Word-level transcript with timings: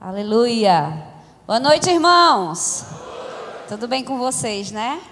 Aleluia. 0.00 1.08
Boa 1.44 1.58
noite, 1.58 1.90
irmãos. 1.90 2.84
Tudo 3.68 3.88
bem 3.88 4.04
com 4.04 4.16
vocês, 4.16 4.70
né? 4.70 5.02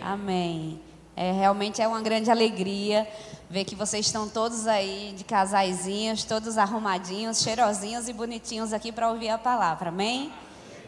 Amém. 0.00 0.80
É, 1.16 1.32
realmente 1.32 1.82
é 1.82 1.88
uma 1.88 2.00
grande 2.00 2.30
alegria 2.30 3.08
ver 3.50 3.64
que 3.64 3.74
vocês 3.74 4.06
estão 4.06 4.28
todos 4.28 4.68
aí 4.68 5.12
de 5.16 5.24
casaizinhos, 5.24 6.22
todos 6.22 6.56
arrumadinhos, 6.56 7.42
cheirosinhos 7.42 8.08
e 8.08 8.12
bonitinhos 8.12 8.72
aqui 8.72 8.92
para 8.92 9.10
ouvir 9.10 9.30
a 9.30 9.36
palavra. 9.36 9.88
Amém? 9.88 10.32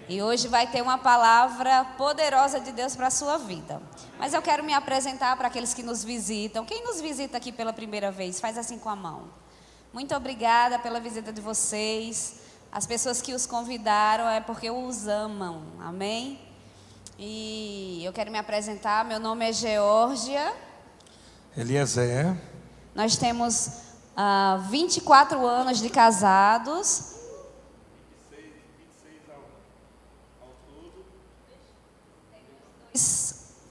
E 0.08 0.22
hoje 0.22 0.46
vai 0.46 0.68
ter 0.68 0.80
uma 0.80 0.96
palavra 0.96 1.84
poderosa 1.98 2.60
de 2.60 2.70
Deus 2.70 2.94
para 2.94 3.08
a 3.08 3.10
sua 3.10 3.38
vida. 3.38 3.82
Mas 4.20 4.34
eu 4.34 4.40
quero 4.40 4.62
me 4.62 4.72
apresentar 4.72 5.36
para 5.36 5.48
aqueles 5.48 5.74
que 5.74 5.82
nos 5.82 6.04
visitam. 6.04 6.64
Quem 6.64 6.84
nos 6.84 7.00
visita 7.00 7.36
aqui 7.38 7.50
pela 7.50 7.72
primeira 7.72 8.12
vez? 8.12 8.38
Faz 8.38 8.56
assim 8.56 8.78
com 8.78 8.88
a 8.88 8.94
mão. 8.94 9.22
Muito 9.92 10.14
obrigada 10.14 10.78
pela 10.78 11.00
visita 11.00 11.32
de 11.32 11.40
vocês. 11.40 12.45
As 12.76 12.84
pessoas 12.84 13.22
que 13.22 13.32
os 13.32 13.46
convidaram 13.46 14.28
é 14.28 14.38
porque 14.38 14.70
os 14.70 15.08
amam. 15.08 15.62
Amém? 15.80 16.38
E 17.18 18.02
eu 18.04 18.12
quero 18.12 18.30
me 18.30 18.36
apresentar. 18.36 19.02
Meu 19.02 19.18
nome 19.18 19.48
é 19.48 19.52
Geórgia. 19.54 20.54
Eliezer. 21.56 22.36
Nós 22.94 23.16
temos 23.16 23.68
uh, 24.12 24.60
24 24.68 25.46
anos 25.46 25.80
de 25.80 25.88
casados. 25.88 27.14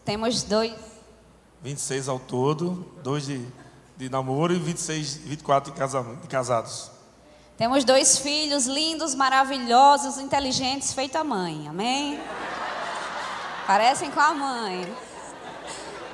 Temos 0.03 0.41
dois. 0.41 0.73
26 1.61 2.09
ao 2.09 2.17
todo, 2.17 2.91
dois 3.03 3.27
de, 3.27 3.47
de 3.97 4.09
namoro 4.09 4.51
e 4.51 4.57
26, 4.57 5.17
24 5.17 5.71
de, 5.71 5.77
casa, 5.77 6.01
de 6.01 6.27
casados. 6.27 6.94
Temos 7.57 7.85
dois 7.85 8.17
filhos 8.17 8.65
lindos, 8.65 9.15
maravilhosos, 9.15 10.17
inteligentes, 10.17 10.93
feito 10.93 11.15
a 11.15 11.23
mãe. 11.23 11.67
Amém? 11.69 12.19
Parecem 13.65 14.11
com 14.11 14.19
a 14.19 14.33
mãe. 14.33 14.93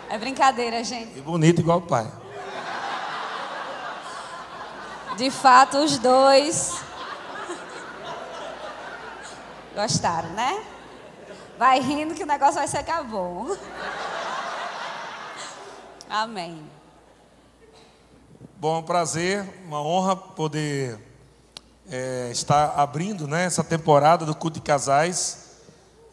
É 0.07 0.19
brincadeira, 0.19 0.83
gente. 0.83 1.17
E 1.17 1.21
bonito 1.21 1.59
igual 1.59 1.79
o 1.79 1.81
pai. 1.81 2.11
De 5.17 5.31
fato, 5.31 5.77
os 5.79 5.97
dois 5.97 6.79
gostaram, 9.73 10.29
né? 10.29 10.63
Vai 11.57 11.79
rindo 11.79 12.13
que 12.13 12.23
o 12.23 12.27
negócio 12.27 12.55
vai 12.55 12.67
ficar 12.67 13.03
bom. 13.03 13.57
Amém. 16.07 16.69
Bom, 18.57 18.75
é 18.75 18.79
um 18.79 18.83
prazer, 18.83 19.43
uma 19.65 19.81
honra 19.81 20.15
poder 20.15 21.10
é, 21.89 22.29
estar 22.31 22.79
abrindo 22.79 23.27
né, 23.27 23.45
essa 23.45 23.63
temporada 23.63 24.25
do 24.25 24.35
culto 24.35 24.59
de 24.59 24.65
casais. 24.65 25.51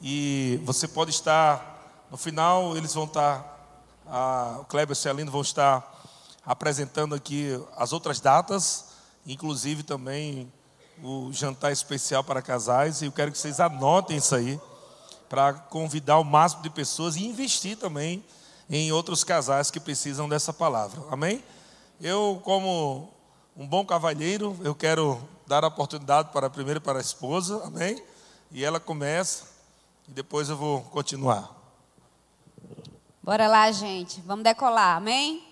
E 0.01 0.61
você 0.65 0.87
pode 0.87 1.11
estar, 1.11 2.07
no 2.11 2.17
final, 2.17 2.77
eles 2.77 2.95
vão 2.95 3.05
estar, 3.05 4.03
a, 4.07 4.59
o 4.61 4.65
Kleber 4.65 4.91
e 4.91 4.93
o 4.93 4.97
Celino 4.97 5.31
vão 5.31 5.41
estar 5.41 5.97
apresentando 6.45 7.15
aqui 7.15 7.61
as 7.77 7.93
outras 7.93 8.21
datas, 8.21 8.87
inclusive 9.27 9.83
também 9.83 10.51
o 11.03 11.33
jantar 11.33 11.73
especial 11.73 12.25
para 12.25 12.41
casais. 12.41 13.03
E 13.03 13.07
eu 13.07 13.13
quero 13.13 13.33
que 13.33 13.39
vocês 13.39 13.61
anotem 13.61 14.17
isso 14.17 14.35
aí, 14.35 14.61
para 15.29 15.53
convidar 15.53 16.19
o 16.19 16.25
máximo 16.25 16.63
de 16.63 16.71
pessoas 16.71 17.17
e 17.17 17.27
investir 17.27 17.77
também 17.77 18.25
em 18.71 18.93
outros 18.93 19.25
casais 19.25 19.71
que 19.71 19.81
precisam 19.81 20.29
dessa 20.29 20.53
palavra. 20.53 21.03
Amém? 21.11 21.45
Eu, 22.01 22.41
como 22.45 23.11
um 23.57 23.67
bom 23.67 23.85
cavalheiro, 23.85 24.57
eu 24.63 24.75
quero 24.75 25.21
dar 25.49 25.65
a 25.65 25.69
oportunidade 25.69 26.29
para 26.31 26.51
primeiro 26.51 26.79
para 26.79 26.99
a 26.99 27.01
esposa, 27.01 27.63
amém? 27.65 28.01
E 28.53 28.63
ela 28.63 28.79
começa 28.79 29.45
e 30.07 30.13
depois 30.13 30.51
eu 30.51 30.57
vou 30.59 30.83
continuar. 30.83 31.51
Bora 33.23 33.49
lá, 33.49 33.73
gente. 33.73 34.21
Vamos 34.27 34.45
decolar, 34.45 34.99
amém? 34.99 35.43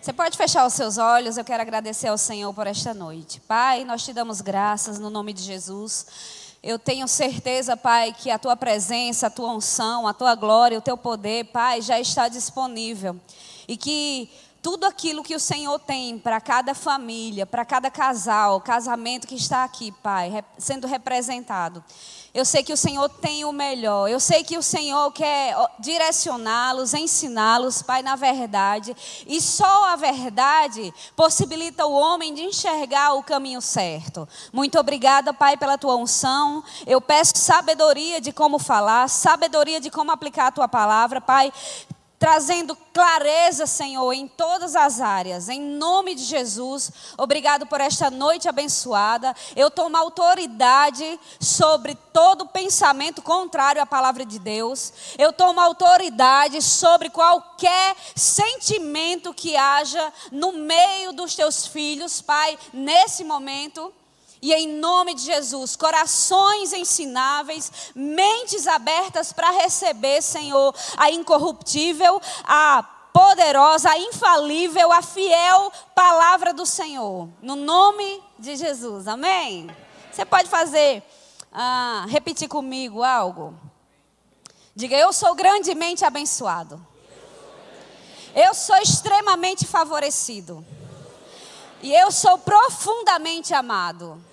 Você 0.00 0.12
pode 0.12 0.36
fechar 0.36 0.64
os 0.64 0.72
seus 0.74 0.96
olhos, 0.96 1.36
eu 1.36 1.44
quero 1.44 1.60
agradecer 1.60 2.06
ao 2.06 2.16
Senhor 2.16 2.54
por 2.54 2.68
esta 2.68 2.94
noite. 2.94 3.40
Pai, 3.40 3.84
nós 3.84 4.04
te 4.04 4.12
damos 4.12 4.40
graças 4.40 5.00
no 5.00 5.10
nome 5.10 5.32
de 5.32 5.42
Jesus. 5.42 6.06
Eu 6.62 6.78
tenho 6.78 7.08
certeza, 7.08 7.76
Pai, 7.76 8.12
que 8.12 8.30
a 8.30 8.38
tua 8.38 8.56
presença, 8.56 9.26
a 9.26 9.30
tua 9.30 9.52
unção, 9.52 10.06
a 10.06 10.14
tua 10.14 10.36
glória, 10.36 10.78
o 10.78 10.82
teu 10.82 10.96
poder, 10.96 11.46
Pai, 11.46 11.82
já 11.82 11.98
está 11.98 12.28
disponível. 12.28 13.16
E 13.66 13.76
que 13.76 14.30
tudo 14.62 14.86
aquilo 14.86 15.24
que 15.24 15.34
o 15.34 15.40
Senhor 15.40 15.76
tem 15.80 16.16
para 16.16 16.40
cada 16.40 16.72
família, 16.72 17.44
para 17.44 17.64
cada 17.64 17.90
casal, 17.90 18.60
casamento 18.60 19.26
que 19.26 19.34
está 19.34 19.64
aqui, 19.64 19.90
Pai, 19.90 20.44
sendo 20.56 20.86
representado. 20.86 21.84
Eu 22.32 22.46
sei 22.46 22.62
que 22.62 22.72
o 22.72 22.76
Senhor 22.76 23.08
tem 23.10 23.44
o 23.44 23.52
melhor. 23.52 24.08
Eu 24.08 24.18
sei 24.18 24.42
que 24.42 24.56
o 24.56 24.62
Senhor 24.62 25.12
quer 25.12 25.54
direcioná-los, 25.78 26.94
ensiná-los, 26.94 27.82
Pai, 27.82 28.02
na 28.02 28.16
verdade. 28.16 28.96
E 29.26 29.38
só 29.38 29.90
a 29.90 29.96
verdade 29.96 30.94
possibilita 31.14 31.84
o 31.84 31.92
homem 31.92 32.32
de 32.32 32.42
enxergar 32.42 33.12
o 33.14 33.22
caminho 33.22 33.60
certo. 33.60 34.26
Muito 34.50 34.78
obrigada, 34.78 35.34
Pai, 35.34 35.58
pela 35.58 35.76
tua 35.76 35.96
unção. 35.96 36.64
Eu 36.86 37.02
peço 37.02 37.32
sabedoria 37.36 38.18
de 38.18 38.32
como 38.32 38.58
falar, 38.58 39.08
sabedoria 39.08 39.78
de 39.78 39.90
como 39.90 40.10
aplicar 40.10 40.46
a 40.46 40.52
tua 40.52 40.68
palavra, 40.68 41.20
Pai 41.20 41.52
trazendo 42.22 42.76
clareza, 42.94 43.66
Senhor, 43.66 44.12
em 44.12 44.28
todas 44.28 44.76
as 44.76 45.00
áreas, 45.00 45.48
em 45.48 45.60
nome 45.60 46.14
de 46.14 46.22
Jesus. 46.22 46.92
Obrigado 47.18 47.66
por 47.66 47.80
esta 47.80 48.12
noite 48.12 48.48
abençoada. 48.48 49.34
Eu 49.56 49.68
tomo 49.68 49.96
autoridade 49.96 51.18
sobre 51.40 51.96
todo 52.12 52.46
pensamento 52.46 53.20
contrário 53.22 53.82
à 53.82 53.86
palavra 53.86 54.24
de 54.24 54.38
Deus. 54.38 54.92
Eu 55.18 55.32
tomo 55.32 55.60
autoridade 55.60 56.62
sobre 56.62 57.10
qualquer 57.10 57.96
sentimento 58.14 59.34
que 59.34 59.56
haja 59.56 60.12
no 60.30 60.52
meio 60.52 61.12
dos 61.12 61.34
teus 61.34 61.66
filhos, 61.66 62.22
Pai, 62.22 62.56
nesse 62.72 63.24
momento. 63.24 63.92
E 64.42 64.52
em 64.52 64.66
nome 64.66 65.14
de 65.14 65.22
Jesus, 65.22 65.76
corações 65.76 66.72
ensináveis, 66.72 67.92
mentes 67.94 68.66
abertas 68.66 69.32
para 69.32 69.52
receber, 69.52 70.20
Senhor, 70.20 70.74
a 70.96 71.12
incorruptível, 71.12 72.20
a 72.42 72.82
poderosa, 73.12 73.88
a 73.88 73.98
infalível, 73.98 74.90
a 74.90 75.00
fiel 75.00 75.72
palavra 75.94 76.52
do 76.52 76.66
Senhor. 76.66 77.28
No 77.40 77.54
nome 77.54 78.20
de 78.36 78.56
Jesus, 78.56 79.06
amém? 79.06 79.70
Você 80.10 80.24
pode 80.24 80.48
fazer, 80.48 81.04
ah, 81.52 82.04
repetir 82.08 82.48
comigo 82.48 83.04
algo? 83.04 83.54
Diga, 84.74 84.96
eu 84.96 85.12
sou 85.12 85.36
grandemente 85.36 86.04
abençoado. 86.04 86.84
Eu 88.34 88.54
sou 88.54 88.76
extremamente 88.78 89.68
favorecido. 89.68 90.66
E 91.80 91.94
eu 91.94 92.10
sou 92.10 92.38
profundamente 92.38 93.54
amado. 93.54 94.31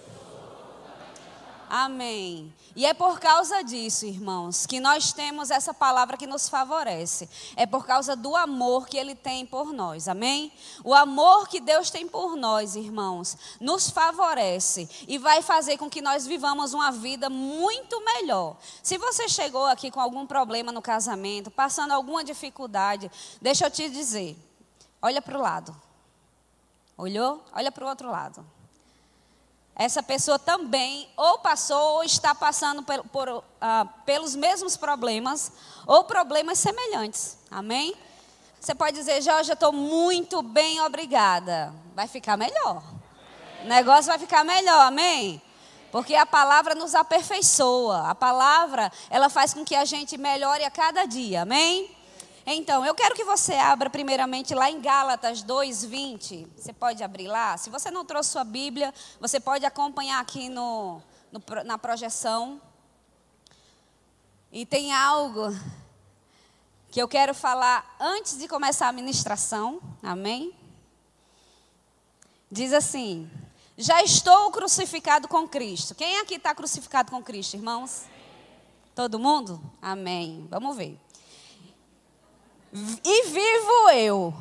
Amém. 1.71 2.51
E 2.75 2.83
é 2.83 2.95
por 2.95 3.19
causa 3.19 3.63
disso, 3.63 4.03
irmãos, 4.03 4.65
que 4.65 4.79
nós 4.79 5.13
temos 5.13 5.51
essa 5.51 5.71
palavra 5.71 6.17
que 6.17 6.25
nos 6.25 6.49
favorece. 6.49 7.29
É 7.55 7.67
por 7.67 7.85
causa 7.85 8.15
do 8.15 8.35
amor 8.35 8.87
que 8.87 8.97
Ele 8.97 9.13
tem 9.13 9.45
por 9.45 9.71
nós. 9.71 10.07
Amém? 10.07 10.51
O 10.83 10.95
amor 10.95 11.47
que 11.47 11.59
Deus 11.59 11.91
tem 11.91 12.07
por 12.07 12.35
nós, 12.35 12.75
irmãos, 12.75 13.37
nos 13.61 13.91
favorece 13.91 14.89
e 15.07 15.19
vai 15.19 15.43
fazer 15.43 15.77
com 15.77 15.87
que 15.87 16.01
nós 16.01 16.25
vivamos 16.25 16.73
uma 16.73 16.91
vida 16.91 17.29
muito 17.29 18.03
melhor. 18.03 18.57
Se 18.81 18.97
você 18.97 19.29
chegou 19.29 19.67
aqui 19.67 19.91
com 19.91 20.01
algum 20.01 20.25
problema 20.25 20.71
no 20.71 20.81
casamento, 20.81 21.51
passando 21.51 21.91
alguma 21.91 22.23
dificuldade, 22.23 23.11
deixa 23.39 23.67
eu 23.67 23.71
te 23.71 23.87
dizer: 23.91 24.35
olha 24.99 25.21
para 25.21 25.37
o 25.37 25.41
lado. 25.41 25.75
Olhou? 26.97 27.45
Olha 27.53 27.71
para 27.71 27.85
o 27.85 27.87
outro 27.87 28.09
lado 28.09 28.58
essa 29.79 30.03
pessoa 30.03 30.37
também 30.37 31.07
ou 31.15 31.39
passou 31.39 31.93
ou 31.93 32.03
está 32.03 32.35
passando 32.35 32.83
por, 32.83 33.01
por, 33.05 33.29
uh, 33.29 33.43
pelos 34.05 34.35
mesmos 34.35 34.75
problemas 34.75 35.53
ou 35.87 36.03
problemas 36.03 36.59
semelhantes. 36.59 37.37
Amém? 37.49 37.95
Você 38.59 38.75
pode 38.75 38.97
dizer, 38.97 39.21
Jorge, 39.21 39.51
eu 39.51 39.53
estou 39.53 39.71
muito 39.71 40.41
bem, 40.41 40.81
obrigada. 40.81 41.73
Vai 41.95 42.09
ficar 42.09 42.35
melhor. 42.35 42.83
O 43.63 43.67
negócio 43.67 44.07
vai 44.07 44.19
ficar 44.19 44.43
melhor, 44.43 44.81
amém? 44.81 45.41
Porque 45.93 46.13
a 46.13 46.25
palavra 46.25 46.75
nos 46.75 46.93
aperfeiçoa. 46.93 48.09
A 48.09 48.13
palavra, 48.13 48.91
ela 49.09 49.29
faz 49.29 49.53
com 49.53 49.63
que 49.63 49.75
a 49.75 49.85
gente 49.85 50.17
melhore 50.17 50.65
a 50.65 50.69
cada 50.69 51.05
dia, 51.05 51.43
amém? 51.43 51.89
Então, 52.45 52.85
eu 52.85 52.95
quero 52.95 53.15
que 53.15 53.23
você 53.23 53.53
abra 53.53 53.89
primeiramente 53.89 54.55
lá 54.55 54.69
em 54.69 54.81
Gálatas 54.81 55.43
2:20. 55.43 56.47
Você 56.55 56.73
pode 56.73 57.03
abrir 57.03 57.27
lá? 57.27 57.57
Se 57.57 57.69
você 57.69 57.91
não 57.91 58.05
trouxe 58.05 58.31
sua 58.31 58.43
Bíblia, 58.43 58.93
você 59.19 59.39
pode 59.39 59.65
acompanhar 59.65 60.19
aqui 60.19 60.49
no, 60.49 61.01
no, 61.31 61.41
na 61.63 61.77
projeção. 61.77 62.61
E 64.51 64.65
tem 64.65 64.91
algo 64.93 65.55
que 66.89 67.01
eu 67.01 67.07
quero 67.07 67.35
falar 67.35 67.95
antes 67.99 68.37
de 68.37 68.47
começar 68.47 68.87
a 68.87 68.91
ministração. 68.91 69.79
Amém? 70.01 70.53
Diz 72.51 72.73
assim: 72.73 73.29
Já 73.77 74.01
estou 74.01 74.51
crucificado 74.51 75.27
com 75.27 75.47
Cristo. 75.47 75.93
Quem 75.93 76.19
aqui 76.19 76.35
está 76.35 76.55
crucificado 76.55 77.11
com 77.11 77.21
Cristo, 77.21 77.55
irmãos? 77.55 78.05
Todo 78.95 79.19
mundo? 79.19 79.61
Amém. 79.81 80.47
Vamos 80.49 80.75
ver. 80.75 80.99
E 82.73 83.23
vivo 83.27 83.89
eu. 83.93 84.33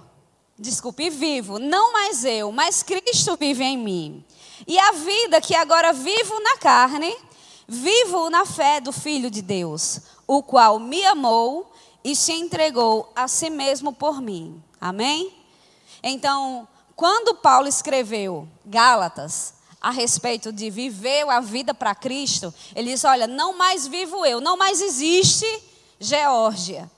Desculpe, 0.58 1.08
vivo. 1.08 1.58
Não 1.58 1.92
mais 1.92 2.24
eu, 2.24 2.50
mas 2.52 2.82
Cristo 2.82 3.36
vive 3.36 3.64
em 3.64 3.78
mim. 3.78 4.24
E 4.66 4.78
a 4.78 4.92
vida 4.92 5.40
que 5.40 5.54
agora 5.54 5.92
vivo 5.92 6.40
na 6.40 6.56
carne, 6.56 7.16
vivo 7.66 8.28
na 8.28 8.44
fé 8.44 8.80
do 8.80 8.92
Filho 8.92 9.30
de 9.30 9.40
Deus, 9.40 10.00
o 10.26 10.42
qual 10.42 10.78
me 10.78 11.04
amou 11.06 11.72
e 12.02 12.16
se 12.16 12.32
entregou 12.32 13.10
a 13.14 13.28
si 13.28 13.50
mesmo 13.50 13.92
por 13.92 14.20
mim. 14.20 14.62
Amém? 14.80 15.32
Então, 16.02 16.66
quando 16.96 17.36
Paulo 17.36 17.68
escreveu 17.68 18.48
Gálatas 18.64 19.54
a 19.80 19.90
respeito 19.90 20.52
de 20.52 20.70
viver 20.70 21.28
a 21.28 21.40
vida 21.40 21.72
para 21.72 21.94
Cristo, 21.94 22.52
ele 22.74 22.90
diz: 22.90 23.04
Olha, 23.04 23.26
não 23.26 23.56
mais 23.56 23.86
vivo 23.86 24.26
eu, 24.26 24.40
não 24.40 24.56
mais 24.56 24.80
existe 24.80 25.46
Geórgia. 26.00 26.90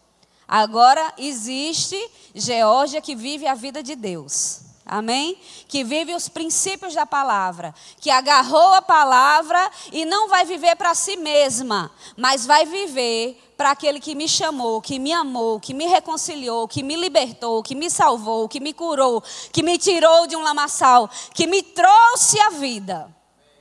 Agora 0.53 1.15
existe 1.17 1.97
Geórgia 2.35 3.01
que 3.01 3.15
vive 3.15 3.47
a 3.47 3.55
vida 3.55 3.85
de 3.85 3.95
Deus. 3.95 4.63
Amém? 4.85 5.39
Que 5.69 5.85
vive 5.85 6.13
os 6.13 6.29
princípios 6.29 6.93
da 6.93 7.07
palavra, 7.07 7.73
que 8.01 8.11
agarrou 8.11 8.75
a 8.75 8.83
palavra 8.83 9.71
e 9.93 10.05
não 10.05 10.29
vai 10.29 10.45
viver 10.45 10.75
para 10.75 10.93
si 10.93 11.17
mesma, 11.17 11.93
mas 12.17 12.45
vai 12.45 12.67
viver 12.67 13.41
para 13.57 13.71
aquele 13.71 14.01
que 14.01 14.17
me 14.17 14.27
chamou, 14.27 14.81
que 14.83 14.99
me 14.99 15.13
amou, 15.13 15.61
que 15.61 15.73
me 15.73 15.87
reconciliou, 15.87 16.67
que 16.67 16.83
me 16.83 16.97
libertou, 16.97 17.63
que 17.63 17.77
me 17.77 17.89
salvou, 17.89 18.49
que 18.49 18.59
me 18.59 18.73
curou, 18.73 19.23
que 19.53 19.63
me 19.63 19.79
tirou 19.79 20.27
de 20.27 20.35
um 20.35 20.43
lamaçal, 20.43 21.09
que 21.33 21.47
me 21.47 21.63
trouxe 21.63 22.41
a 22.41 22.51
vida. 22.51 23.15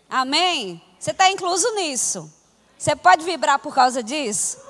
Amém? 0.09 0.81
Você 0.97 1.11
está 1.11 1.29
incluso 1.29 1.69
nisso. 1.75 2.33
Você 2.75 2.95
pode 2.95 3.23
vibrar 3.23 3.59
por 3.59 3.75
causa 3.75 4.01
disso? 4.01 4.68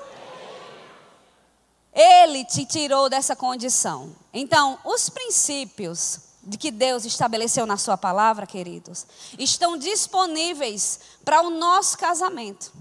Ele 2.30 2.44
te 2.44 2.64
tirou 2.64 3.10
dessa 3.10 3.34
condição. 3.34 4.14
Então, 4.32 4.78
os 4.84 5.08
princípios 5.08 6.20
de 6.42 6.56
que 6.56 6.70
Deus 6.70 7.04
estabeleceu 7.04 7.66
na 7.66 7.76
Sua 7.76 7.98
palavra, 7.98 8.46
queridos, 8.46 9.06
estão 9.38 9.76
disponíveis 9.76 11.00
para 11.24 11.42
o 11.42 11.50
nosso 11.50 11.98
casamento. 11.98 12.72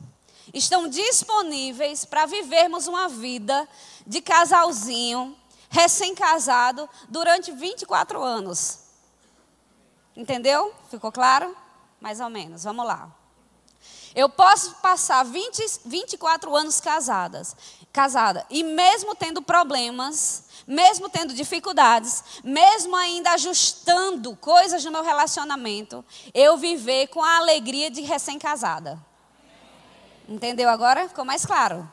Estão 0.53 0.87
disponíveis 0.87 2.05
para 2.05 2.25
vivermos 2.25 2.87
uma 2.87 3.09
vida 3.09 3.67
de 4.05 4.21
casalzinho, 4.21 5.35
recém-casado, 5.69 6.89
durante 7.07 7.51
24 7.51 8.23
anos. 8.23 8.79
Entendeu? 10.15 10.73
Ficou 10.89 11.11
claro? 11.11 11.55
Mais 11.99 12.19
ou 12.19 12.29
menos. 12.29 12.63
Vamos 12.63 12.85
lá. 12.85 13.11
Eu 14.15 14.27
posso 14.27 14.75
passar 14.75 15.23
20, 15.23 15.81
24 15.85 16.55
anos 16.55 16.81
casadas, 16.81 17.55
casada, 17.91 18.45
e 18.49 18.63
mesmo 18.63 19.15
tendo 19.15 19.41
problemas, 19.41 20.43
mesmo 20.67 21.09
tendo 21.09 21.33
dificuldades, 21.33 22.23
mesmo 22.43 22.95
ainda 22.95 23.31
ajustando 23.31 24.35
coisas 24.35 24.85
no 24.85 24.91
meu 24.91 25.03
relacionamento, 25.03 26.05
eu 26.33 26.57
viver 26.57 27.07
com 27.07 27.23
a 27.23 27.37
alegria 27.37 27.89
de 27.89 28.01
recém-casada. 28.01 28.99
Entendeu 30.27 30.69
agora? 30.69 31.07
Ficou 31.07 31.25
mais 31.25 31.43
claro. 31.43 31.89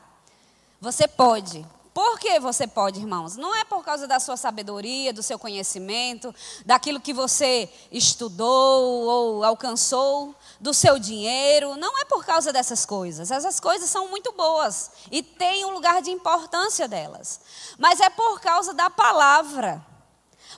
Você 0.79 1.07
pode. 1.07 1.65
Por 1.91 2.19
que 2.19 2.39
você 2.39 2.67
pode, 2.67 2.99
irmãos? 2.99 3.35
Não 3.35 3.55
é 3.55 3.63
por 3.63 3.83
causa 3.83 4.05
da 4.05 4.19
sua 4.19 4.37
sabedoria, 4.37 5.11
do 5.11 5.23
seu 5.23 5.39
conhecimento, 5.39 6.33
daquilo 6.63 7.01
que 7.01 7.11
você 7.11 7.67
estudou 7.91 9.07
ou 9.07 9.43
alcançou, 9.43 10.35
do 10.59 10.73
seu 10.73 10.99
dinheiro. 10.99 11.75
Não 11.75 11.99
é 11.99 12.05
por 12.05 12.25
causa 12.25 12.51
dessas 12.51 12.85
coisas. 12.85 13.31
Essas 13.31 13.59
coisas 13.59 13.89
são 13.89 14.07
muito 14.09 14.31
boas 14.33 14.91
e 15.11 15.21
têm 15.21 15.65
um 15.65 15.71
lugar 15.71 16.01
de 16.01 16.11
importância 16.11 16.87
delas. 16.87 17.39
Mas 17.77 17.99
é 17.99 18.09
por 18.09 18.39
causa 18.39 18.73
da 18.73 18.89
palavra. 18.89 19.85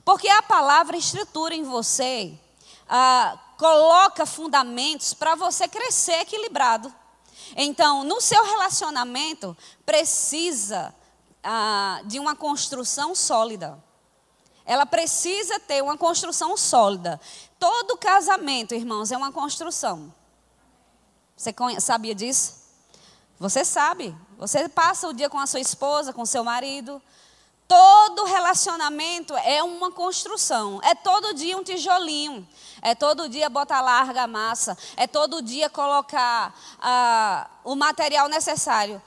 Porque 0.05 0.29
a 0.29 0.41
palavra 0.41 0.97
estrutura 0.97 1.53
em 1.53 1.63
você, 1.63 2.37
ah, 2.87 3.37
coloca 3.57 4.25
fundamentos 4.25 5.13
para 5.13 5.35
você 5.35 5.67
crescer 5.67 6.21
equilibrado. 6.21 6.93
Então, 7.55 8.03
no 8.03 8.21
seu 8.21 8.43
relacionamento, 8.45 9.55
precisa 9.85 10.93
ah, 11.43 12.01
de 12.05 12.19
uma 12.19 12.35
construção 12.35 13.13
sólida. 13.13 13.81
Ela 14.69 14.85
precisa 14.85 15.59
ter 15.59 15.81
uma 15.81 15.97
construção 15.97 16.55
sólida. 16.55 17.19
Todo 17.57 17.97
casamento, 17.97 18.75
irmãos, 18.75 19.11
é 19.11 19.17
uma 19.17 19.31
construção. 19.31 20.13
Você 21.35 21.51
sabia 21.79 22.13
disso? 22.13 22.53
Você 23.39 23.65
sabe. 23.65 24.15
Você 24.37 24.69
passa 24.69 25.07
o 25.07 25.13
dia 25.13 25.27
com 25.27 25.39
a 25.39 25.47
sua 25.47 25.59
esposa, 25.59 26.13
com 26.13 26.23
seu 26.23 26.43
marido. 26.43 27.01
Todo 27.67 28.25
relacionamento 28.25 29.35
é 29.37 29.63
uma 29.63 29.91
construção. 29.91 30.79
É 30.83 30.93
todo 30.93 31.33
dia 31.33 31.57
um 31.57 31.63
tijolinho. 31.63 32.47
É 32.79 32.93
todo 32.93 33.27
dia 33.27 33.49
botar 33.49 33.81
larga 33.81 34.21
a 34.21 34.27
massa. 34.27 34.77
É 34.95 35.07
todo 35.07 35.41
dia 35.41 35.67
colocar 35.67 36.53
ah, 36.79 37.49
o 37.63 37.75
material 37.75 38.29
necessário. 38.29 39.01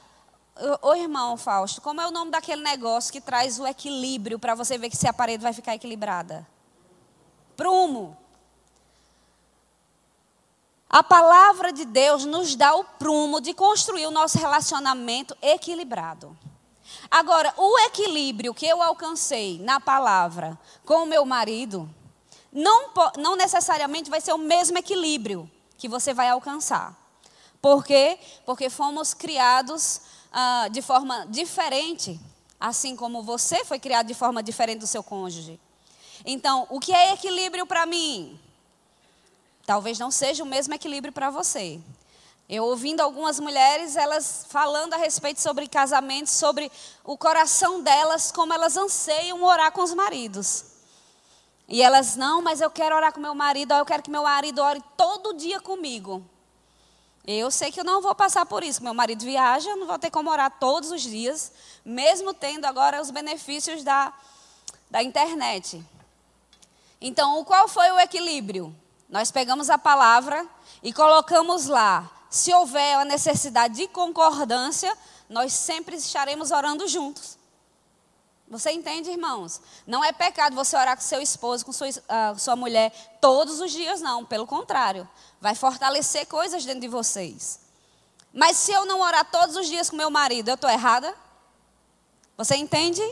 Ô 0.83 0.95
irmão 0.95 1.37
Fausto, 1.37 1.81
como 1.81 2.01
é 2.01 2.07
o 2.07 2.11
nome 2.11 2.31
daquele 2.31 2.63
negócio 2.63 3.13
que 3.13 3.21
traz 3.21 3.59
o 3.59 3.67
equilíbrio 3.67 4.39
para 4.39 4.55
você 4.55 4.77
ver 4.77 4.91
que 4.91 4.97
se 4.97 5.09
a 5.09 5.13
parede 5.13 5.43
vai 5.43 5.53
ficar 5.53 5.75
equilibrada? 5.75 6.47
Prumo. 7.57 8.17
A 10.91 11.03
palavra 11.03 11.73
de 11.73 11.87
Deus 11.87 12.27
nos 12.27 12.55
dá 12.55 12.75
o 12.75 12.85
prumo 12.85 13.41
de 13.41 13.55
construir 13.55 14.07
o 14.07 14.11
nosso 14.11 14.37
relacionamento 14.39 15.35
equilibrado. 15.41 16.37
Agora, 17.11 17.55
o 17.57 17.79
equilíbrio 17.87 18.53
que 18.53 18.67
eu 18.67 18.83
alcancei 18.83 19.59
na 19.59 19.81
palavra 19.81 20.59
com 20.85 21.05
o 21.05 21.07
meu 21.07 21.25
marido, 21.25 21.89
não, 22.53 22.91
não 23.17 23.37
necessariamente 23.37 24.11
vai 24.11 24.21
ser 24.21 24.35
o 24.35 24.39
mesmo 24.39 24.77
equilíbrio 24.77 25.51
que 25.79 25.89
você 25.89 26.13
vai 26.13 26.29
alcançar. 26.29 26.95
Por 27.63 27.85
quê? 27.85 28.19
Porque 28.45 28.69
fomos 28.69 29.15
criados 29.15 30.03
ah, 30.33 30.69
de 30.69 30.81
forma 30.81 31.27
diferente, 31.29 32.19
assim 32.59 32.97
como 32.97 33.23
você 33.23 33.65
foi 33.65 33.79
criado 33.79 34.07
de 34.07 34.15
forma 34.15 34.43
diferente 34.43 34.79
do 34.79 34.87
seu 34.87 35.03
cônjuge. 35.03 35.61
Então, 36.25 36.67
o 36.71 36.81
que 36.81 36.93
é 36.93 37.13
equilíbrio 37.13 37.67
para 37.67 37.85
mim? 37.85 38.41
Talvez 39.67 39.99
não 39.99 40.11
seja 40.11 40.43
o 40.43 40.47
mesmo 40.47 40.75
equilíbrio 40.75 41.13
para 41.13 41.31
você. 41.31 41.81
Eu 42.49 42.65
ouvindo 42.65 43.01
algumas 43.01 43.39
mulheres, 43.39 43.97
elas 43.97 44.47
falando 44.49 44.95
a 44.95 44.97
respeito 44.97 45.41
sobre 45.41 45.69
casamento, 45.69 46.29
sobre 46.29 46.71
o 47.05 47.17
coração 47.17 47.83
delas, 47.83 48.33
como 48.33 48.53
elas 48.53 48.77
anseiam 48.77 49.43
orar 49.43 49.73
com 49.73 49.83
os 49.83 49.95
maridos. 49.95 50.65
E 51.69 51.81
elas, 51.81 52.17
não, 52.17 52.43
mas 52.43 52.61
eu 52.61 52.71
quero 52.71 52.95
orar 52.95 53.13
com 53.13 53.21
meu 53.21 53.35
marido, 53.35 53.73
eu 53.73 53.87
quero 53.87 54.03
que 54.03 54.11
meu 54.11 54.25
marido 54.25 54.61
ore 54.61 54.83
todo 54.97 55.35
dia 55.35 55.61
comigo. 55.61 56.23
Eu 57.27 57.51
sei 57.51 57.71
que 57.71 57.79
eu 57.79 57.85
não 57.85 58.03
vou 58.03 58.15
passar 58.15 58.45
por 58.47 58.65
isso. 58.65 58.83
Meu 58.83 58.95
marido 58.95 59.25
viaja, 59.25 59.71
eu 59.71 59.77
não 59.77 59.87
vou 59.87 59.99
ter 59.99 60.11
como 60.11 60.31
orar 60.31 60.51
todos 60.59 60.91
os 60.91 61.03
dias, 61.03 61.53
mesmo 61.85 62.35
tendo 62.35 62.65
agora 62.65 63.01
os 63.01 63.11
benefícios 63.11 63.85
da, 63.85 64.13
da 64.91 65.03
internet. 65.03 65.85
Então, 67.01 67.45
qual 67.45 67.69
foi 67.69 67.91
o 67.93 68.01
equilíbrio? 68.01 68.75
Nós 69.09 69.31
pegamos 69.31 69.71
a 69.71 69.79
palavra 69.79 70.47
e 70.83 70.93
colocamos 70.93 71.67
lá 71.67 72.11
se 72.33 72.53
houver 72.55 72.95
a 72.95 73.05
necessidade 73.05 73.75
de 73.75 73.87
concordância, 73.87 74.97
nós 75.29 75.53
sempre 75.53 75.97
estaremos 75.97 76.51
orando 76.51 76.89
juntos. 76.89 77.37
Você 78.53 78.71
entende, 78.71 79.11
irmãos? 79.11 79.63
Não 79.87 80.05
é 80.05 80.13
pecado 80.13 80.55
você 80.55 80.77
orar 80.77 80.95
com 80.95 81.03
seu 81.03 81.23
esposo, 81.23 81.65
com 81.65 81.73
sua, 81.73 81.89
uh, 81.89 82.39
sua 82.39 82.55
mulher, 82.55 82.93
todos 83.19 83.61
os 83.61 83.73
dias, 83.73 84.03
não. 84.03 84.27
Pelo 84.27 84.47
contrário, 84.47 85.09
vai 85.41 85.55
fortalecer 85.55 86.27
coisas 86.27 86.63
dentro 86.63 86.83
de 86.83 86.89
vocês. 86.89 87.61
Mas 88.31 88.59
se 88.59 88.71
eu 88.71 88.85
não 88.85 89.01
orar 89.01 89.25
todos 89.31 89.57
os 89.57 89.67
dias 89.67 89.89
com 89.89 89.97
meu 89.97 90.11
marido, 90.11 90.51
eu 90.51 90.55
estou 90.55 90.69
errada? 90.69 91.15
Você 92.37 92.55
entende? 92.55 93.03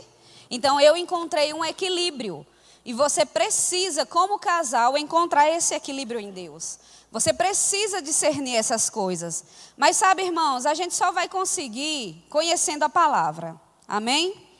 Então 0.47 0.79
eu 0.79 0.95
encontrei 0.95 1.51
um 1.55 1.65
equilíbrio. 1.65 2.45
E 2.85 2.93
você 2.93 3.25
precisa, 3.25 4.05
como 4.05 4.37
casal, 4.37 4.95
encontrar 4.95 5.49
esse 5.49 5.73
equilíbrio 5.73 6.19
em 6.19 6.29
Deus. 6.29 6.77
Você 7.11 7.33
precisa 7.33 7.99
discernir 7.99 8.57
essas 8.57 8.91
coisas. 8.91 9.43
Mas 9.75 9.97
sabe, 9.97 10.21
irmãos, 10.21 10.67
a 10.67 10.75
gente 10.75 10.93
só 10.93 11.11
vai 11.11 11.27
conseguir 11.27 12.23
conhecendo 12.29 12.83
a 12.83 12.89
palavra. 12.89 13.59
Amém? 13.87 14.50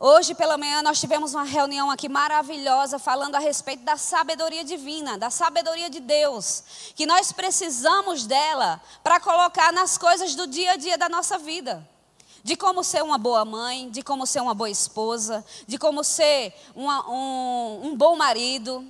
Hoje 0.00 0.32
pela 0.32 0.56
manhã 0.56 0.80
nós 0.80 1.00
tivemos 1.00 1.34
uma 1.34 1.42
reunião 1.42 1.90
aqui 1.90 2.08
maravilhosa 2.08 3.00
falando 3.00 3.34
a 3.34 3.40
respeito 3.40 3.82
da 3.82 3.96
sabedoria 3.96 4.62
divina, 4.62 5.18
da 5.18 5.28
sabedoria 5.28 5.90
de 5.90 5.98
Deus, 5.98 6.92
que 6.94 7.04
nós 7.04 7.32
precisamos 7.32 8.24
dela 8.24 8.80
para 9.02 9.18
colocar 9.18 9.72
nas 9.72 9.98
coisas 9.98 10.36
do 10.36 10.46
dia 10.46 10.70
a 10.70 10.76
dia 10.76 10.96
da 10.96 11.08
nossa 11.08 11.36
vida. 11.36 11.84
De 12.44 12.54
como 12.54 12.84
ser 12.84 13.02
uma 13.02 13.18
boa 13.18 13.44
mãe, 13.44 13.90
de 13.90 14.00
como 14.00 14.24
ser 14.24 14.40
uma 14.40 14.54
boa 14.54 14.70
esposa, 14.70 15.44
de 15.66 15.76
como 15.76 16.04
ser 16.04 16.54
uma, 16.76 17.10
um, 17.10 17.80
um 17.86 17.96
bom 17.96 18.14
marido, 18.14 18.86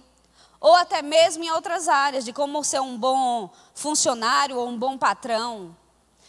ou 0.61 0.75
até 0.75 1.01
mesmo 1.01 1.43
em 1.43 1.51
outras 1.51 1.89
áreas, 1.89 2.23
de 2.23 2.35
como 2.35 2.63
ser 2.63 2.83
um 2.83 2.99
bom 2.99 3.49
funcionário 3.75 4.59
ou 4.59 4.69
um 4.69 4.79
bom 4.79 4.99
patrão. 4.99 5.75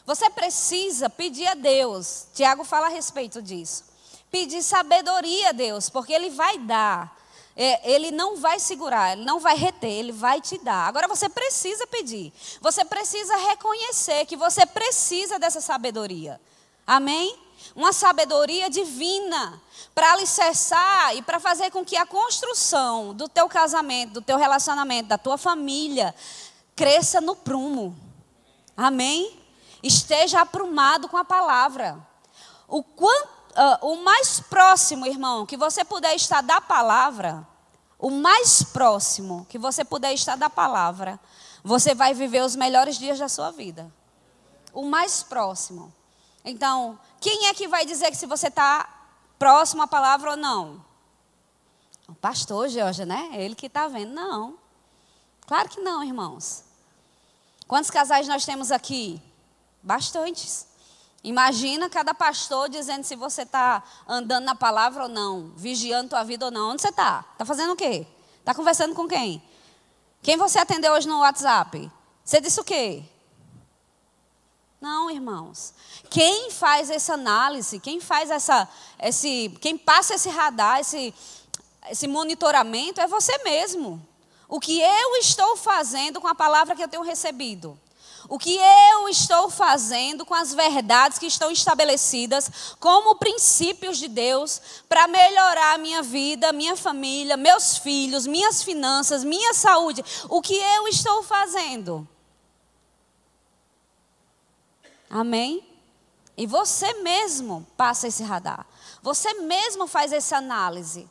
Você 0.05 0.29
precisa 0.29 1.09
pedir 1.09 1.48
a 1.48 1.53
Deus, 1.53 2.27
Tiago 2.33 2.63
fala 2.63 2.88
a 2.88 2.89
respeito 2.89 3.41
disso. 3.41 3.88
Pedir 4.31 4.62
sabedoria 4.62 5.50
a 5.50 5.51
Deus, 5.51 5.89
porque 5.89 6.13
Ele 6.13 6.29
vai 6.29 6.57
dar. 6.59 7.17
É, 7.62 7.91
ele 7.91 8.09
não 8.09 8.38
vai 8.38 8.57
segurar, 8.57 9.12
ele 9.12 9.25
não 9.25 9.38
vai 9.38 9.53
reter, 9.53 9.91
ele 9.91 10.13
vai 10.13 10.39
te 10.39 10.57
dar. 10.59 10.88
Agora 10.88 11.09
você 11.09 11.27
precisa 11.27 11.86
pedir, 11.88 12.31
você 12.62 12.86
precisa 12.86 13.36
reconhecer 13.36 14.25
que 14.25 14.38
você 14.38 14.65
precisa 14.65 15.38
dessa 15.38 15.59
sabedoria. 15.59 16.39
Amém? 16.88 17.38
Uma 17.75 17.91
sabedoria 17.91 18.69
divina 18.69 19.62
para 19.93 20.13
alicerçar 20.13 21.15
e 21.17 21.21
para 21.21 21.39
fazer 21.39 21.69
com 21.71 21.83
que 21.83 21.98
a 21.98 22.05
construção 22.05 23.13
do 23.13 23.27
teu 23.27 23.50
casamento, 23.50 24.13
do 24.13 24.21
teu 24.21 24.38
relacionamento, 24.38 25.09
da 25.09 25.17
tua 25.17 25.38
família, 25.38 26.15
cresça 26.75 27.19
no 27.19 27.36
prumo. 27.36 27.93
Amém? 28.75 29.38
Esteja 29.83 30.39
aprumado 30.39 31.09
com 31.09 31.17
a 31.17 31.25
palavra. 31.25 32.00
O, 32.67 32.81
quanto, 32.81 33.29
uh, 33.59 33.85
o 33.85 33.97
mais 33.97 34.39
próximo, 34.39 35.05
irmão, 35.05 35.45
que 35.45 35.57
você 35.57 35.83
puder 35.83 36.15
estar 36.15 36.41
da 36.41 36.61
palavra, 36.61 37.45
o 37.97 38.09
mais 38.09 38.63
próximo 38.63 39.45
que 39.49 39.59
você 39.59 39.83
puder 39.83 40.13
estar 40.13 40.37
da 40.37 40.49
palavra, 40.49 41.19
você 41.63 41.93
vai 41.93 42.13
viver 42.13 42.41
os 42.41 42.55
melhores 42.55 42.97
dias 42.97 43.19
da 43.19 43.27
sua 43.27 43.51
vida. 43.51 43.91
O 44.73 44.85
mais 44.85 45.21
próximo. 45.21 45.93
Então, 46.45 46.97
quem 47.19 47.47
é 47.47 47.53
que 47.53 47.67
vai 47.67 47.85
dizer 47.85 48.09
que 48.09 48.17
se 48.17 48.25
você 48.25 48.47
está 48.47 48.87
próximo 49.37 49.81
à 49.81 49.87
palavra 49.87 50.31
ou 50.31 50.37
não? 50.37 50.83
O 52.07 52.15
pastor 52.15 52.69
Jorge, 52.69 53.05
né? 53.05 53.29
Ele 53.33 53.55
que 53.55 53.65
está 53.65 53.87
vendo. 53.87 54.13
Não. 54.13 54.57
Claro 55.45 55.67
que 55.67 55.81
não, 55.81 56.03
irmãos. 56.03 56.63
Quantos 57.67 57.91
casais 57.91 58.27
nós 58.27 58.45
temos 58.45 58.71
aqui? 58.71 59.21
Bastantes. 59.83 60.68
Imagina 61.23 61.89
cada 61.89 62.13
pastor 62.13 62.69
dizendo 62.69 63.03
se 63.03 63.15
você 63.15 63.41
está 63.41 63.83
andando 64.07 64.45
na 64.45 64.55
palavra 64.55 65.03
ou 65.03 65.09
não, 65.09 65.51
vigiando 65.55 66.09
tua 66.09 66.23
vida 66.23 66.45
ou 66.45 66.51
não. 66.51 66.71
Onde 66.71 66.81
você 66.81 66.89
está? 66.89 67.25
Está 67.33 67.43
fazendo 67.43 67.73
o 67.73 67.75
quê? 67.75 68.07
Está 68.39 68.53
conversando 68.53 68.95
com 68.95 69.07
quem? 69.07 69.43
Quem 70.21 70.38
você 70.38 70.59
atendeu 70.59 70.93
hoje 70.93 71.07
no 71.07 71.19
WhatsApp? 71.19 71.91
Você 72.23 72.39
disse 72.39 72.59
o 72.59 72.63
quê? 72.63 73.03
Não, 74.79 75.11
irmãos. 75.11 75.73
Quem 76.09 76.51
faz 76.51 76.89
essa 76.89 77.13
análise, 77.13 77.79
quem 77.79 77.99
faz 77.99 78.29
essa, 78.29 78.67
esse, 78.97 79.49
quem 79.61 79.77
passa 79.77 80.15
esse 80.15 80.29
radar, 80.29 80.79
esse, 80.79 81.13
esse 81.89 82.07
monitoramento 82.07 83.01
é 83.01 83.07
você 83.07 83.38
mesmo. 83.39 84.01
O 84.47 84.59
que 84.59 84.79
eu 84.79 85.15
estou 85.17 85.57
fazendo 85.57 86.21
com 86.21 86.27
a 86.27 86.35
palavra 86.35 86.75
que 86.75 86.83
eu 86.83 86.88
tenho 86.88 87.03
recebido. 87.03 87.77
O 88.29 88.38
que 88.38 88.55
eu 88.55 89.09
estou 89.09 89.50
fazendo 89.50 90.24
com 90.24 90.36
as 90.36 90.53
verdades 90.53 91.17
que 91.17 91.25
estão 91.25 91.50
estabelecidas 91.50 92.75
como 92.79 93.15
princípios 93.15 93.98
de 93.98 94.07
Deus 94.07 94.62
para 94.88 95.07
melhorar 95.07 95.74
a 95.74 95.77
minha 95.79 96.03
vida, 96.03 96.53
minha 96.53 96.77
família, 96.77 97.36
meus 97.36 97.77
filhos, 97.77 98.27
minhas 98.27 98.62
finanças, 98.62 99.24
minha 99.24 99.51
saúde. 99.55 100.05
O 100.29 100.43
que 100.43 100.53
eu 100.53 100.88
estou 100.88 101.24
fazendo. 101.24 102.07
Amém? 105.09 105.67
E 106.38 106.45
você 106.45 106.93
mesmo 107.01 107.65
passa 107.75 108.07
esse 108.07 108.21
radar. 108.21 108.63
Você 109.01 109.33
mesmo 109.41 109.88
faz 109.88 110.13
essa 110.13 110.38
análise 110.38 111.09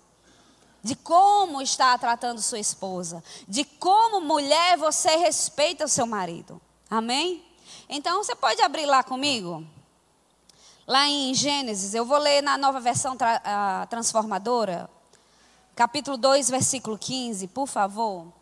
de 0.84 0.94
como 0.94 1.60
está 1.60 1.98
tratando 1.98 2.40
sua 2.40 2.60
esposa, 2.60 3.24
de 3.48 3.64
como 3.64 4.20
mulher 4.20 4.78
você 4.78 5.16
respeita 5.16 5.84
o 5.84 5.88
seu 5.88 6.06
marido. 6.06 6.62
Amém? 6.90 7.44
Então 7.86 8.24
você 8.24 8.34
pode 8.34 8.62
abrir 8.62 8.86
lá 8.86 9.02
comigo? 9.02 9.62
Lá 10.86 11.06
em 11.06 11.34
Gênesis, 11.34 11.92
eu 11.92 12.02
vou 12.02 12.16
ler 12.16 12.42
na 12.42 12.56
nova 12.56 12.80
versão 12.80 13.14
tra 13.14 13.86
transformadora, 13.90 14.88
capítulo 15.76 16.16
2, 16.16 16.48
versículo 16.48 16.96
15, 16.96 17.46
por 17.48 17.66
favor. 17.66 18.32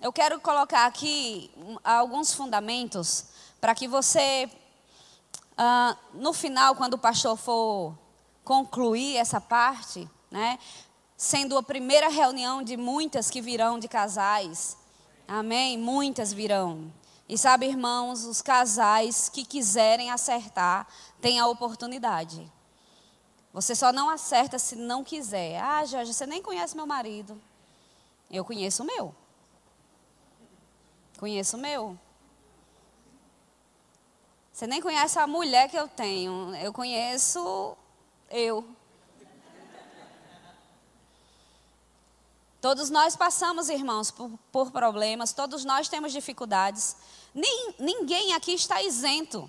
Eu 0.00 0.10
quero 0.10 0.40
colocar 0.40 0.86
aqui 0.86 1.50
alguns 1.84 2.32
fundamentos 2.32 3.26
para 3.60 3.74
que 3.74 3.86
você, 3.86 4.50
ah, 5.58 5.94
no 6.14 6.32
final, 6.32 6.74
quando 6.74 6.94
o 6.94 6.98
pastor 6.98 7.36
for 7.36 7.92
concluir 8.44 9.18
essa 9.18 9.42
parte, 9.42 10.08
né, 10.30 10.58
sendo 11.18 11.58
a 11.58 11.62
primeira 11.62 12.08
reunião 12.08 12.62
de 12.62 12.78
muitas 12.78 13.28
que 13.28 13.42
virão 13.42 13.78
de 13.78 13.88
casais, 13.88 14.78
amém? 15.28 15.78
Muitas 15.78 16.32
virão. 16.32 16.92
E 17.28 17.36
sabe, 17.36 17.66
irmãos, 17.66 18.24
os 18.24 18.40
casais 18.40 19.28
que 19.28 19.44
quiserem 19.44 20.10
acertar 20.10 20.88
têm 21.20 21.38
a 21.38 21.46
oportunidade. 21.46 22.50
Você 23.52 23.74
só 23.74 23.92
não 23.92 24.08
acerta 24.08 24.58
se 24.58 24.74
não 24.74 25.04
quiser. 25.04 25.60
Ah, 25.60 25.84
Jorge, 25.84 26.14
você 26.14 26.26
nem 26.26 26.42
conhece 26.42 26.74
meu 26.74 26.86
marido. 26.86 27.40
Eu 28.30 28.44
conheço 28.44 28.82
o 28.82 28.86
meu. 28.86 29.14
Conheço 31.18 31.56
o 31.56 31.60
meu. 31.60 31.98
Você 34.52 34.66
nem 34.66 34.80
conhece 34.80 35.18
a 35.18 35.26
mulher 35.26 35.68
que 35.68 35.76
eu 35.76 35.86
tenho. 35.86 36.54
Eu 36.56 36.72
conheço 36.72 37.76
eu. 38.30 38.64
Todos 42.60 42.90
nós 42.90 43.14
passamos, 43.14 43.68
irmãos, 43.68 44.10
por, 44.10 44.30
por 44.50 44.70
problemas, 44.70 45.32
todos 45.32 45.64
nós 45.64 45.88
temos 45.88 46.12
dificuldades. 46.12 46.96
Nem, 47.32 47.74
ninguém 47.78 48.34
aqui 48.34 48.52
está 48.52 48.82
isento. 48.82 49.48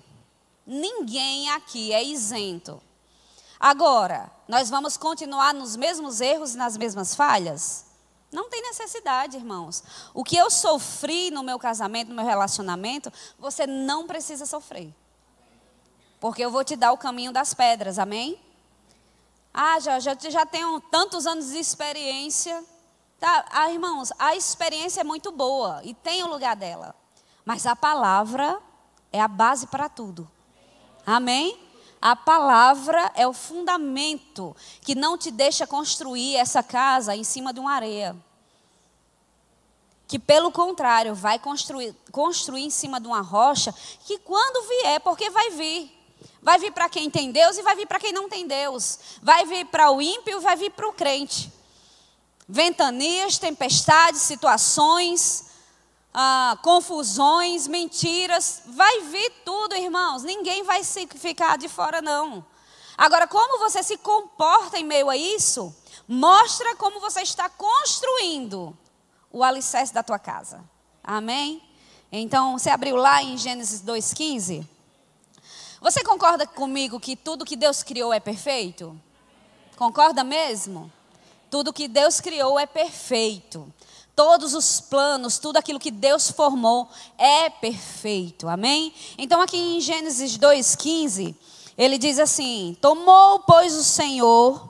Ninguém 0.64 1.50
aqui 1.50 1.92
é 1.92 2.04
isento. 2.04 2.80
Agora, 3.58 4.30
nós 4.46 4.70
vamos 4.70 4.96
continuar 4.96 5.52
nos 5.52 5.74
mesmos 5.74 6.20
erros 6.20 6.54
e 6.54 6.56
nas 6.56 6.76
mesmas 6.76 7.14
falhas? 7.14 7.86
Não 8.30 8.48
tem 8.48 8.62
necessidade, 8.62 9.36
irmãos. 9.36 9.82
O 10.14 10.22
que 10.22 10.36
eu 10.36 10.48
sofri 10.48 11.32
no 11.32 11.42
meu 11.42 11.58
casamento, 11.58 12.08
no 12.08 12.14
meu 12.14 12.24
relacionamento, 12.24 13.12
você 13.38 13.66
não 13.66 14.06
precisa 14.06 14.46
sofrer. 14.46 14.94
Porque 16.20 16.44
eu 16.44 16.50
vou 16.50 16.62
te 16.62 16.76
dar 16.76 16.92
o 16.92 16.98
caminho 16.98 17.32
das 17.32 17.52
pedras, 17.52 17.98
amém? 17.98 18.40
Ah, 19.52 19.80
já, 19.80 19.98
já, 19.98 20.14
já 20.14 20.46
tenho 20.46 20.80
tantos 20.82 21.26
anos 21.26 21.48
de 21.48 21.58
experiência. 21.58 22.64
Tá, 23.20 23.44
ah, 23.50 23.70
irmãos, 23.70 24.10
a 24.18 24.34
experiência 24.34 25.02
é 25.02 25.04
muito 25.04 25.30
boa 25.30 25.82
e 25.84 25.92
tem 25.92 26.22
o 26.22 26.28
lugar 26.28 26.56
dela. 26.56 26.94
Mas 27.44 27.66
a 27.66 27.76
palavra 27.76 28.58
é 29.12 29.20
a 29.20 29.28
base 29.28 29.66
para 29.66 29.90
tudo. 29.90 30.28
Amém? 31.04 31.60
A 32.00 32.16
palavra 32.16 33.12
é 33.14 33.28
o 33.28 33.34
fundamento 33.34 34.56
que 34.80 34.94
não 34.94 35.18
te 35.18 35.30
deixa 35.30 35.66
construir 35.66 36.36
essa 36.36 36.62
casa 36.62 37.14
em 37.14 37.22
cima 37.22 37.52
de 37.52 37.60
uma 37.60 37.74
areia. 37.74 38.16
Que, 40.08 40.18
pelo 40.18 40.50
contrário, 40.50 41.14
vai 41.14 41.38
construir, 41.38 41.94
construir 42.10 42.64
em 42.64 42.70
cima 42.70 42.98
de 42.98 43.06
uma 43.06 43.20
rocha 43.20 43.72
que, 44.06 44.18
quando 44.18 44.66
vier, 44.66 45.00
porque 45.00 45.28
vai 45.28 45.50
vir, 45.50 46.00
Vai 46.42 46.58
vir 46.58 46.72
para 46.72 46.88
quem 46.88 47.10
tem 47.10 47.30
Deus 47.30 47.58
e 47.58 47.62
vai 47.62 47.76
vir 47.76 47.86
para 47.86 48.00
quem 48.00 48.12
não 48.12 48.28
tem 48.28 48.46
Deus. 48.46 48.98
Vai 49.22 49.44
vir 49.44 49.66
para 49.66 49.90
o 49.90 50.00
ímpio 50.00 50.38
e 50.38 50.40
vai 50.40 50.56
vir 50.56 50.70
para 50.70 50.88
o 50.88 50.92
crente. 50.92 51.52
Ventanias, 52.52 53.38
tempestades, 53.38 54.22
situações, 54.22 55.44
ah, 56.12 56.58
confusões, 56.62 57.68
mentiras. 57.68 58.62
Vai 58.66 59.02
vir 59.02 59.30
tudo, 59.44 59.76
irmãos. 59.76 60.24
Ninguém 60.24 60.64
vai 60.64 60.82
se 60.82 61.06
ficar 61.06 61.56
de 61.56 61.68
fora, 61.68 62.02
não. 62.02 62.44
Agora, 62.98 63.28
como 63.28 63.60
você 63.60 63.84
se 63.84 63.96
comporta 63.98 64.76
em 64.76 64.84
meio 64.84 65.08
a 65.08 65.16
isso, 65.16 65.72
mostra 66.08 66.74
como 66.74 66.98
você 66.98 67.22
está 67.22 67.48
construindo 67.48 68.76
o 69.30 69.44
alicerce 69.44 69.94
da 69.94 70.02
tua 70.02 70.18
casa. 70.18 70.60
Amém? 71.04 71.62
Então, 72.10 72.58
você 72.58 72.68
abriu 72.68 72.96
lá 72.96 73.22
em 73.22 73.38
Gênesis 73.38 73.80
2,15? 73.80 74.66
Você 75.80 76.02
concorda 76.02 76.48
comigo 76.48 76.98
que 76.98 77.14
tudo 77.14 77.44
que 77.44 77.54
Deus 77.54 77.84
criou 77.84 78.12
é 78.12 78.18
perfeito? 78.18 79.00
Concorda 79.76 80.24
mesmo? 80.24 80.92
Tudo 81.50 81.72
que 81.72 81.88
Deus 81.88 82.20
criou 82.20 82.58
é 82.58 82.66
perfeito. 82.66 83.72
Todos 84.14 84.54
os 84.54 84.80
planos, 84.80 85.38
tudo 85.38 85.56
aquilo 85.56 85.80
que 85.80 85.90
Deus 85.90 86.30
formou 86.30 86.88
é 87.18 87.50
perfeito. 87.50 88.48
Amém? 88.48 88.94
Então, 89.18 89.40
aqui 89.40 89.56
em 89.56 89.80
Gênesis 89.80 90.38
2,15, 90.38 91.34
ele 91.76 91.98
diz 91.98 92.18
assim: 92.18 92.76
Tomou, 92.80 93.40
pois, 93.40 93.74
o 93.74 93.82
Senhor. 93.82 94.68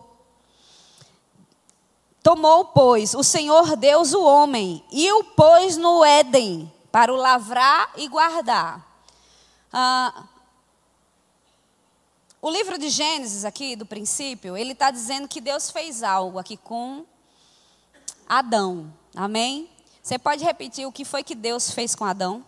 Tomou, 2.22 2.66
pois, 2.66 3.14
o 3.14 3.22
Senhor 3.22 3.76
Deus 3.76 4.12
o 4.12 4.22
homem 4.22 4.84
e 4.92 5.10
o 5.10 5.25
pôs 5.25 5.76
no 5.76 6.04
Éden 6.04 6.70
para 6.92 7.12
o 7.12 7.16
lavrar 7.16 7.90
e 7.96 8.06
guardar. 8.08 8.87
Ah, 9.72 10.25
o 12.42 12.50
livro 12.50 12.78
de 12.78 12.88
Gênesis, 12.88 13.44
aqui, 13.44 13.76
do 13.76 13.85
princípio, 13.85 14.56
ele 14.56 14.73
está 14.73 14.90
dizendo 14.90 15.28
que 15.28 15.40
Deus 15.40 15.70
fez 15.70 16.02
algo 16.02 16.38
aqui 16.38 16.56
com 16.56 17.04
Adão. 18.26 18.92
Amém? 19.14 19.68
Você 20.02 20.18
pode 20.18 20.42
repetir 20.42 20.87
o 20.87 20.92
que 20.92 21.04
foi 21.04 21.23
que 21.23 21.35
Deus 21.35 21.70
fez 21.70 21.94
com 21.94 22.04
Adão? 22.04 22.44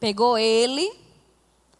Pegou 0.00 0.36
ele, 0.36 0.92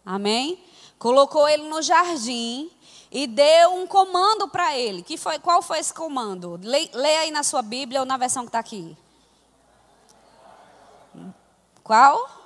amém? 0.05 0.63
Colocou 0.97 1.49
ele 1.49 1.67
no 1.67 1.81
jardim 1.81 2.71
e 3.11 3.27
deu 3.27 3.73
um 3.73 3.85
comando 3.85 4.47
para 4.47 4.77
ele. 4.77 5.03
Que 5.03 5.17
foi, 5.17 5.37
qual 5.39 5.61
foi 5.61 5.79
esse 5.79 5.93
comando? 5.93 6.57
Leia 6.63 7.19
aí 7.19 7.31
na 7.31 7.43
sua 7.43 7.61
Bíblia 7.61 7.99
ou 7.99 8.05
na 8.05 8.15
versão 8.15 8.43
que 8.43 8.49
está 8.49 8.59
aqui. 8.59 8.95
Qual? 11.83 12.42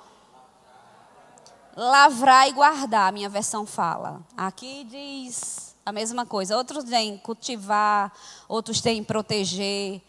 Lavrar 1.80 2.48
e 2.48 2.52
guardar, 2.52 3.12
minha 3.12 3.28
versão 3.28 3.64
fala. 3.64 4.20
Aqui 4.36 4.82
diz 4.82 5.76
a 5.86 5.92
mesma 5.92 6.26
coisa. 6.26 6.56
Outros 6.56 6.82
têm 6.82 7.16
cultivar, 7.18 8.12
outros 8.48 8.80
têm 8.80 9.04
proteger. 9.04 10.02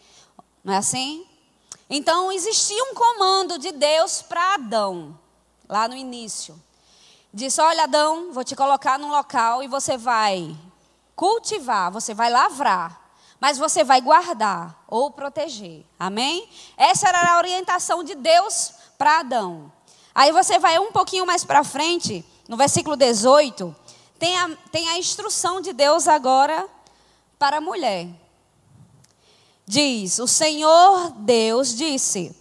Não 0.64 0.74
é 0.74 0.78
assim? 0.78 1.24
Então 1.88 2.32
existia 2.32 2.82
um 2.86 2.92
comando 2.92 3.56
de 3.56 3.70
Deus 3.70 4.20
para 4.20 4.54
Adão, 4.54 5.16
lá 5.68 5.86
no 5.86 5.94
início. 5.94 6.60
Disse: 7.32 7.60
Olha, 7.60 7.84
Adão, 7.84 8.32
vou 8.32 8.42
te 8.42 8.56
colocar 8.56 8.98
num 8.98 9.12
local 9.12 9.62
e 9.62 9.68
você 9.68 9.96
vai 9.96 10.56
cultivar, 11.14 11.92
você 11.92 12.12
vai 12.12 12.30
lavrar, 12.30 13.12
mas 13.38 13.58
você 13.58 13.84
vai 13.84 14.00
guardar 14.00 14.82
ou 14.88 15.12
proteger. 15.12 15.86
Amém? 15.96 16.48
Essa 16.76 17.10
era 17.10 17.32
a 17.32 17.38
orientação 17.38 18.02
de 18.02 18.16
Deus 18.16 18.72
para 18.98 19.20
Adão. 19.20 19.70
Aí 20.14 20.32
você 20.32 20.58
vai 20.58 20.78
um 20.78 20.92
pouquinho 20.92 21.26
mais 21.26 21.44
para 21.44 21.62
frente, 21.62 22.24
no 22.48 22.56
versículo 22.56 22.96
18, 22.96 23.74
tem 24.18 24.36
a, 24.36 24.50
tem 24.70 24.88
a 24.88 24.98
instrução 24.98 25.60
de 25.60 25.72
Deus 25.72 26.08
agora 26.08 26.68
para 27.38 27.58
a 27.58 27.60
mulher. 27.60 28.08
Diz: 29.66 30.18
O 30.18 30.26
Senhor 30.26 31.12
Deus 31.12 31.74
disse: 31.74 32.36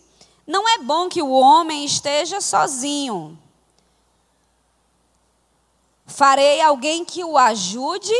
Não 0.45 0.67
é 0.67 0.79
bom 0.79 1.07
que 1.07 1.21
o 1.21 1.31
homem 1.31 1.85
esteja 1.85 2.41
sozinho. 2.41 3.37
Farei 6.05 6.59
alguém 6.59 7.05
que 7.05 7.23
o 7.23 7.37
ajude 7.37 8.15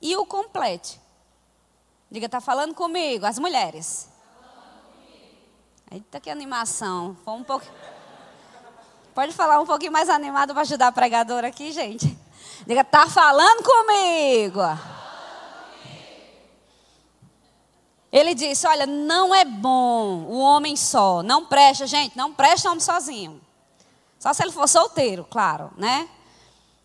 e 0.00 0.16
o 0.16 0.24
complete. 0.24 1.00
Diga, 2.10 2.26
está 2.26 2.40
falando 2.40 2.74
comigo, 2.74 3.26
as 3.26 3.38
mulheres. 3.38 4.08
Eita, 5.90 6.20
que 6.20 6.30
animação. 6.30 7.16
Foi 7.24 7.34
um 7.34 7.44
pouco. 7.44 7.66
Pode 9.14 9.32
falar 9.32 9.60
um 9.60 9.66
pouquinho 9.66 9.92
mais 9.92 10.08
animado 10.08 10.54
para 10.54 10.62
ajudar 10.62 10.86
a 10.88 10.92
pregadora 10.92 11.48
aqui, 11.48 11.70
gente? 11.70 12.18
Diga, 12.66 12.80
está 12.80 13.06
falando 13.06 13.62
comigo. 13.62 14.60
Ele 18.10 18.34
disse: 18.34 18.66
Olha, 18.66 18.86
não 18.86 19.34
é 19.34 19.44
bom 19.44 20.24
o 20.24 20.38
homem 20.38 20.76
só. 20.76 21.22
Não 21.22 21.44
presta, 21.44 21.86
gente, 21.86 22.16
não 22.16 22.32
presta 22.32 22.68
homem 22.68 22.80
sozinho. 22.80 23.38
Só 24.18 24.32
se 24.32 24.42
ele 24.42 24.52
for 24.52 24.66
solteiro, 24.66 25.26
claro, 25.28 25.70
né? 25.76 26.08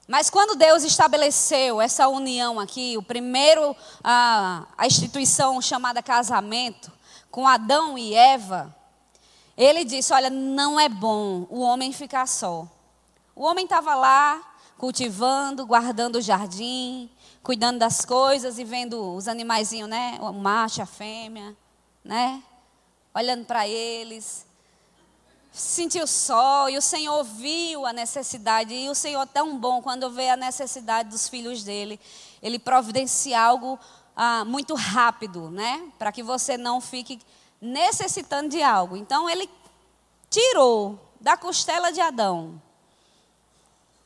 Mas 0.06 0.30
quando 0.30 0.56
Deus 0.58 0.84
estabeleceu 0.84 1.80
essa 1.80 2.08
união 2.08 2.60
aqui, 2.60 2.98
o 2.98 3.04
primeiro, 3.04 3.76
a, 4.04 4.66
a 4.78 4.88
instituição 4.88 5.62
chamada 5.62 6.02
casamento, 6.02 6.92
com 7.30 7.48
Adão 7.48 7.98
e 7.98 8.14
Eva, 8.14 8.74
ele 9.58 9.84
disse: 9.84 10.14
Olha, 10.14 10.30
não 10.30 10.80
é 10.80 10.88
bom 10.88 11.48
o 11.50 11.62
homem 11.62 11.92
ficar 11.92 12.28
só. 12.28 12.68
O 13.36 13.44
homem 13.44 13.66
estava 13.66 13.96
lá, 13.96 14.42
cultivando, 14.78 15.66
guardando 15.66 16.18
o 16.18 16.22
jardim, 16.22 17.10
cuidando 17.42 17.80
das 17.80 18.06
coisas 18.06 18.60
e 18.60 18.64
vendo 18.64 19.16
os 19.16 19.28
animaizinhos, 19.28 19.90
né? 19.90 20.18
O 20.22 20.32
macho, 20.32 20.82
a 20.82 20.86
fêmea, 20.86 21.56
né? 22.04 22.42
Olhando 23.14 23.46
para 23.46 23.68
eles 23.68 24.48
sentiu 25.58 26.06
só 26.06 26.70
e 26.70 26.78
o 26.78 26.82
Senhor 26.82 27.24
viu 27.24 27.86
a 27.86 27.92
necessidade. 27.92 28.74
E 28.74 28.90
o 28.90 28.96
Senhor 28.96 29.24
é 29.24 29.26
tão 29.26 29.58
bom 29.58 29.82
quando 29.82 30.10
vê 30.10 30.30
a 30.30 30.38
necessidade 30.38 31.10
dos 31.10 31.28
filhos 31.28 31.64
dele. 31.64 32.00
Ele 32.42 32.60
providencia 32.60 33.42
algo 33.42 33.80
ah, 34.16 34.46
muito 34.46 34.76
rápido, 34.76 35.50
né? 35.50 35.92
Para 35.98 36.12
que 36.12 36.22
você 36.22 36.58
não 36.58 36.80
fique 36.80 37.20
necessitando 37.62 38.50
de 38.50 38.62
algo. 38.62 38.96
Então 38.96 39.30
ele 39.30 39.50
tirou 40.30 41.00
da 41.20 41.36
costela 41.36 41.92
de 41.92 42.02
Adão. 42.02 42.62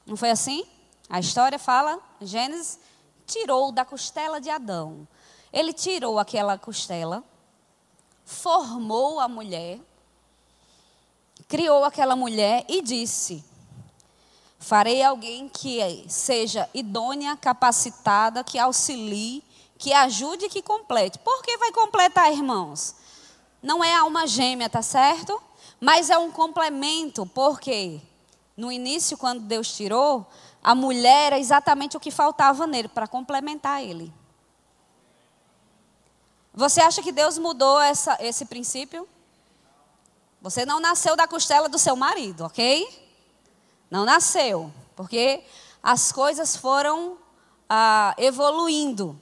Não 0.05 0.15
foi 0.15 0.29
assim? 0.29 0.65
A 1.09 1.19
história 1.19 1.59
fala, 1.59 1.99
Gênesis, 2.21 2.79
tirou 3.25 3.71
da 3.71 3.85
costela 3.85 4.39
de 4.39 4.49
Adão. 4.49 5.07
Ele 5.51 5.73
tirou 5.73 6.17
aquela 6.17 6.57
costela, 6.57 7.23
formou 8.25 9.19
a 9.19 9.27
mulher 9.27 9.79
criou 11.51 11.83
aquela 11.83 12.15
mulher 12.15 12.63
e 12.69 12.81
disse: 12.81 13.43
Farei 14.57 15.03
alguém 15.03 15.49
que 15.49 16.05
seja 16.07 16.69
idônea, 16.73 17.35
capacitada, 17.35 18.41
que 18.41 18.57
auxilie, 18.57 19.43
que 19.77 19.91
ajude 19.91 20.45
e 20.45 20.49
que 20.49 20.61
complete. 20.61 21.19
Por 21.19 21.43
que 21.43 21.57
vai 21.57 21.73
completar, 21.73 22.31
irmãos? 22.31 22.95
Não 23.61 23.83
é 23.83 23.95
alma 23.95 24.25
gêmea, 24.25 24.69
tá 24.69 24.81
certo? 24.81 25.41
Mas 25.79 26.09
é 26.09 26.17
um 26.17 26.31
complemento, 26.31 27.25
porque 27.27 28.01
no 28.57 28.71
início, 28.71 29.17
quando 29.17 29.41
Deus 29.41 29.73
tirou, 29.73 30.27
a 30.63 30.75
mulher 30.75 31.27
era 31.27 31.39
exatamente 31.39 31.97
o 31.97 31.99
que 31.99 32.11
faltava 32.11 32.67
nele 32.67 32.87
para 32.87 33.07
complementar 33.07 33.83
ele. 33.83 34.13
Você 36.53 36.81
acha 36.81 37.01
que 37.01 37.11
Deus 37.11 37.37
mudou 37.37 37.79
essa, 37.79 38.17
esse 38.19 38.45
princípio? 38.45 39.07
Você 40.41 40.65
não 40.65 40.79
nasceu 40.79 41.15
da 41.15 41.27
costela 41.27 41.69
do 41.69 41.79
seu 41.79 41.95
marido, 41.95 42.45
ok? 42.45 43.09
Não 43.89 44.05
nasceu, 44.05 44.71
porque 44.95 45.43
as 45.81 46.11
coisas 46.11 46.55
foram 46.55 47.17
ah, 47.69 48.13
evoluindo. 48.17 49.19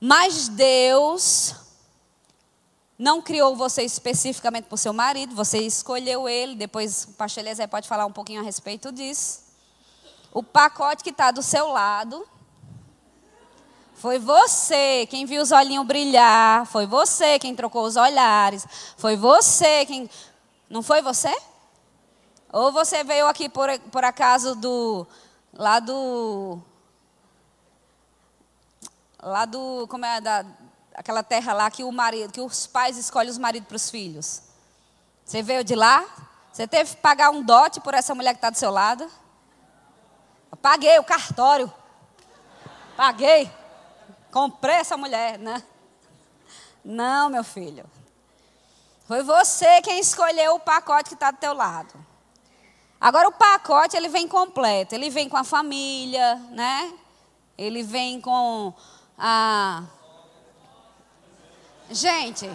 Mas 0.00 0.48
Deus 0.48 1.54
não 3.00 3.22
criou 3.22 3.56
você 3.56 3.82
especificamente 3.82 4.66
para 4.66 4.74
o 4.74 4.78
seu 4.78 4.92
marido, 4.92 5.34
você 5.34 5.56
escolheu 5.56 6.28
ele. 6.28 6.54
Depois 6.54 7.04
o 7.04 7.12
pastor 7.14 7.42
Eliezer 7.42 7.66
pode 7.66 7.88
falar 7.88 8.04
um 8.04 8.12
pouquinho 8.12 8.42
a 8.42 8.44
respeito 8.44 8.92
disso. 8.92 9.40
O 10.30 10.42
pacote 10.42 11.02
que 11.02 11.08
está 11.08 11.30
do 11.30 11.42
seu 11.42 11.68
lado 11.68 12.28
foi 13.94 14.18
você 14.18 15.06
quem 15.08 15.24
viu 15.24 15.40
os 15.40 15.50
olhinhos 15.50 15.86
brilhar. 15.86 16.66
Foi 16.66 16.86
você 16.86 17.38
quem 17.38 17.56
trocou 17.56 17.84
os 17.84 17.96
olhares. 17.96 18.66
Foi 18.98 19.16
você 19.16 19.86
quem. 19.86 20.08
Não 20.68 20.82
foi 20.82 21.00
você? 21.00 21.34
Ou 22.52 22.70
você 22.70 23.02
veio 23.02 23.26
aqui 23.26 23.48
por, 23.48 23.70
por 23.90 24.04
acaso 24.04 24.54
do. 24.54 25.06
Lá 25.54 25.80
do. 25.80 26.60
Lá 29.22 29.46
do. 29.46 29.86
Como 29.88 30.04
é? 30.04 30.20
Da, 30.20 30.44
aquela 30.94 31.22
terra 31.22 31.52
lá 31.52 31.70
que 31.70 31.84
o 31.84 31.92
marido, 31.92 32.32
que 32.32 32.40
os 32.40 32.66
pais 32.66 32.96
escolhem 32.96 33.30
os 33.30 33.38
maridos 33.38 33.68
para 33.68 33.76
os 33.76 33.90
filhos. 33.90 34.42
Você 35.24 35.42
veio 35.42 35.62
de 35.62 35.74
lá? 35.74 36.04
Você 36.52 36.66
teve 36.66 36.90
que 36.90 36.96
pagar 36.96 37.30
um 37.30 37.42
dote 37.42 37.80
por 37.80 37.94
essa 37.94 38.14
mulher 38.14 38.32
que 38.32 38.38
está 38.38 38.50
do 38.50 38.58
seu 38.58 38.70
lado? 38.70 39.04
Eu 40.50 40.56
paguei 40.56 40.98
o 40.98 41.04
cartório. 41.04 41.72
Paguei. 42.96 43.50
Comprei 44.30 44.76
essa 44.76 44.96
mulher, 44.96 45.38
né? 45.38 45.62
Não, 46.84 47.28
meu 47.28 47.44
filho. 47.44 47.84
Foi 49.06 49.22
você 49.22 49.80
quem 49.82 49.98
escolheu 49.98 50.54
o 50.54 50.60
pacote 50.60 51.10
que 51.10 51.14
está 51.14 51.30
do 51.30 51.38
teu 51.38 51.52
lado. 51.52 51.94
Agora 53.00 53.28
o 53.28 53.32
pacote 53.32 53.96
ele 53.96 54.08
vem 54.08 54.28
completo. 54.28 54.94
Ele 54.94 55.10
vem 55.10 55.28
com 55.28 55.36
a 55.36 55.44
família, 55.44 56.36
né? 56.50 56.92
Ele 57.56 57.82
vem 57.82 58.20
com 58.20 58.74
a. 59.16 59.84
Gente, 61.90 62.50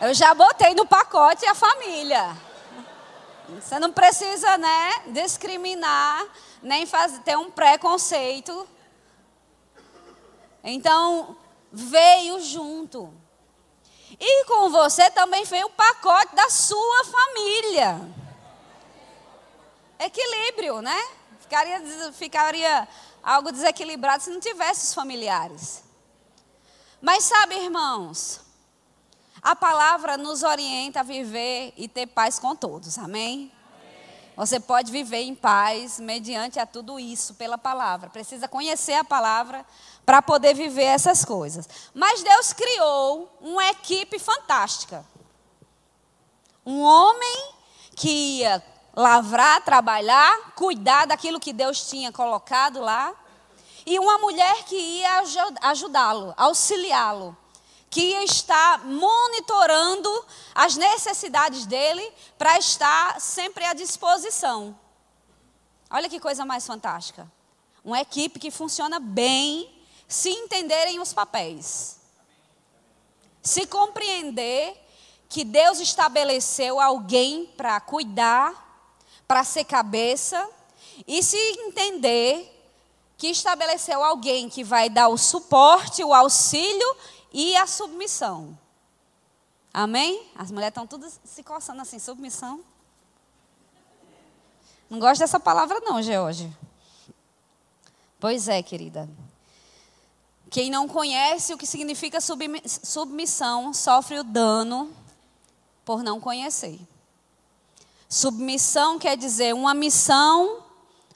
eu 0.00 0.12
já 0.14 0.34
botei 0.34 0.74
no 0.74 0.86
pacote 0.86 1.44
a 1.46 1.54
família. 1.54 2.36
Você 3.48 3.78
não 3.78 3.92
precisa, 3.92 4.56
né, 4.58 5.02
discriminar, 5.08 6.26
nem 6.62 6.86
fazer, 6.86 7.18
ter 7.20 7.36
um 7.36 7.50
preconceito 7.50 8.68
então, 10.64 11.36
veio 11.72 12.40
junto. 12.40 13.12
E 14.18 14.44
com 14.44 14.70
você 14.70 15.10
também 15.10 15.44
veio 15.44 15.66
o 15.66 15.70
pacote 15.70 16.34
da 16.36 16.48
sua 16.48 17.04
família. 17.04 18.00
Equilíbrio, 19.98 20.80
né? 20.80 20.96
Ficaria, 21.40 22.12
ficaria 22.12 22.88
algo 23.22 23.50
desequilibrado 23.50 24.22
se 24.22 24.30
não 24.30 24.40
tivesse 24.40 24.86
os 24.86 24.94
familiares. 24.94 25.82
Mas 27.02 27.24
sabe, 27.24 27.56
irmãos, 27.56 28.40
a 29.42 29.56
palavra 29.56 30.16
nos 30.16 30.44
orienta 30.44 31.00
a 31.00 31.02
viver 31.02 31.74
e 31.76 31.88
ter 31.88 32.06
paz 32.06 32.38
com 32.38 32.54
todos, 32.54 32.96
amém? 32.96 33.50
Você 34.36 34.60
pode 34.60 34.92
viver 34.92 35.22
em 35.22 35.34
paz 35.34 35.98
mediante 35.98 36.60
a 36.60 36.64
tudo 36.64 37.00
isso 37.00 37.34
pela 37.34 37.58
palavra. 37.58 38.08
Precisa 38.08 38.46
conhecer 38.46 38.94
a 38.94 39.02
palavra 39.04 39.66
para 40.06 40.22
poder 40.22 40.54
viver 40.54 40.84
essas 40.84 41.24
coisas. 41.24 41.68
Mas 41.92 42.22
Deus 42.22 42.52
criou 42.52 43.36
uma 43.40 43.66
equipe 43.66 44.20
fantástica. 44.20 45.04
Um 46.64 46.80
homem 46.82 47.52
que 47.96 48.38
ia 48.38 48.64
lavrar, 48.94 49.60
trabalhar, 49.64 50.52
cuidar 50.54 51.06
daquilo 51.06 51.40
que 51.40 51.52
Deus 51.52 51.90
tinha 51.90 52.12
colocado 52.12 52.80
lá. 52.80 53.12
E 53.84 53.98
uma 53.98 54.18
mulher 54.18 54.64
que 54.64 54.76
ia 54.76 55.22
ajudá-lo, 55.62 56.34
auxiliá-lo 56.36 57.36
que 57.92 58.00
ia 58.00 58.24
estar 58.24 58.86
monitorando 58.86 60.24
as 60.54 60.76
necessidades 60.76 61.66
dele 61.66 62.10
para 62.38 62.58
estar 62.58 63.20
sempre 63.20 63.66
à 63.66 63.74
disposição. 63.74 64.74
Olha 65.90 66.08
que 66.08 66.18
coisa 66.18 66.42
mais 66.42 66.66
fantástica. 66.66 67.30
Uma 67.84 68.00
equipe 68.00 68.40
que 68.40 68.50
funciona 68.50 68.98
bem 68.98 69.70
se 70.08 70.30
entenderem 70.30 71.00
os 71.00 71.12
papéis. 71.12 72.00
Se 73.42 73.66
compreender 73.66 74.74
que 75.28 75.44
Deus 75.44 75.78
estabeleceu 75.78 76.80
alguém 76.80 77.44
para 77.58 77.78
cuidar, 77.78 78.88
para 79.28 79.44
ser 79.44 79.64
cabeça, 79.64 80.48
e 81.06 81.22
se 81.22 81.36
entender 81.36 82.51
que 83.22 83.28
estabeleceu 83.28 84.02
alguém 84.02 84.48
que 84.48 84.64
vai 84.64 84.90
dar 84.90 85.06
o 85.06 85.16
suporte, 85.16 86.02
o 86.02 86.12
auxílio 86.12 86.96
e 87.32 87.54
a 87.54 87.68
submissão. 87.68 88.58
Amém? 89.72 90.26
As 90.34 90.50
mulheres 90.50 90.72
estão 90.72 90.88
todas 90.88 91.20
se 91.22 91.40
coçando 91.44 91.80
assim, 91.80 92.00
submissão. 92.00 92.64
Não 94.90 94.98
gosto 94.98 95.20
dessa 95.20 95.38
palavra 95.38 95.78
não, 95.82 96.02
George. 96.02 96.52
Pois 98.18 98.48
é, 98.48 98.60
querida. 98.60 99.08
Quem 100.50 100.68
não 100.68 100.88
conhece 100.88 101.54
o 101.54 101.56
que 101.56 101.64
significa 101.64 102.18
submissão 102.20 103.72
sofre 103.72 104.18
o 104.18 104.24
dano 104.24 104.92
por 105.84 106.02
não 106.02 106.18
conhecer. 106.18 106.76
Submissão 108.08 108.98
quer 108.98 109.16
dizer 109.16 109.54
uma 109.54 109.74
missão 109.74 110.61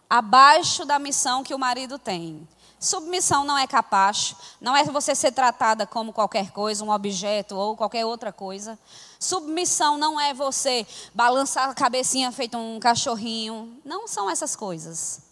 abaixo 0.08 0.84
da 0.84 0.98
missão 0.98 1.42
que 1.42 1.54
o 1.54 1.58
marido 1.58 1.98
tem. 1.98 2.46
Submissão 2.78 3.42
não 3.44 3.56
é 3.56 3.66
capacho, 3.66 4.36
não 4.60 4.76
é 4.76 4.84
você 4.84 5.14
ser 5.14 5.32
tratada 5.32 5.86
como 5.86 6.12
qualquer 6.12 6.50
coisa, 6.50 6.84
um 6.84 6.90
objeto 6.90 7.56
ou 7.56 7.76
qualquer 7.76 8.04
outra 8.04 8.32
coisa. 8.32 8.78
Submissão 9.18 9.96
não 9.96 10.20
é 10.20 10.34
você 10.34 10.86
balançar 11.14 11.70
a 11.70 11.74
cabecinha 11.74 12.30
feito 12.30 12.58
um 12.58 12.78
cachorrinho. 12.78 13.80
Não 13.84 14.06
são 14.06 14.28
essas 14.28 14.54
coisas. 14.54 15.22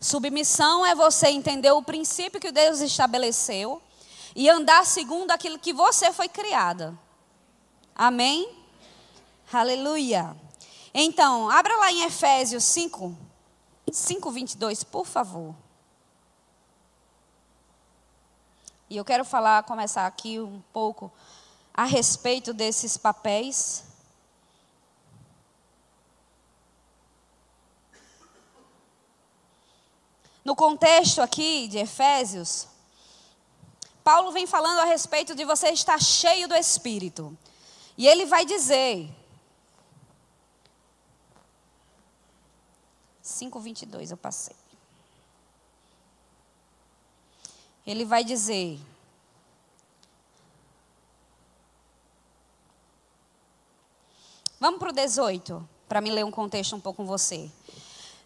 Submissão 0.00 0.84
é 0.84 0.94
você 0.94 1.28
entender 1.28 1.70
o 1.70 1.82
princípio 1.82 2.40
que 2.40 2.50
Deus 2.50 2.80
estabeleceu 2.80 3.80
e 4.34 4.48
andar 4.48 4.84
segundo 4.86 5.30
aquilo 5.30 5.58
que 5.58 5.72
você 5.72 6.12
foi 6.12 6.28
criada. 6.28 6.98
Amém? 7.94 8.48
Aleluia. 9.52 10.34
Então, 10.92 11.48
abra 11.48 11.76
lá 11.76 11.92
em 11.92 12.04
Efésios 12.04 12.64
5, 12.64 13.16
5, 13.92 14.30
22, 14.30 14.84
por 14.84 15.06
favor. 15.06 15.54
E 18.88 18.96
eu 18.96 19.04
quero 19.04 19.24
falar, 19.24 19.62
começar 19.64 20.06
aqui 20.06 20.38
um 20.38 20.62
pouco 20.72 21.12
a 21.72 21.84
respeito 21.84 22.52
desses 22.52 22.96
papéis. 22.96 23.84
No 30.44 30.54
contexto 30.54 31.22
aqui 31.22 31.66
de 31.68 31.78
Efésios, 31.78 32.68
Paulo 34.04 34.30
vem 34.32 34.46
falando 34.46 34.80
a 34.80 34.84
respeito 34.84 35.34
de 35.34 35.44
você 35.44 35.70
estar 35.70 36.00
cheio 36.00 36.46
do 36.46 36.54
Espírito. 36.54 37.36
E 37.96 38.06
ele 38.06 38.26
vai 38.26 38.44
dizer, 38.44 39.08
5,22 43.34 44.10
eu 44.10 44.16
passei. 44.16 44.56
ele 47.86 48.04
vai 48.04 48.24
dizer: 48.24 48.78
Vamos 54.58 54.78
para 54.78 54.90
o 54.90 54.92
18, 54.92 55.68
para 55.88 56.00
me 56.00 56.10
ler 56.10 56.24
um 56.24 56.30
contexto 56.30 56.74
um 56.74 56.80
pouco 56.80 56.98
com 56.98 57.06
você. 57.06 57.50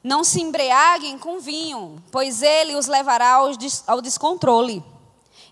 Não 0.02 0.22
se 0.22 0.40
embriaguem 0.40 1.18
com 1.18 1.40
vinho, 1.40 2.02
pois 2.12 2.40
ele 2.40 2.76
os 2.76 2.86
levará 2.86 3.40
ao 3.86 4.00
descontrole. 4.00 4.84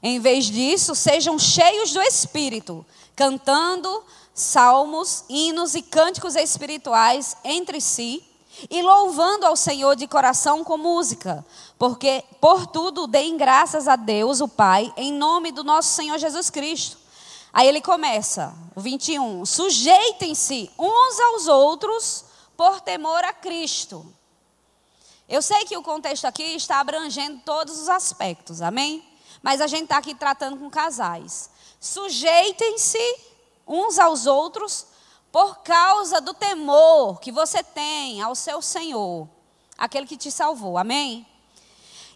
Em 0.01 0.21
vez 0.21 0.45
disso, 0.45 0.95
sejam 0.95 1.37
cheios 1.37 1.93
do 1.93 2.01
Espírito, 2.01 2.87
cantando 3.17 4.05
salmos, 4.33 5.25
hinos 5.29 5.75
e 5.75 5.83
cânticos 5.83 6.37
espirituais 6.37 7.37
entre 7.43 7.81
si 7.81 8.23
e 8.71 8.83
louvando 8.83 9.47
ao 9.47 9.57
Senhor 9.57 9.95
de 9.97 10.07
coração 10.07 10.65
com 10.65 10.77
música, 10.79 11.45
porque 11.79 12.25
por 12.41 12.67
tudo 12.67 13.07
deem 13.07 13.37
graças 13.37 13.87
a 13.87 13.97
Deus, 13.97 14.41
o 14.41 14.49
Pai, 14.49 14.93
em 14.97 15.13
nome 15.13 15.53
do 15.53 15.63
nosso 15.63 15.95
Senhor 15.95 16.19
Jesus 16.19 16.51
Cristo. 16.51 16.99
Aí 17.53 17.69
ele 17.69 17.81
começa, 17.81 18.55
o 18.75 18.81
21, 18.81 19.47
sujeitem-se 19.47 20.71
uns 20.79 21.21
aos 21.21 21.47
outros 21.47 22.25
por 22.57 22.81
temor 22.81 23.25
a 23.25 23.33
Cristo. 23.33 24.07
Eu 25.29 25.43
sei 25.43 25.65
que 25.65 25.77
o 25.77 25.83
contexto 25.83 26.25
aqui 26.25 26.43
está 26.43 26.81
abrangendo 26.81 27.41
todos 27.45 27.81
os 27.81 27.89
aspectos, 27.89 28.63
amém? 28.63 29.03
Mas 29.43 29.61
a 29.61 29.67
gente 29.67 29.85
está 29.85 29.99
aqui 29.99 30.15
tratando 30.15 30.57
com 30.59 30.71
casais. 30.71 31.51
Sujeitem-se 31.81 32.99
uns 33.67 33.99
aos 33.99 34.27
outros 34.27 34.87
por 35.37 35.59
causa 35.59 36.19
do 36.19 36.33
temor 36.33 37.21
que 37.21 37.31
você 37.31 37.63
tem 37.63 38.23
ao 38.23 38.35
seu 38.35 38.63
Senhor, 38.63 39.29
aquele 39.77 40.07
que 40.07 40.17
te 40.17 40.31
salvou. 40.31 40.79
Amém? 40.79 41.27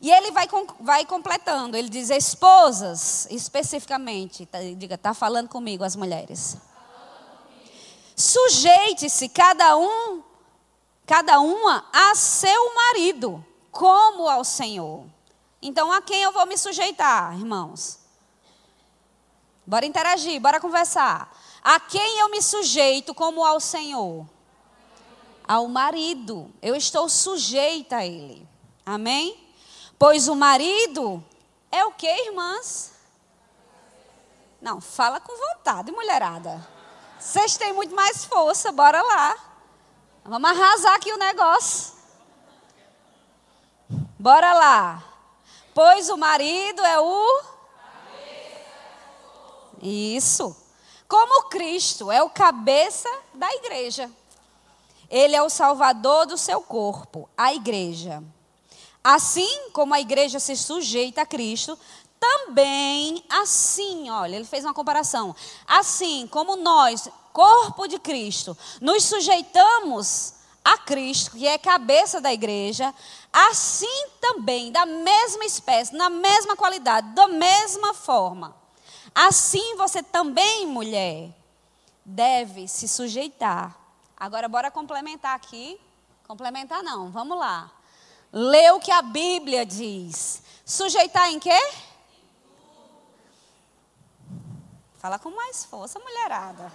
E 0.01 0.11
ele 0.11 0.31
vai, 0.31 0.49
vai 0.81 1.05
completando, 1.05 1.77
ele 1.77 1.91
diz: 1.91 2.09
esposas, 2.09 3.27
especificamente, 3.31 4.47
tá, 4.47 4.61
diga, 4.75 4.95
está 4.95 5.13
falando 5.13 5.51
comigo 5.51 5.85
as 5.85 5.97
mulheres. 5.97 6.57
Sujeite-se 8.17 9.29
cada 9.29 9.77
um, 9.77 10.23
cada 11.07 11.41
uma 11.41 11.85
a 11.93 12.15
seu 12.15 12.75
marido, 12.75 13.45
como 13.71 14.31
ao 14.31 14.45
Senhor. 14.45 15.05
Então, 15.61 15.93
a 15.93 16.01
quem 16.01 16.23
eu 16.23 16.33
vou 16.33 16.47
me 16.47 16.57
sujeitar, 16.57 17.39
irmãos? 17.39 17.99
Bora 19.67 19.85
interagir, 19.85 20.41
bora 20.41 20.59
conversar. 20.59 21.31
A 21.63 21.79
quem 21.79 22.19
eu 22.19 22.31
me 22.31 22.41
sujeito 22.41 23.15
como 23.15 23.45
ao 23.45 23.61
Senhor? 23.61 24.27
Ao 25.47 25.69
marido. 25.69 26.51
Eu 26.63 26.75
estou 26.75 27.09
sujeita 27.09 27.97
a 27.97 28.07
ele. 28.07 28.49
Amém? 28.85 29.49
Pois 29.99 30.29
o 30.29 30.35
marido 30.35 31.23
é 31.71 31.85
o 31.85 31.93
que, 31.93 32.07
irmãs? 32.07 32.93
Não, 34.61 34.81
fala 34.81 35.21
com 35.21 35.37
vontade, 35.37 35.93
mulherada. 35.93 36.67
Vocês 37.19 37.57
têm 37.57 37.73
muito 37.73 37.95
mais 37.95 38.25
força, 38.25 38.73
bora 38.73 39.01
lá. 39.03 39.37
Vamos 40.25 40.51
arrasar 40.51 40.95
aqui 40.95 41.13
o 41.13 41.19
negócio. 41.19 41.95
Bora 44.19 44.53
lá. 44.53 45.03
Pois 45.75 46.09
o 46.09 46.17
marido 46.17 46.85
é 46.85 47.01
o. 47.01 47.43
Isso. 49.83 50.57
Como 51.11 51.49
Cristo 51.49 52.13
é 52.13 52.23
o 52.23 52.31
cabeça 52.31 53.11
da 53.35 53.53
igreja. 53.55 54.09
Ele 55.11 55.35
é 55.35 55.43
o 55.43 55.51
salvador 55.51 56.25
do 56.25 56.39
seu 56.39 56.61
corpo, 56.61 57.29
a 57.37 57.53
igreja. 57.53 58.23
Assim 59.03 59.71
como 59.73 59.93
a 59.93 60.01
igreja 60.01 60.39
se 60.39 60.57
sujeita 60.57 61.23
a 61.23 61.27
Cristo, 61.27 61.77
também 62.21 63.25
assim, 63.29 64.09
olha, 64.09 64.37
ele 64.37 64.45
fez 64.45 64.65
uma 64.65 64.73
comparação. 64.73 65.35
Assim 65.67 66.29
como 66.29 66.55
nós, 66.55 67.09
corpo 67.33 67.89
de 67.89 67.99
Cristo, 67.99 68.57
nos 68.81 69.03
sujeitamos 69.03 70.35
a 70.65 70.79
Cristo, 70.79 71.33
que 71.33 71.49
é 71.49 71.59
cabeça 71.59 72.21
da 72.21 72.33
igreja, 72.33 72.95
assim 73.33 74.07
também, 74.21 74.71
da 74.71 74.87
mesma 74.87 75.45
espécie, 75.45 75.93
na 75.93 76.09
mesma 76.09 76.55
qualidade, 76.55 77.09
da 77.15 77.27
mesma 77.27 77.95
forma, 77.95 78.60
Assim 79.15 79.77
você 79.77 80.03
também, 80.03 80.67
mulher, 80.67 81.31
deve 82.05 82.69
se 82.69 82.89
sujeitar. 82.89 83.77
Agora, 84.17 84.49
bora 84.49 84.71
complementar 84.71 85.35
aqui. 85.35 85.81
Complementar 86.27 86.83
não, 86.83 87.11
vamos 87.11 87.39
lá. 87.39 87.71
Lê 88.33 88.71
o 88.71 88.81
que 88.81 88.91
a 88.91 89.03
Bíblia 89.03 89.67
diz. 89.67 90.43
Sujeitar 90.65 91.31
em 91.31 91.41
quê? 91.41 91.59
Fala 94.99 95.19
com 95.19 95.31
mais 95.31 95.65
força, 95.65 95.99
mulherada. 95.99 96.71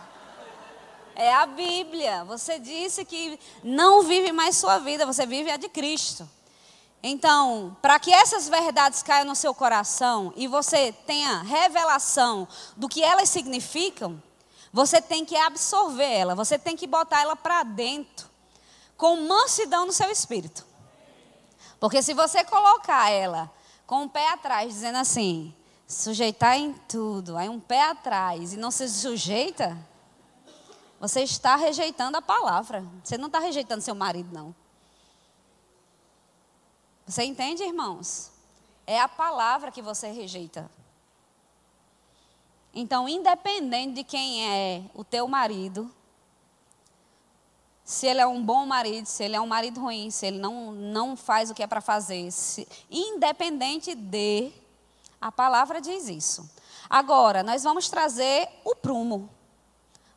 É 1.16 1.34
a 1.34 1.46
Bíblia. 1.46 2.26
Você 2.26 2.60
disse 2.60 3.06
que 3.06 3.40
não 3.64 4.04
vive 4.04 4.32
mais 4.32 4.58
sua 4.58 4.80
vida, 4.80 5.06
você 5.06 5.26
vive 5.26 5.50
a 5.52 5.58
de 5.58 5.70
Cristo. 5.70 6.28
Então, 7.02 7.78
para 7.82 8.00
que 8.00 8.12
essas 8.12 8.50
verdades 8.50 9.04
caiam 9.04 9.26
no 9.26 9.36
seu 9.36 9.54
coração 9.54 10.34
e 10.36 10.48
você 10.48 10.92
tenha 10.92 11.44
revelação 11.44 12.48
do 12.76 12.90
que 12.90 13.04
elas 13.04 13.30
significam, 13.30 14.22
você 14.74 15.02
tem 15.02 15.24
que 15.24 15.38
absorver 15.38 16.12
ela, 16.12 16.36
você 16.36 16.58
tem 16.58 16.76
que 16.76 16.88
botar 16.88 17.22
ela 17.22 17.36
para 17.36 17.64
dentro, 17.64 18.28
com 18.98 19.28
mansidão 19.28 19.86
no 19.86 19.94
seu 19.94 20.10
espírito. 20.10 20.66
Porque 21.80 22.02
se 22.02 22.14
você 22.14 22.44
colocar 22.44 23.10
ela 23.10 23.52
com 23.86 23.98
o 23.98 24.04
um 24.04 24.10
pé 24.10 24.30
atrás, 24.30 24.74
dizendo 24.74 24.98
assim, 24.98 25.54
sujeitar 25.88 26.58
em 26.58 26.74
tudo, 26.90 27.38
aí 27.38 27.48
um 27.48 27.60
pé 27.60 27.84
atrás 27.84 28.54
e 28.54 28.58
não 28.58 28.72
se 28.72 28.90
sujeita, 28.90 29.78
você 31.00 31.22
está 31.22 31.56
rejeitando 31.56 32.18
a 32.18 32.22
palavra. 32.22 32.84
Você 33.04 33.18
não 33.18 33.28
está 33.28 33.40
rejeitando 33.40 33.82
seu 33.82 33.94
marido, 33.94 34.30
não. 34.34 34.56
Você 37.06 37.24
entende, 37.24 37.64
irmãos? 37.64 38.32
É 38.88 39.00
a 39.00 39.08
palavra 39.08 39.72
que 39.72 39.82
você 39.82 40.12
rejeita. 40.12 40.70
Então, 42.74 43.08
independente 43.08 43.94
de 43.94 44.04
quem 44.04 44.50
é 44.50 44.84
o 44.94 45.04
teu 45.04 45.28
marido, 45.28 45.90
se 47.86 48.08
ele 48.08 48.20
é 48.20 48.26
um 48.26 48.44
bom 48.44 48.66
marido, 48.66 49.06
se 49.06 49.24
ele 49.24 49.36
é 49.36 49.40
um 49.40 49.48
marido 49.48 49.80
ruim, 49.80 50.10
se 50.10 50.26
ele 50.26 50.40
não, 50.40 50.72
não 50.72 51.16
faz 51.16 51.52
o 51.52 51.54
que 51.54 51.62
é 51.62 51.68
para 51.68 51.80
fazer, 51.80 52.32
se, 52.32 52.68
independente 52.90 53.94
de, 53.94 54.52
a 55.22 55.32
palavra 55.32 55.80
diz 55.80 56.10
isso. 56.10 56.50
Agora, 56.90 57.44
nós 57.44 57.64
vamos 57.64 57.88
trazer 57.88 58.50
o 58.64 58.76
prumo, 58.76 59.30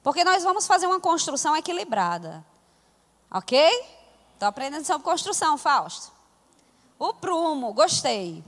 porque 0.02 0.24
nós 0.24 0.42
vamos 0.42 0.66
fazer 0.66 0.86
uma 0.86 0.98
construção 0.98 1.54
equilibrada, 1.54 2.44
ok? 3.30 3.58
Estou 4.32 4.48
aprendendo 4.48 4.84
sobre 4.84 5.04
construção, 5.04 5.58
Fausto. 5.58 6.17
O 6.98 7.14
prumo, 7.14 7.72
gostei. 7.72 8.42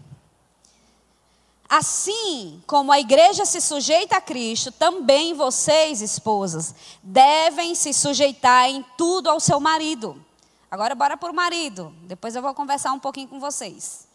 Assim 1.69 2.61
como 2.67 2.91
a 2.91 2.99
igreja 2.99 3.45
se 3.45 3.61
sujeita 3.61 4.17
a 4.17 4.21
Cristo, 4.21 4.73
também 4.73 5.35
vocês, 5.35 6.03
esposas, 6.03 6.75
devem 7.01 7.77
se 7.77 7.93
sujeitar 7.93 8.69
em 8.69 8.85
tudo 8.99 9.31
ao 9.31 9.39
seu 9.39 9.61
marido. 9.61 10.21
Agora 10.69 10.97
bora 10.97 11.17
para 11.17 11.31
o 11.31 11.35
marido. 11.35 11.95
Depois 12.03 12.35
eu 12.35 12.43
vou 12.43 12.53
conversar 12.55 12.93
um 12.93 12.99
pouquinho 12.99 13.29
com 13.29 13.39
vocês. 13.39 14.09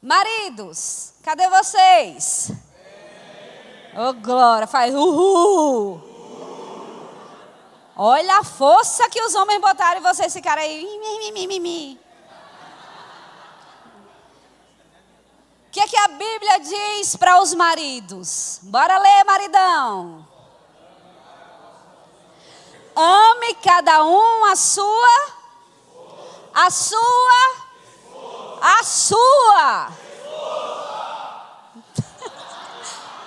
Maridos, 0.00 1.14
cadê 1.22 1.48
vocês? 1.48 2.52
Ô 3.96 4.10
oh, 4.10 4.12
glória, 4.12 4.66
faz 4.68 4.94
uhul. 4.94 6.00
Olha 7.96 8.38
a 8.38 8.44
força 8.44 9.08
que 9.08 9.20
os 9.20 9.34
homens 9.34 9.60
botaram 9.60 10.00
em 10.00 10.02
vocês 10.02 10.32
ficaram 10.32 10.62
aí. 10.62 10.82
Mi, 10.82 11.32
mi, 11.32 11.46
mi, 11.46 11.60
mi, 11.60 12.00
que, 15.74 15.80
é 15.80 15.88
que 15.88 15.96
a 15.96 16.06
Bíblia 16.06 16.60
diz 16.60 17.16
para 17.16 17.42
os 17.42 17.52
maridos? 17.52 18.60
Bora 18.62 18.96
ler, 18.96 19.24
maridão. 19.24 20.24
Ame 22.94 23.54
cada 23.56 24.04
um 24.04 24.44
a 24.44 24.54
sua, 24.54 25.32
a 26.54 26.70
sua, 26.70 27.56
a 28.62 28.84
sua. 28.84 29.92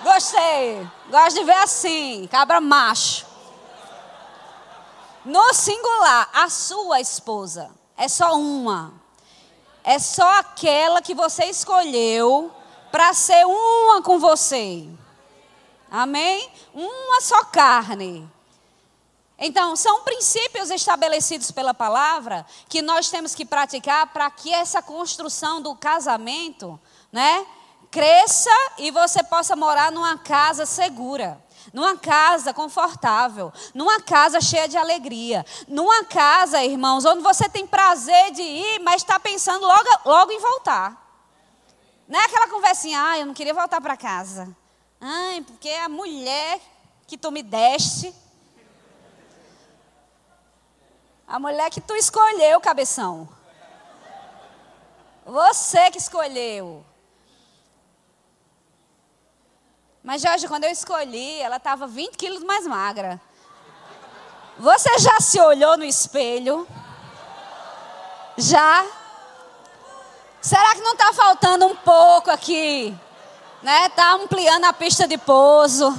Gostei. 0.02 0.90
Gosto 1.10 1.40
de 1.40 1.44
ver 1.44 1.58
assim, 1.58 2.26
cabra 2.28 2.62
macho. 2.62 3.26
No 5.22 5.52
singular, 5.52 6.30
a 6.32 6.48
sua 6.48 6.98
esposa. 6.98 7.70
É 7.94 8.08
só 8.08 8.34
uma 8.36 8.94
é 9.88 9.98
só 9.98 10.40
aquela 10.40 11.00
que 11.00 11.14
você 11.14 11.46
escolheu 11.46 12.52
para 12.92 13.14
ser 13.14 13.46
uma 13.46 14.02
com 14.02 14.18
você. 14.18 14.86
Amém? 15.90 16.46
Uma 16.74 17.22
só 17.22 17.42
carne. 17.44 18.30
Então, 19.38 19.74
são 19.76 20.02
princípios 20.02 20.70
estabelecidos 20.70 21.50
pela 21.50 21.72
palavra 21.72 22.44
que 22.68 22.82
nós 22.82 23.08
temos 23.08 23.34
que 23.34 23.46
praticar 23.46 24.08
para 24.08 24.30
que 24.30 24.52
essa 24.52 24.82
construção 24.82 25.62
do 25.62 25.74
casamento, 25.74 26.78
né, 27.10 27.46
cresça 27.90 28.50
e 28.76 28.90
você 28.90 29.22
possa 29.22 29.56
morar 29.56 29.90
numa 29.90 30.18
casa 30.18 30.66
segura 30.66 31.42
numa 31.78 31.96
casa 31.96 32.52
confortável, 32.52 33.52
numa 33.72 34.00
casa 34.00 34.40
cheia 34.40 34.66
de 34.66 34.76
alegria, 34.76 35.46
numa 35.68 36.04
casa, 36.04 36.62
irmãos, 36.64 37.04
onde 37.04 37.22
você 37.22 37.48
tem 37.48 37.64
prazer 37.64 38.32
de 38.32 38.42
ir, 38.42 38.80
mas 38.80 38.96
está 38.96 39.20
pensando 39.20 39.64
logo, 39.64 39.88
logo 40.04 40.32
em 40.32 40.40
voltar. 40.40 41.06
Não 42.08 42.18
é 42.18 42.24
aquela 42.24 42.48
conversinha, 42.48 43.00
ah, 43.00 43.18
eu 43.18 43.26
não 43.26 43.32
queria 43.32 43.54
voltar 43.54 43.80
para 43.80 43.96
casa. 43.96 44.56
Ai, 45.00 45.40
porque 45.46 45.70
a 45.70 45.88
mulher 45.88 46.60
que 47.06 47.16
tu 47.16 47.30
me 47.30 47.44
deste, 47.44 48.12
a 51.28 51.38
mulher 51.38 51.70
que 51.70 51.80
tu 51.80 51.94
escolheu, 51.94 52.60
cabeção. 52.60 53.28
Você 55.24 55.92
que 55.92 55.98
escolheu. 55.98 56.84
Mas, 60.02 60.22
Jorge, 60.22 60.46
quando 60.46 60.64
eu 60.64 60.70
escolhi, 60.70 61.40
ela 61.40 61.56
estava 61.56 61.86
20 61.86 62.16
quilos 62.16 62.42
mais 62.44 62.66
magra. 62.66 63.20
Você 64.58 64.98
já 64.98 65.20
se 65.20 65.40
olhou 65.40 65.76
no 65.76 65.84
espelho? 65.84 66.66
Já? 68.36 68.84
Será 70.40 70.74
que 70.74 70.80
não 70.80 70.92
está 70.92 71.12
faltando 71.12 71.66
um 71.66 71.76
pouco 71.76 72.30
aqui? 72.30 72.96
Né? 73.62 73.86
Está 73.86 74.12
ampliando 74.12 74.64
a 74.64 74.72
pista 74.72 75.06
de 75.06 75.18
pouso? 75.18 75.96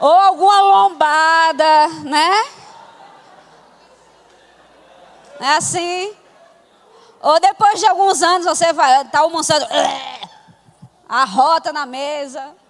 Ou 0.00 0.12
alguma 0.12 0.60
lombada, 0.62 1.88
né? 2.04 2.44
É 5.38 5.56
assim? 5.56 6.16
Ou 7.20 7.38
depois 7.38 7.78
de 7.78 7.86
alguns 7.86 8.22
anos 8.22 8.46
você 8.46 8.72
vai 8.72 9.04
tá 9.06 9.20
almoçando, 9.20 9.66
a 11.08 11.24
rota 11.24 11.72
na 11.72 11.86
mesa. 11.86 12.61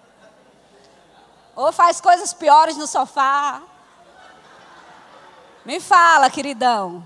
Ou 1.55 1.71
faz 1.71 2.01
coisas 2.01 2.33
piores 2.33 2.77
no 2.77 2.87
sofá. 2.87 3.61
Me 5.65 5.79
fala, 5.79 6.29
queridão. 6.29 7.03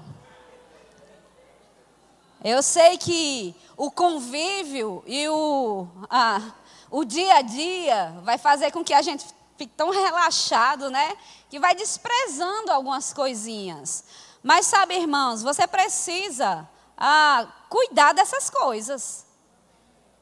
Eu 2.44 2.64
sei 2.64 2.98
que 2.98 3.56
o 3.76 3.92
convívio 3.92 5.04
e 5.06 5.28
o, 5.28 5.88
ah, 6.10 6.42
o 6.90 7.04
dia 7.04 7.36
a 7.36 7.42
dia 7.42 8.16
vai 8.24 8.38
fazer 8.38 8.72
com 8.72 8.84
que 8.84 8.94
a 8.94 9.02
gente 9.02 9.26
fique 9.58 9.74
tão 9.76 9.90
relaxado, 9.90 10.90
né? 10.90 11.18
Que 11.50 11.60
vai 11.60 11.76
desprezando 11.76 12.72
algumas 12.72 13.12
coisinhas. 13.12 14.04
Mas 14.42 14.66
sabe, 14.66 14.96
irmãos, 14.96 15.44
você 15.44 15.68
precisa 15.68 16.68
ah, 16.98 17.48
cuidar 17.70 18.14
dessas 18.14 18.50
coisas. 18.50 19.26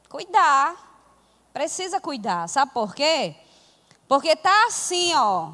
Cuidar. 0.08 0.74
Precisa 1.52 2.00
cuidar. 2.00 2.48
Sabe 2.48 2.72
por 2.72 2.94
quê? 2.94 3.36
Porque 4.08 4.36
tá 4.36 4.66
assim, 4.66 5.14
ó, 5.16 5.50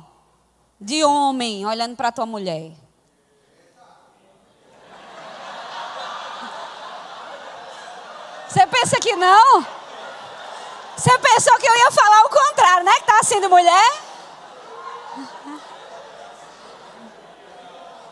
de 0.78 1.02
homem 1.04 1.64
olhando 1.64 1.96
para 1.96 2.12
tua 2.12 2.26
mulher. 2.26 2.72
Você 8.46 8.66
pensa 8.66 9.00
que 9.00 9.16
não? 9.16 9.66
Você 10.94 11.18
pensou 11.18 11.58
que 11.58 11.66
eu 11.66 11.74
ia 11.74 11.90
falar 11.90 12.24
o 12.24 12.28
contrário, 12.28 12.84
né? 12.84 12.92
Que 12.96 13.06
tá 13.06 13.18
assim 13.20 13.40
de 13.40 13.48
mulher? 13.48 14.02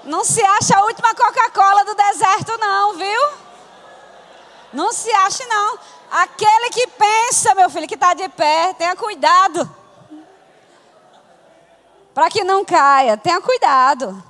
Não 0.04 0.24
se 0.24 0.42
acha 0.42 0.78
a 0.78 0.84
última 0.84 1.14
Coca-Cola 1.14 1.84
do 1.84 1.94
deserto, 1.94 2.56
não, 2.56 2.94
viu? 2.94 3.28
Não 4.72 4.90
se 4.92 5.12
ache, 5.12 5.44
não. 5.44 5.78
Aquele 6.10 6.70
que 6.70 6.86
pensa, 6.86 7.54
meu 7.54 7.68
filho, 7.68 7.86
que 7.86 7.94
está 7.94 8.14
de 8.14 8.28
pé, 8.30 8.72
tenha 8.78 8.96
cuidado 8.96 9.79
para 12.20 12.28
que 12.28 12.44
não 12.44 12.62
caia. 12.62 13.16
Tenha 13.16 13.40
cuidado. 13.40 14.22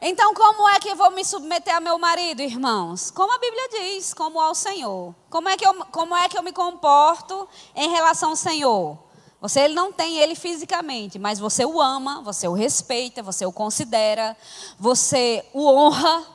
Então, 0.00 0.32
como 0.32 0.66
é 0.70 0.80
que 0.80 0.94
vou 0.94 1.10
me 1.10 1.22
submeter 1.22 1.76
a 1.76 1.80
meu 1.80 1.98
marido, 1.98 2.40
irmãos? 2.40 3.10
Como 3.10 3.30
a 3.30 3.38
Bíblia 3.38 3.68
diz, 3.68 4.14
como 4.14 4.40
ao 4.40 4.54
Senhor. 4.54 5.14
Como 5.28 5.50
é 5.50 5.56
que 5.58 5.66
eu, 5.66 5.74
como 5.92 6.16
é 6.16 6.30
que 6.30 6.38
eu 6.38 6.42
me 6.42 6.50
comporto 6.50 7.46
em 7.76 7.90
relação 7.90 8.30
ao 8.30 8.36
Senhor? 8.36 8.98
Você 9.38 9.60
ele 9.60 9.74
não 9.74 9.92
tem 9.92 10.16
ele 10.16 10.34
fisicamente, 10.34 11.18
mas 11.18 11.38
você 11.38 11.62
o 11.62 11.78
ama, 11.78 12.22
você 12.22 12.48
o 12.48 12.54
respeita, 12.54 13.22
você 13.22 13.44
o 13.44 13.52
considera, 13.52 14.34
você 14.78 15.44
o 15.52 15.66
honra. 15.66 16.26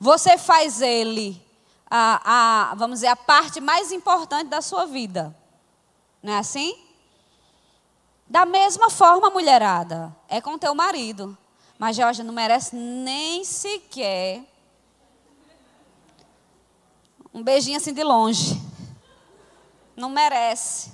Você 0.00 0.38
faz 0.38 0.80
ele 0.80 1.38
a, 1.90 2.70
a, 2.70 2.74
vamos 2.76 3.00
dizer, 3.00 3.08
a 3.08 3.16
parte 3.16 3.60
mais 3.60 3.92
importante 3.92 4.48
da 4.48 4.62
sua 4.62 4.86
vida. 4.86 5.43
Não 6.24 6.32
é 6.32 6.38
assim? 6.38 6.74
Da 8.26 8.46
mesma 8.46 8.88
forma, 8.88 9.28
mulherada, 9.28 10.16
é 10.26 10.40
com 10.40 10.56
teu 10.56 10.74
marido. 10.74 11.36
Mas 11.78 11.96
Jorge 11.96 12.22
não 12.22 12.32
merece 12.32 12.74
nem 12.74 13.44
sequer 13.44 14.42
um 17.32 17.42
beijinho 17.42 17.76
assim 17.76 17.92
de 17.92 18.02
longe. 18.02 18.58
Não 19.94 20.08
merece. 20.08 20.92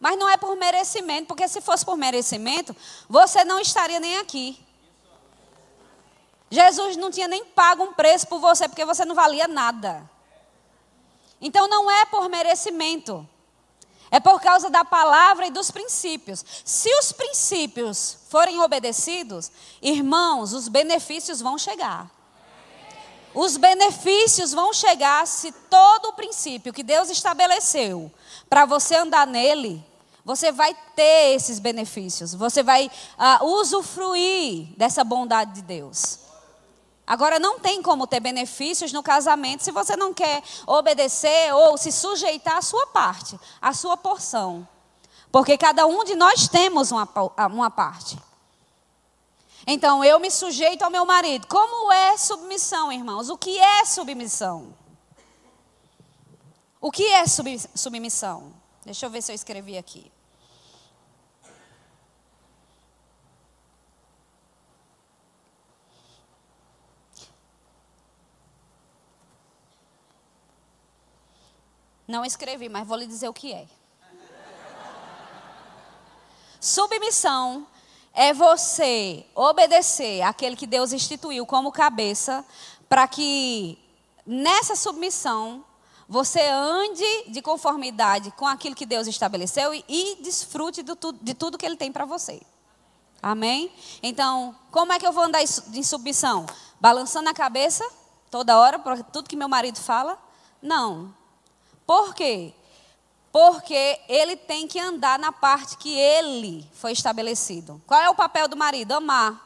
Mas 0.00 0.16
não 0.16 0.26
é 0.26 0.38
por 0.38 0.56
merecimento, 0.56 1.26
porque 1.26 1.46
se 1.48 1.60
fosse 1.60 1.84
por 1.84 1.98
merecimento, 1.98 2.74
você 3.06 3.44
não 3.44 3.60
estaria 3.60 4.00
nem 4.00 4.16
aqui. 4.16 4.58
Jesus 6.48 6.96
não 6.96 7.10
tinha 7.10 7.28
nem 7.28 7.44
pago 7.44 7.84
um 7.84 7.92
preço 7.92 8.26
por 8.26 8.40
você, 8.40 8.66
porque 8.66 8.86
você 8.86 9.04
não 9.04 9.14
valia 9.14 9.46
nada. 9.46 10.10
Então 11.42 11.68
não 11.68 11.90
é 11.90 12.06
por 12.06 12.26
merecimento. 12.30 13.28
É 14.12 14.20
por 14.20 14.42
causa 14.42 14.68
da 14.68 14.84
palavra 14.84 15.46
e 15.46 15.50
dos 15.50 15.70
princípios. 15.70 16.44
Se 16.66 16.94
os 16.98 17.12
princípios 17.12 18.18
forem 18.28 18.60
obedecidos, 18.60 19.50
irmãos, 19.80 20.52
os 20.52 20.68
benefícios 20.68 21.40
vão 21.40 21.56
chegar. 21.56 22.10
Os 23.34 23.56
benefícios 23.56 24.52
vão 24.52 24.70
chegar 24.74 25.26
se 25.26 25.50
todo 25.50 26.10
o 26.10 26.12
princípio 26.12 26.74
que 26.74 26.82
Deus 26.82 27.08
estabeleceu 27.08 28.12
para 28.50 28.66
você 28.66 28.96
andar 28.96 29.26
nele, 29.26 29.82
você 30.22 30.52
vai 30.52 30.76
ter 30.94 31.34
esses 31.34 31.58
benefícios. 31.58 32.34
Você 32.34 32.62
vai 32.62 32.88
uh, 32.88 33.44
usufruir 33.46 34.66
dessa 34.76 35.02
bondade 35.02 35.54
de 35.54 35.62
Deus. 35.62 36.18
Agora, 37.06 37.38
não 37.38 37.58
tem 37.58 37.82
como 37.82 38.06
ter 38.06 38.20
benefícios 38.20 38.92
no 38.92 39.02
casamento 39.02 39.64
se 39.64 39.72
você 39.72 39.96
não 39.96 40.14
quer 40.14 40.42
obedecer 40.66 41.52
ou 41.52 41.76
se 41.76 41.90
sujeitar 41.90 42.58
à 42.58 42.62
sua 42.62 42.86
parte, 42.86 43.38
à 43.60 43.72
sua 43.72 43.96
porção. 43.96 44.66
Porque 45.30 45.58
cada 45.58 45.86
um 45.86 46.04
de 46.04 46.14
nós 46.14 46.46
temos 46.46 46.92
uma, 46.92 47.08
uma 47.50 47.70
parte. 47.70 48.18
Então, 49.66 50.04
eu 50.04 50.18
me 50.20 50.30
sujeito 50.30 50.82
ao 50.82 50.90
meu 50.90 51.04
marido. 51.04 51.46
Como 51.46 51.92
é 51.92 52.16
submissão, 52.16 52.92
irmãos? 52.92 53.28
O 53.28 53.38
que 53.38 53.58
é 53.58 53.84
submissão? 53.84 54.74
O 56.80 56.90
que 56.90 57.04
é 57.06 57.24
submissão? 57.26 58.52
Deixa 58.84 59.06
eu 59.06 59.10
ver 59.10 59.22
se 59.22 59.30
eu 59.30 59.36
escrevi 59.36 59.78
aqui. 59.78 60.10
Não 72.12 72.26
escrevi, 72.26 72.68
mas 72.68 72.86
vou 72.86 72.98
lhe 72.98 73.06
dizer 73.06 73.26
o 73.30 73.32
que 73.32 73.54
é. 73.54 73.66
Submissão 76.60 77.66
é 78.12 78.34
você 78.34 79.24
obedecer 79.34 80.20
aquele 80.20 80.54
que 80.54 80.66
Deus 80.66 80.92
instituiu 80.92 81.46
como 81.46 81.72
cabeça, 81.72 82.44
para 82.86 83.08
que 83.08 83.78
nessa 84.26 84.76
submissão 84.76 85.64
você 86.06 86.42
ande 86.50 87.30
de 87.30 87.40
conformidade 87.40 88.30
com 88.32 88.46
aquilo 88.46 88.76
que 88.76 88.84
Deus 88.84 89.06
estabeleceu 89.06 89.72
e, 89.72 89.82
e 89.88 90.16
desfrute 90.16 90.82
do, 90.82 90.94
de 91.14 91.32
tudo 91.32 91.56
que 91.56 91.64
Ele 91.64 91.76
tem 91.76 91.90
para 91.90 92.04
você. 92.04 92.42
Amém? 93.22 93.72
Então, 94.02 94.54
como 94.70 94.92
é 94.92 94.98
que 94.98 95.06
eu 95.06 95.12
vou 95.12 95.24
andar 95.24 95.40
em 95.42 95.82
submissão? 95.82 96.44
Balançando 96.78 97.30
a 97.30 97.32
cabeça 97.32 97.90
toda 98.30 98.58
hora 98.58 98.78
para 98.78 99.02
tudo 99.02 99.30
que 99.30 99.34
meu 99.34 99.48
marido 99.48 99.80
fala? 99.80 100.18
Não. 100.60 101.21
Por 101.86 102.14
quê? 102.14 102.52
Porque 103.30 104.00
ele 104.08 104.36
tem 104.36 104.68
que 104.68 104.78
andar 104.78 105.18
na 105.18 105.32
parte 105.32 105.76
que 105.78 105.94
ele 105.94 106.68
foi 106.74 106.92
estabelecido. 106.92 107.80
Qual 107.86 108.00
é 108.00 108.10
o 108.10 108.14
papel 108.14 108.46
do 108.46 108.56
marido? 108.56 108.92
Amar, 108.92 109.40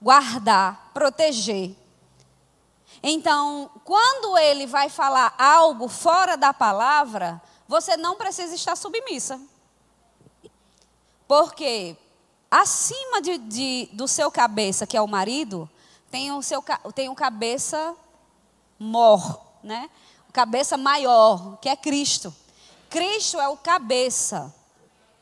guardar, 0.00 0.90
proteger. 0.92 1.74
Então, 3.02 3.70
quando 3.84 4.36
ele 4.36 4.66
vai 4.66 4.90
falar 4.90 5.34
algo 5.38 5.88
fora 5.88 6.36
da 6.36 6.52
palavra, 6.52 7.40
você 7.66 7.96
não 7.96 8.16
precisa 8.16 8.54
estar 8.54 8.76
submissa. 8.76 9.40
Porque 11.26 11.96
acima 12.50 13.22
de, 13.22 13.38
de, 13.38 13.88
do 13.92 14.08
seu 14.08 14.30
cabeça, 14.30 14.86
que 14.86 14.96
é 14.96 15.00
o 15.00 15.06
marido, 15.06 15.70
tem 16.10 16.32
o 16.32 16.42
seu 16.42 16.62
tem 16.94 17.08
o 17.08 17.14
cabeça 17.14 17.94
mor, 18.78 19.40
né? 19.62 19.88
Cabeça 20.32 20.76
maior, 20.76 21.58
que 21.58 21.68
é 21.68 21.76
Cristo. 21.76 22.34
Cristo 22.88 23.38
é 23.40 23.48
o 23.48 23.56
cabeça 23.56 24.54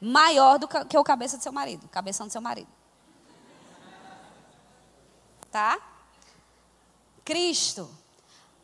maior 0.00 0.58
do 0.58 0.68
que 0.68 0.96
o 0.96 1.04
cabeça 1.04 1.36
do 1.36 1.42
seu 1.42 1.52
marido, 1.52 1.88
cabeção 1.88 2.26
do 2.26 2.32
seu 2.32 2.40
marido. 2.40 2.68
Tá? 5.50 5.78
Cristo. 7.24 7.90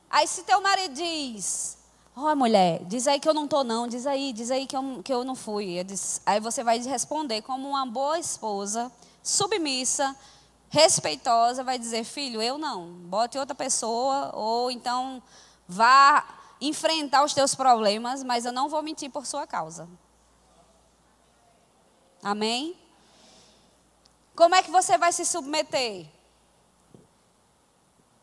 Aí 0.09 0.27
se 0.27 0.45
teu 0.45 0.61
marido 0.61 0.95
diz, 0.95 1.77
ó 2.17 2.33
oh, 2.33 2.37
mulher, 2.37 2.85
diz 2.85 3.09
aí 3.09 3.19
que 3.19 3.29
eu 3.29 3.35
não 3.35 3.49
tô 3.49 3.65
não, 3.65 3.89
diz 3.89 4.07
aí, 4.07 4.33
diz 4.33 4.51
aí 4.51 4.67
que 4.67 4.77
eu, 4.77 5.03
que 5.03 5.13
eu 5.13 5.25
não 5.25 5.35
fui. 5.35 5.81
Eu 5.81 5.85
aí 6.25 6.41
você 6.41 6.63
vai 6.63 6.79
responder 6.79 7.43
como 7.43 7.69
uma 7.69 7.85
boa 7.85 8.19
esposa, 8.19 8.93
submissa, 9.23 10.15
respeitosa, 10.69 11.65
vai 11.65 11.79
dizer, 11.79 12.05
filho, 12.05 12.41
eu 12.41 12.59
não, 12.59 12.87
bote 12.87 13.39
outra 13.39 13.55
pessoa, 13.55 14.31
ou 14.35 14.71
então 14.71 15.23
Vá 15.67 16.25
enfrentar 16.61 17.25
os 17.25 17.35
teus 17.35 17.55
problemas, 17.55 18.23
mas 18.23 18.45
eu 18.45 18.53
não 18.53 18.69
vou 18.69 18.83
mentir 18.83 19.11
por 19.11 19.27
sua 19.27 19.47
causa. 19.47 19.89
Amém? 22.23 22.77
Como 24.35 24.55
é 24.55 24.63
que 24.63 24.71
você 24.71 24.97
vai 24.97 25.13
se 25.13 25.25
submeter? 25.25 26.07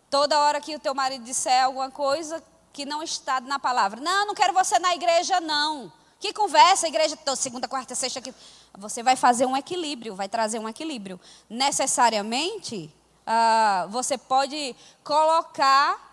Toda 0.09 0.39
hora 0.39 0.59
que 0.59 0.75
o 0.75 0.79
teu 0.79 0.93
marido 0.93 1.23
disser 1.23 1.63
alguma 1.63 1.89
coisa 1.89 2.43
que 2.73 2.85
não 2.85 3.01
está 3.01 3.39
na 3.39 3.59
palavra. 3.59 4.01
Não, 4.01 4.27
não 4.27 4.35
quero 4.35 4.53
você 4.53 4.77
na 4.79 4.93
igreja, 4.93 5.39
não. 5.39 5.91
Que 6.19 6.33
conversa, 6.33 6.87
igreja, 6.87 7.17
segunda, 7.35 7.67
quarta, 7.67 7.95
sexta. 7.95 8.19
aqui. 8.19 8.33
Você 8.77 9.01
vai 9.01 9.15
fazer 9.15 9.45
um 9.45 9.55
equilíbrio, 9.55 10.15
vai 10.15 10.29
trazer 10.29 10.59
um 10.59 10.67
equilíbrio. 10.67 11.19
Necessariamente, 11.49 12.93
uh, 13.25 13.89
você 13.89 14.17
pode 14.17 14.75
colocar 15.03 16.10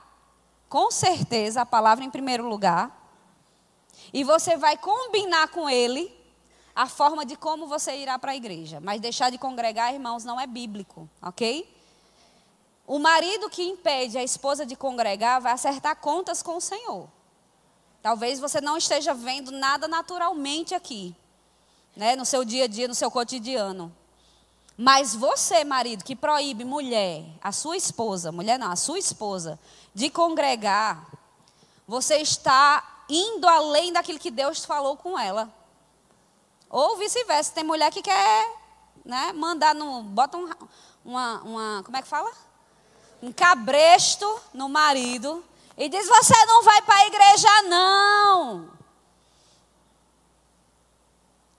com 0.68 0.90
certeza, 0.90 1.62
a 1.62 1.66
palavra 1.66 2.04
em 2.04 2.10
primeiro 2.10 2.46
lugar. 2.48 2.94
E 4.12 4.22
você 4.24 4.56
vai 4.56 4.76
combinar 4.76 5.48
com 5.48 5.68
ele 5.68 6.14
a 6.74 6.86
forma 6.86 7.26
de 7.26 7.36
como 7.36 7.66
você 7.66 7.96
irá 7.96 8.18
para 8.18 8.32
a 8.32 8.36
igreja. 8.36 8.80
Mas 8.80 9.00
deixar 9.00 9.30
de 9.30 9.38
congregar, 9.38 9.92
irmãos, 9.92 10.24
não 10.24 10.40
é 10.40 10.46
bíblico, 10.46 11.08
ok? 11.20 11.68
O 12.86 12.98
marido 12.98 13.50
que 13.50 13.62
impede 13.62 14.16
a 14.16 14.22
esposa 14.22 14.64
de 14.64 14.76
congregar 14.76 15.40
vai 15.40 15.52
acertar 15.52 15.96
contas 15.96 16.42
com 16.42 16.56
o 16.56 16.60
Senhor. 16.60 17.08
Talvez 18.00 18.38
você 18.38 18.60
não 18.60 18.76
esteja 18.76 19.12
vendo 19.12 19.50
nada 19.50 19.88
naturalmente 19.88 20.74
aqui, 20.74 21.14
né, 21.96 22.14
no 22.14 22.24
seu 22.24 22.44
dia 22.44 22.64
a 22.64 22.66
dia, 22.66 22.88
no 22.88 22.94
seu 22.94 23.10
cotidiano. 23.10 23.94
Mas 24.80 25.12
você, 25.12 25.64
marido, 25.64 26.04
que 26.04 26.14
proíbe 26.14 26.64
mulher, 26.64 27.24
a 27.42 27.50
sua 27.50 27.76
esposa, 27.76 28.30
mulher 28.30 28.60
não, 28.60 28.70
a 28.70 28.76
sua 28.76 28.96
esposa, 28.96 29.58
de 29.92 30.08
congregar, 30.08 31.04
você 31.84 32.18
está 32.18 33.02
indo 33.08 33.48
além 33.48 33.92
daquilo 33.92 34.20
que 34.20 34.30
Deus 34.30 34.64
falou 34.64 34.96
com 34.96 35.18
ela. 35.18 35.52
Ou 36.70 36.96
vice-versa, 36.96 37.52
tem 37.52 37.64
mulher 37.64 37.90
que 37.90 38.00
quer 38.00 38.56
né, 39.04 39.32
mandar 39.32 39.74
no. 39.74 40.04
Bota 40.04 40.38
um, 40.38 40.48
uma, 41.04 41.40
uma. 41.42 41.82
Como 41.82 41.96
é 41.96 42.02
que 42.02 42.06
fala? 42.06 42.30
Um 43.20 43.32
cabresto 43.32 44.40
no 44.54 44.68
marido 44.68 45.42
e 45.76 45.88
diz: 45.88 46.06
Você 46.06 46.46
não 46.46 46.62
vai 46.62 46.82
para 46.82 46.94
a 46.94 47.06
igreja, 47.06 47.62
não. 47.62 48.70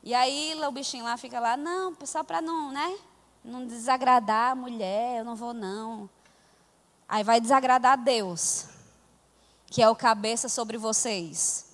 E 0.02 0.14
aí 0.14 0.58
o 0.66 0.72
bichinho 0.72 1.04
lá 1.04 1.18
fica 1.18 1.38
lá, 1.42 1.58
não, 1.58 1.94
só 2.06 2.24
para 2.24 2.42
não, 2.42 2.72
né? 2.72 2.98
Não 3.44 3.66
desagradar 3.66 4.52
a 4.52 4.56
mulher, 4.56 5.20
eu 5.20 5.26
não 5.26 5.36
vou 5.36 5.54
não. 5.54 6.10
Aí 7.08 7.24
vai 7.24 7.42
desagradar 7.42 7.98
Deus, 7.98 8.68
que 9.68 9.82
é 9.82 9.90
o 9.90 9.96
cabeça 9.96 10.48
sobre 10.48 10.78
vocês. 10.78 11.70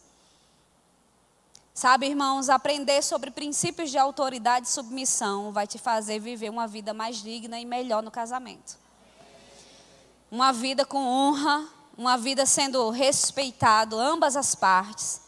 Sabe, 1.74 2.08
irmãos, 2.08 2.48
aprender 2.48 3.02
sobre 3.02 3.30
princípios 3.30 3.92
de 3.92 3.98
autoridade 3.98 4.66
e 4.66 4.72
submissão 4.72 5.52
vai 5.52 5.68
te 5.68 5.78
fazer 5.78 6.20
viver 6.20 6.50
uma 6.50 6.68
vida 6.68 6.94
mais 6.94 7.18
digna 7.18 7.60
e 7.60 7.66
melhor 7.66 8.02
no 8.02 8.10
casamento. 8.10 8.78
Uma 10.32 10.54
vida 10.54 10.86
com 10.86 11.06
honra, 11.06 11.68
uma 11.98 12.18
vida 12.18 12.46
sendo 12.46 12.90
respeitado 12.92 14.00
ambas 14.00 14.38
as 14.38 14.56
partes. 14.56 15.25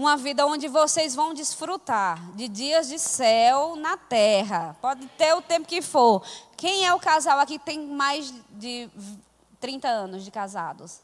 Uma 0.00 0.16
vida 0.16 0.46
onde 0.46 0.66
vocês 0.66 1.14
vão 1.14 1.34
desfrutar 1.34 2.34
de 2.34 2.48
dias 2.48 2.88
de 2.88 2.98
céu 2.98 3.76
na 3.76 3.98
terra. 3.98 4.74
Pode 4.80 5.06
ter 5.08 5.34
o 5.34 5.42
tempo 5.42 5.68
que 5.68 5.82
for. 5.82 6.22
Quem 6.56 6.86
é 6.86 6.94
o 6.94 6.98
casal 6.98 7.38
aqui 7.38 7.58
que 7.58 7.64
tem 7.66 7.86
mais 7.86 8.32
de 8.52 8.88
30 9.60 9.86
anos 9.88 10.24
de 10.24 10.30
casados. 10.30 11.00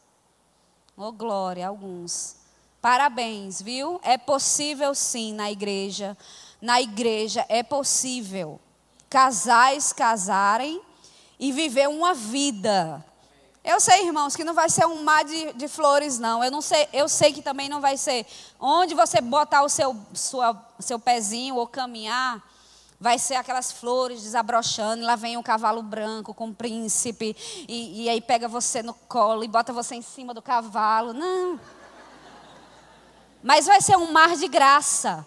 Oh, 0.96 1.12
glória, 1.12 1.68
alguns. 1.68 2.36
Parabéns, 2.80 3.60
viu? 3.60 4.00
É 4.02 4.16
possível 4.16 4.94
sim 4.94 5.34
na 5.34 5.50
igreja, 5.50 6.16
na 6.58 6.80
igreja 6.80 7.44
é 7.50 7.62
possível 7.62 8.58
casais 9.10 9.92
casarem 9.92 10.80
e 11.38 11.52
viver 11.52 11.86
uma 11.86 12.14
vida. 12.14 13.04
Eu 13.66 13.80
sei, 13.80 14.06
irmãos, 14.06 14.36
que 14.36 14.44
não 14.44 14.54
vai 14.54 14.70
ser 14.70 14.86
um 14.86 15.02
mar 15.02 15.24
de, 15.24 15.52
de, 15.54 15.66
flores, 15.66 16.20
não. 16.20 16.42
Eu 16.44 16.52
não 16.52 16.60
sei, 16.60 16.88
eu 16.92 17.08
sei 17.08 17.32
que 17.32 17.42
também 17.42 17.68
não 17.68 17.80
vai 17.80 17.96
ser 17.96 18.24
onde 18.60 18.94
você 18.94 19.20
botar 19.20 19.64
o 19.64 19.68
seu, 19.68 19.96
sua, 20.14 20.56
seu 20.78 21.00
pezinho 21.00 21.56
ou 21.56 21.66
caminhar, 21.66 22.40
vai 23.00 23.18
ser 23.18 23.34
aquelas 23.34 23.72
flores 23.72 24.22
desabrochando, 24.22 25.02
e 25.02 25.04
lá 25.04 25.16
vem 25.16 25.36
um 25.36 25.42
cavalo 25.42 25.82
branco 25.82 26.32
com 26.32 26.46
um 26.46 26.54
príncipe, 26.54 27.36
e, 27.68 28.04
e 28.04 28.08
aí 28.08 28.20
pega 28.20 28.46
você 28.46 28.84
no 28.84 28.94
colo 28.94 29.42
e 29.42 29.48
bota 29.48 29.72
você 29.72 29.96
em 29.96 30.02
cima 30.02 30.32
do 30.32 30.40
cavalo. 30.40 31.12
Não. 31.12 31.58
Mas 33.42 33.66
vai 33.66 33.80
ser 33.80 33.96
um 33.96 34.12
mar 34.12 34.36
de 34.36 34.46
graça. 34.46 35.26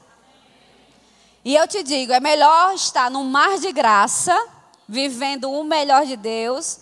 E 1.43 1.57
eu 1.57 1.67
te 1.67 1.83
digo, 1.83 2.13
é 2.13 2.21
melhor 2.21 2.73
estar 2.73 3.11
num 3.11 3.25
mar 3.25 3.57
de 3.57 3.73
graça, 3.73 4.33
vivendo 4.87 5.51
o 5.51 5.61
melhor 5.65 6.05
de 6.05 6.15
Deus, 6.15 6.79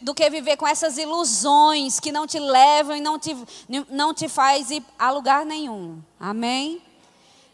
do 0.00 0.14
que 0.14 0.30
viver 0.30 0.56
com 0.56 0.66
essas 0.66 0.96
ilusões 0.96 2.00
que 2.00 2.10
não 2.10 2.26
te 2.26 2.38
levam 2.38 2.96
e 2.96 3.00
não 3.02 3.18
te, 3.18 3.36
não 3.90 4.14
te 4.14 4.26
faz 4.26 4.70
ir 4.70 4.82
a 4.98 5.10
lugar 5.10 5.44
nenhum. 5.44 6.02
Amém? 6.18 6.82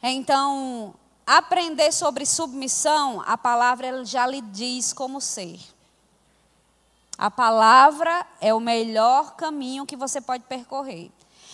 Então, 0.00 0.94
aprender 1.26 1.90
sobre 1.90 2.24
submissão, 2.24 3.20
a 3.26 3.36
palavra 3.36 4.04
já 4.04 4.26
lhe 4.26 4.40
diz 4.40 4.92
como 4.92 5.20
ser. 5.20 5.58
A 7.18 7.30
palavra 7.30 8.24
é 8.40 8.54
o 8.54 8.60
melhor 8.60 9.34
caminho 9.34 9.86
que 9.86 9.96
você 9.96 10.20
pode 10.20 10.44
percorrer. 10.44 11.10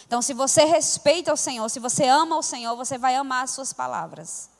Então, 0.06 0.20
se 0.20 0.34
você 0.34 0.64
respeita 0.64 1.32
o 1.32 1.36
Senhor, 1.36 1.68
se 1.70 1.78
você 1.78 2.06
ama 2.06 2.36
o 2.36 2.42
Senhor, 2.42 2.76
você 2.76 2.98
vai 2.98 3.14
amar 3.14 3.44
as 3.44 3.52
suas 3.52 3.72
palavras. 3.72 4.50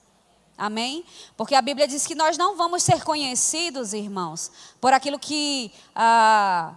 Amém? 0.61 1.07
Porque 1.39 1.55
a 1.55 1.63
Bíblia 1.63 1.89
diz 1.89 2.07
que 2.07 2.15
nós 2.15 2.37
não 2.37 2.55
vamos 2.55 2.83
ser 2.83 3.03
conhecidos, 3.03 3.95
irmãos, 3.95 4.53
por 4.79 4.93
aquilo 4.93 5.19
que 5.19 5.73
ah, 5.97 6.75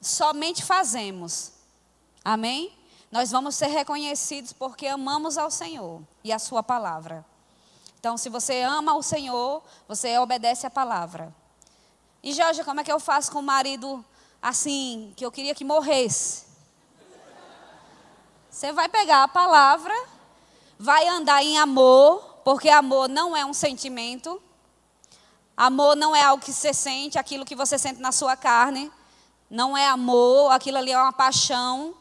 somente 0.00 0.64
fazemos. 0.64 1.52
Amém? 2.24 2.76
Nós 3.12 3.30
vamos 3.30 3.54
ser 3.54 3.68
reconhecidos 3.68 4.52
porque 4.52 4.88
amamos 4.88 5.38
ao 5.38 5.52
Senhor 5.52 6.02
e 6.24 6.32
a 6.32 6.38
Sua 6.40 6.64
palavra. 6.64 7.24
Então, 8.00 8.18
se 8.18 8.28
você 8.28 8.62
ama 8.62 8.96
o 8.96 9.02
Senhor, 9.02 9.62
você 9.86 10.18
obedece 10.18 10.66
a 10.66 10.70
palavra. 10.70 11.32
E 12.24 12.32
Jorge, 12.32 12.64
como 12.64 12.80
é 12.80 12.84
que 12.84 12.90
eu 12.90 12.98
faço 12.98 13.30
com 13.30 13.38
o 13.38 13.42
marido 13.42 14.04
assim, 14.42 15.12
que 15.14 15.24
eu 15.24 15.30
queria 15.30 15.54
que 15.54 15.64
morresse? 15.64 16.44
Você 18.50 18.72
vai 18.72 18.88
pegar 18.88 19.22
a 19.22 19.28
palavra 19.28 19.94
vai 20.78 21.06
andar 21.08 21.42
em 21.42 21.58
amor, 21.58 22.40
porque 22.44 22.68
amor 22.68 23.08
não 23.08 23.36
é 23.36 23.44
um 23.44 23.54
sentimento. 23.54 24.40
Amor 25.56 25.94
não 25.96 26.14
é 26.14 26.22
algo 26.22 26.44
que 26.44 26.52
você 26.52 26.74
sente, 26.74 27.18
aquilo 27.18 27.44
que 27.44 27.54
você 27.54 27.78
sente 27.78 28.00
na 28.00 28.12
sua 28.12 28.36
carne. 28.36 28.90
Não 29.48 29.76
é 29.76 29.86
amor, 29.86 30.50
aquilo 30.50 30.78
ali 30.78 30.90
é 30.90 30.98
uma 30.98 31.12
paixão. 31.12 31.94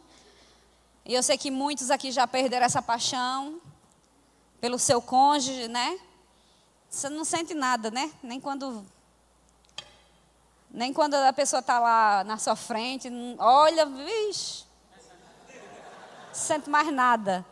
E 1.06 1.14
eu 1.14 1.22
sei 1.22 1.38
que 1.38 1.52
muitos 1.52 1.92
aqui 1.92 2.12
já 2.12 2.26
perderam 2.26 2.66
essa 2.66 2.82
paixão 2.82 3.62
pelo 4.60 4.80
seu 4.80 5.02
cônjuge, 5.02 5.68
né? 5.68 6.00
Você 6.90 7.10
não 7.10 7.26
sente 7.26 7.54
nada, 7.54 7.92
né? 7.92 8.12
Nem 8.24 8.40
quando 8.40 8.86
nem 10.74 10.92
quando 10.92 11.14
a 11.14 11.32
pessoa 11.32 11.60
está 11.60 11.80
lá 11.80 12.24
na 12.24 12.40
sua 12.40 12.56
frente, 12.56 13.08
olha, 13.38 13.86
vixe, 13.86 14.66
não 16.28 16.34
sente 16.34 16.68
mais 16.68 16.92
nada. 16.92 17.46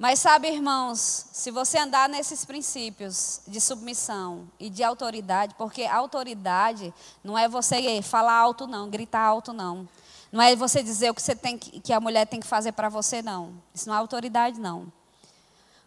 Mas 0.00 0.18
sabe, 0.18 0.48
irmãos, 0.48 1.26
se 1.30 1.50
você 1.50 1.76
andar 1.76 2.08
nesses 2.08 2.42
princípios 2.46 3.42
de 3.46 3.60
submissão 3.60 4.48
e 4.58 4.70
de 4.70 4.82
autoridade, 4.82 5.54
porque 5.58 5.82
autoridade 5.82 6.94
não 7.22 7.36
é 7.36 7.46
você 7.46 8.00
falar 8.00 8.32
alto 8.32 8.66
não, 8.66 8.88
gritar 8.88 9.20
alto 9.20 9.52
não. 9.52 9.86
Não 10.32 10.40
é 10.40 10.56
você 10.56 10.82
dizer 10.82 11.10
o 11.10 11.14
que 11.14 11.20
você 11.20 11.36
tem 11.36 11.58
que, 11.58 11.80
que 11.80 11.92
a 11.92 12.00
mulher 12.00 12.26
tem 12.26 12.40
que 12.40 12.46
fazer 12.46 12.72
para 12.72 12.88
você 12.88 13.20
não. 13.20 13.52
Isso 13.74 13.90
não 13.90 13.94
é 13.94 13.98
autoridade 13.98 14.58
não. 14.58 14.90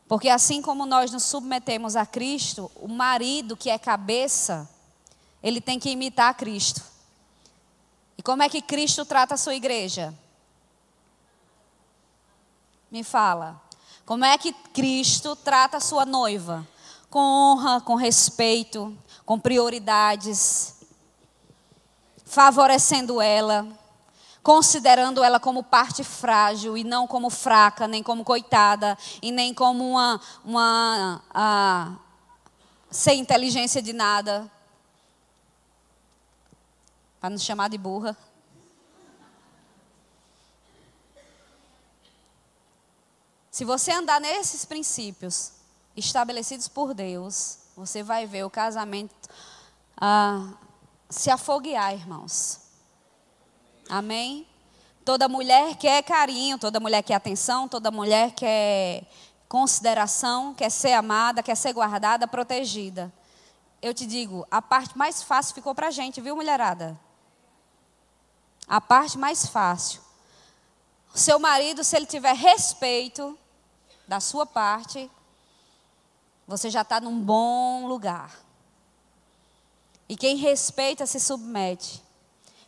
Porque 0.07 0.29
assim 0.29 0.61
como 0.61 0.85
nós 0.85 1.09
nos 1.09 1.23
submetemos 1.23 1.95
a 1.95 2.05
Cristo, 2.05 2.69
o 2.75 2.87
marido 2.87 3.57
que 3.57 3.71
é 3.71 3.79
cabeça, 3.79 4.69
ele 5.41 5.59
tem 5.59 5.79
que 5.79 5.89
imitar 5.89 6.35
Cristo. 6.35 6.83
E 8.15 8.21
como 8.21 8.43
é 8.43 8.47
que 8.47 8.61
Cristo 8.61 9.05
trata 9.05 9.33
a 9.33 9.37
sua 9.37 9.55
igreja? 9.55 10.13
Me 12.91 13.03
fala. 13.03 13.62
Como 14.05 14.25
é 14.25 14.37
que 14.37 14.51
Cristo 14.51 15.35
trata 15.35 15.77
a 15.77 15.81
sua 15.81 16.05
noiva? 16.05 16.67
Com 17.09 17.19
honra, 17.19 17.79
com 17.79 17.95
respeito, 17.95 18.97
com 19.25 19.39
prioridades, 19.39 20.75
favorecendo 22.25 23.21
ela, 23.21 23.65
considerando 24.41 25.23
ela 25.23 25.39
como 25.39 25.63
parte 25.63 26.03
frágil 26.03 26.77
e 26.77 26.83
não 26.83 27.07
como 27.07 27.29
fraca, 27.29 27.87
nem 27.87 28.03
como 28.03 28.25
coitada, 28.25 28.97
e 29.21 29.31
nem 29.31 29.53
como 29.53 29.91
uma, 29.91 30.19
uma 30.43 31.21
a, 31.33 31.93
sem 32.91 33.21
inteligência 33.21 33.81
de 33.81 33.93
nada. 33.93 34.51
Para 37.21 37.29
nos 37.29 37.43
chamar 37.43 37.69
de 37.69 37.77
burra. 37.77 38.17
Se 43.53 43.63
você 43.63 43.91
andar 43.91 44.19
nesses 44.19 44.65
princípios 44.65 45.51
estabelecidos 45.95 46.67
por 46.67 46.91
Deus, 46.95 47.59
você 47.77 48.01
vai 48.01 48.25
ver 48.25 48.43
o 48.43 48.49
casamento 48.49 49.13
ah, 49.95 50.53
se 51.07 51.29
afoguear, 51.29 51.93
irmãos. 51.93 52.61
Amém? 53.87 54.47
Toda 55.05 55.29
mulher 55.29 55.75
quer 55.75 56.01
carinho, 56.01 56.57
toda 56.57 56.79
mulher 56.79 57.03
quer 57.03 57.13
atenção, 57.13 57.67
toda 57.67 57.91
mulher 57.91 58.31
quer 58.31 59.07
consideração, 59.47 60.55
quer 60.55 60.71
ser 60.71 60.93
amada, 60.93 61.43
quer 61.43 61.55
ser 61.55 61.73
guardada, 61.73 62.27
protegida. 62.27 63.13
Eu 63.83 63.93
te 63.93 64.07
digo, 64.07 64.47
a 64.49 64.63
parte 64.63 64.97
mais 64.97 65.21
fácil 65.21 65.53
ficou 65.53 65.75
para 65.75 65.89
a 65.89 65.91
gente, 65.91 66.19
viu, 66.19 66.35
mulherada? 66.35 66.99
A 68.67 68.81
parte 68.81 69.15
mais 69.15 69.45
fácil. 69.45 70.01
Seu 71.13 71.37
marido, 71.37 71.83
se 71.83 71.95
ele 71.95 72.07
tiver 72.07 72.33
respeito, 72.33 73.37
da 74.13 74.19
sua 74.19 74.45
parte, 74.45 75.09
você 76.47 76.69
já 76.69 76.83
está 76.83 77.01
num 77.01 77.19
bom 77.19 77.87
lugar. 77.87 78.31
E 80.07 80.15
quem 80.15 80.35
respeita 80.35 81.07
se 81.07 81.19
submete. 81.19 81.99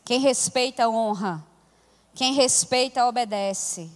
Quem 0.04 0.20
respeita 0.20 0.90
honra. 0.90 1.46
Quem 2.16 2.34
respeita 2.34 3.06
obedece. 3.06 3.92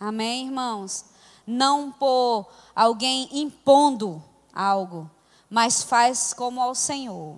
Amém, 0.00 0.46
irmãos? 0.46 1.04
Não 1.46 1.92
por 1.92 2.46
alguém 2.74 3.28
impondo 3.32 4.24
algo, 4.50 5.10
mas 5.50 5.82
faz 5.82 6.32
como 6.32 6.58
ao 6.58 6.74
Senhor. 6.74 7.36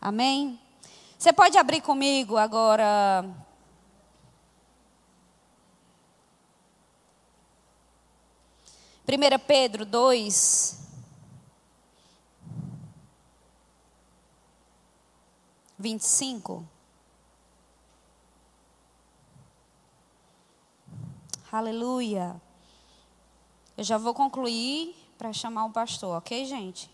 Amém? 0.00 0.58
Você 1.18 1.30
pode 1.30 1.58
abrir 1.58 1.82
comigo 1.82 2.38
agora 2.38 3.22
1 9.08 9.38
Pedro 9.46 9.86
2. 9.86 10.80
Vinte 15.78 16.00
e 16.00 16.04
cinco. 16.04 16.66
Aleluia. 21.52 22.40
Eu 23.76 23.84
já 23.84 23.96
vou 23.96 24.12
concluir 24.12 24.96
para 25.16 25.32
chamar 25.32 25.66
o 25.66 25.70
pastor, 25.70 26.18
ok, 26.18 26.44
gente? 26.44 26.90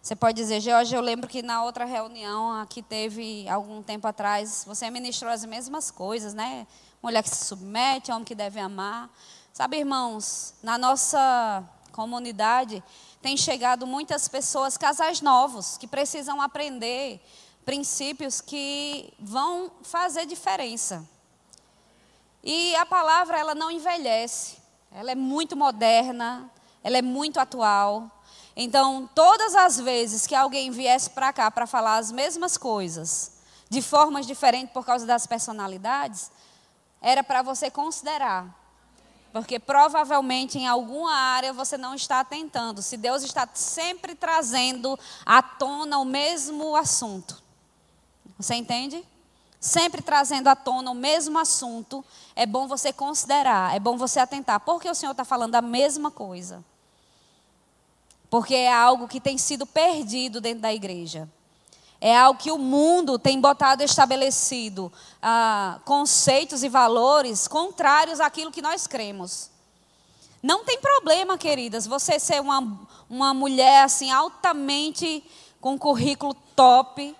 Você 0.00 0.14
pode 0.14 0.36
dizer, 0.36 0.60
George, 0.60 0.94
eu 0.94 1.00
lembro 1.00 1.28
que 1.28 1.42
na 1.42 1.64
outra 1.64 1.84
reunião 1.84 2.64
que 2.66 2.80
teve 2.80 3.48
algum 3.48 3.82
tempo 3.82 4.06
atrás, 4.06 4.62
você 4.64 4.88
ministrou 4.88 5.32
as 5.32 5.44
mesmas 5.44 5.90
coisas, 5.90 6.32
né? 6.32 6.68
Mulher 7.02 7.22
que 7.22 7.30
se 7.30 7.44
submete, 7.44 8.10
homem 8.10 8.24
que 8.24 8.34
deve 8.34 8.58
amar. 8.60 9.10
Sabe, 9.52 9.78
irmãos, 9.78 10.54
na 10.62 10.76
nossa 10.76 11.64
comunidade 11.92 12.82
tem 13.22 13.36
chegado 13.36 13.86
muitas 13.86 14.28
pessoas, 14.28 14.76
casais 14.76 15.20
novos, 15.20 15.76
que 15.76 15.86
precisam 15.86 16.40
aprender 16.40 17.20
princípios 17.64 18.40
que 18.40 19.12
vão 19.18 19.70
fazer 19.82 20.26
diferença. 20.26 21.04
E 22.44 22.76
a 22.76 22.86
palavra, 22.86 23.38
ela 23.38 23.54
não 23.54 23.70
envelhece. 23.70 24.58
Ela 24.92 25.10
é 25.10 25.14
muito 25.16 25.56
moderna, 25.56 26.48
ela 26.84 26.96
é 26.96 27.02
muito 27.02 27.40
atual. 27.40 28.08
Então, 28.54 29.10
todas 29.14 29.54
as 29.56 29.80
vezes 29.80 30.26
que 30.26 30.34
alguém 30.34 30.70
viesse 30.70 31.10
para 31.10 31.32
cá 31.32 31.50
para 31.50 31.66
falar 31.66 31.96
as 31.98 32.12
mesmas 32.12 32.56
coisas, 32.56 33.32
de 33.68 33.82
formas 33.82 34.26
diferentes 34.26 34.72
por 34.72 34.86
causa 34.86 35.04
das 35.04 35.26
personalidades, 35.26 36.30
era 37.06 37.22
para 37.22 37.40
você 37.40 37.70
considerar. 37.70 38.52
Porque 39.32 39.60
provavelmente 39.60 40.58
em 40.58 40.66
alguma 40.66 41.14
área 41.14 41.52
você 41.52 41.78
não 41.78 41.94
está 41.94 42.18
atentando. 42.18 42.82
Se 42.82 42.96
Deus 42.96 43.22
está 43.22 43.48
sempre 43.54 44.16
trazendo 44.16 44.98
à 45.24 45.40
tona 45.40 45.98
o 45.98 46.04
mesmo 46.04 46.74
assunto. 46.74 47.40
Você 48.36 48.56
entende? 48.56 49.06
Sempre 49.60 50.02
trazendo 50.02 50.48
à 50.48 50.56
tona 50.56 50.90
o 50.90 50.94
mesmo 50.94 51.38
assunto, 51.38 52.04
é 52.34 52.44
bom 52.44 52.66
você 52.66 52.92
considerar, 52.92 53.74
é 53.74 53.78
bom 53.78 53.96
você 53.96 54.18
atentar. 54.18 54.58
Por 54.58 54.80
que 54.80 54.90
o 54.90 54.94
Senhor 54.94 55.12
está 55.12 55.24
falando 55.24 55.54
a 55.54 55.62
mesma 55.62 56.10
coisa? 56.10 56.64
Porque 58.28 58.54
é 58.54 58.72
algo 58.72 59.06
que 59.06 59.20
tem 59.20 59.38
sido 59.38 59.64
perdido 59.64 60.40
dentro 60.40 60.62
da 60.62 60.74
igreja. 60.74 61.28
É 62.06 62.16
algo 62.16 62.38
que 62.38 62.52
o 62.52 62.56
mundo 62.56 63.18
tem 63.18 63.40
botado 63.40 63.82
estabelecido 63.82 64.92
ah, 65.20 65.80
conceitos 65.84 66.62
e 66.62 66.68
valores 66.68 67.48
contrários 67.48 68.20
àquilo 68.20 68.52
que 68.52 68.62
nós 68.62 68.86
cremos. 68.86 69.50
Não 70.40 70.64
tem 70.64 70.78
problema, 70.78 71.36
queridas, 71.36 71.84
você 71.84 72.20
ser 72.20 72.40
uma, 72.40 72.78
uma 73.10 73.34
mulher 73.34 73.82
assim 73.82 74.12
altamente 74.12 75.20
com 75.60 75.76
currículo 75.76 76.32
top, 76.54 77.12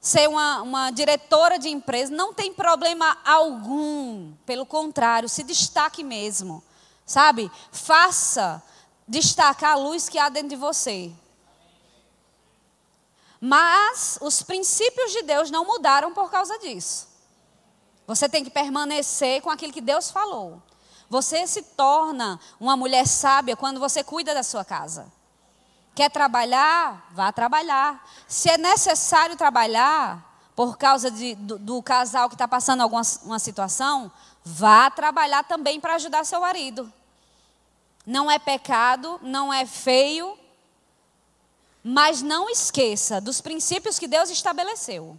ser 0.00 0.26
uma, 0.26 0.62
uma 0.62 0.90
diretora 0.90 1.58
de 1.58 1.68
empresa, 1.68 2.10
não 2.16 2.32
tem 2.32 2.54
problema 2.54 3.18
algum. 3.26 4.32
Pelo 4.46 4.64
contrário, 4.64 5.28
se 5.28 5.42
destaque 5.42 6.02
mesmo. 6.02 6.64
Sabe? 7.04 7.52
Faça 7.70 8.62
destacar 9.06 9.72
a 9.72 9.76
luz 9.76 10.08
que 10.08 10.18
há 10.18 10.30
dentro 10.30 10.48
de 10.48 10.56
você. 10.56 11.12
Mas 13.40 14.18
os 14.20 14.42
princípios 14.42 15.12
de 15.12 15.22
Deus 15.22 15.50
não 15.50 15.64
mudaram 15.64 16.12
por 16.12 16.30
causa 16.30 16.58
disso. 16.58 17.08
Você 18.06 18.28
tem 18.28 18.44
que 18.44 18.50
permanecer 18.50 19.42
com 19.42 19.50
aquilo 19.50 19.72
que 19.72 19.80
Deus 19.80 20.10
falou. 20.10 20.62
Você 21.08 21.46
se 21.46 21.62
torna 21.62 22.40
uma 22.58 22.76
mulher 22.76 23.06
sábia 23.06 23.56
quando 23.56 23.78
você 23.78 24.02
cuida 24.02 24.34
da 24.34 24.42
sua 24.42 24.64
casa. 24.64 25.12
Quer 25.94 26.10
trabalhar? 26.10 27.08
Vá 27.12 27.32
trabalhar. 27.32 28.06
Se 28.28 28.50
é 28.50 28.58
necessário 28.58 29.36
trabalhar 29.36 30.24
por 30.54 30.76
causa 30.76 31.10
de, 31.10 31.34
do, 31.34 31.58
do, 31.58 31.82
casal 31.82 32.28
que 32.28 32.34
está 32.34 32.48
passando 32.48 32.80
alguma 32.80 33.02
uma 33.24 33.38
situação, 33.38 34.10
vá 34.44 34.90
trabalhar 34.90 35.44
também 35.44 35.80
para 35.80 35.94
ajudar 35.94 36.24
seu 36.24 36.40
marido. 36.40 36.92
Não 38.06 38.30
é 38.30 38.38
pecado, 38.38 39.18
não 39.22 39.52
é 39.52 39.66
feio, 39.66 40.38
mas 41.88 42.20
não 42.20 42.50
esqueça 42.50 43.20
dos 43.20 43.40
princípios 43.40 43.96
que 43.96 44.08
Deus 44.08 44.28
estabeleceu. 44.28 45.16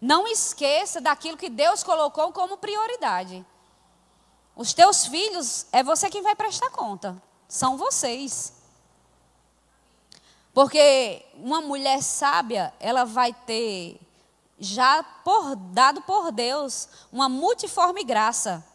Não 0.00 0.26
esqueça 0.26 1.00
daquilo 1.00 1.36
que 1.36 1.48
Deus 1.48 1.84
colocou 1.84 2.32
como 2.32 2.56
prioridade. 2.56 3.46
Os 4.56 4.74
teus 4.74 5.06
filhos 5.06 5.66
é 5.70 5.80
você 5.84 6.10
quem 6.10 6.22
vai 6.22 6.34
prestar 6.34 6.70
conta. 6.70 7.22
São 7.46 7.76
vocês. 7.76 8.52
Porque 10.52 11.24
uma 11.34 11.60
mulher 11.60 12.02
sábia, 12.02 12.74
ela 12.80 13.04
vai 13.04 13.32
ter 13.32 14.00
já 14.58 15.04
por, 15.04 15.54
dado 15.54 16.02
por 16.02 16.32
Deus 16.32 16.88
uma 17.12 17.28
multiforme 17.28 18.02
graça 18.02 18.66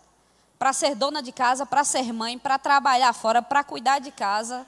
para 0.57 0.71
ser 0.71 0.95
dona 0.95 1.21
de 1.21 1.33
casa, 1.33 1.65
para 1.65 1.83
ser 1.83 2.13
mãe, 2.13 2.39
para 2.39 2.57
trabalhar 2.57 3.11
fora, 3.11 3.41
para 3.41 3.65
cuidar 3.65 3.99
de 3.99 4.11
casa 4.11 4.65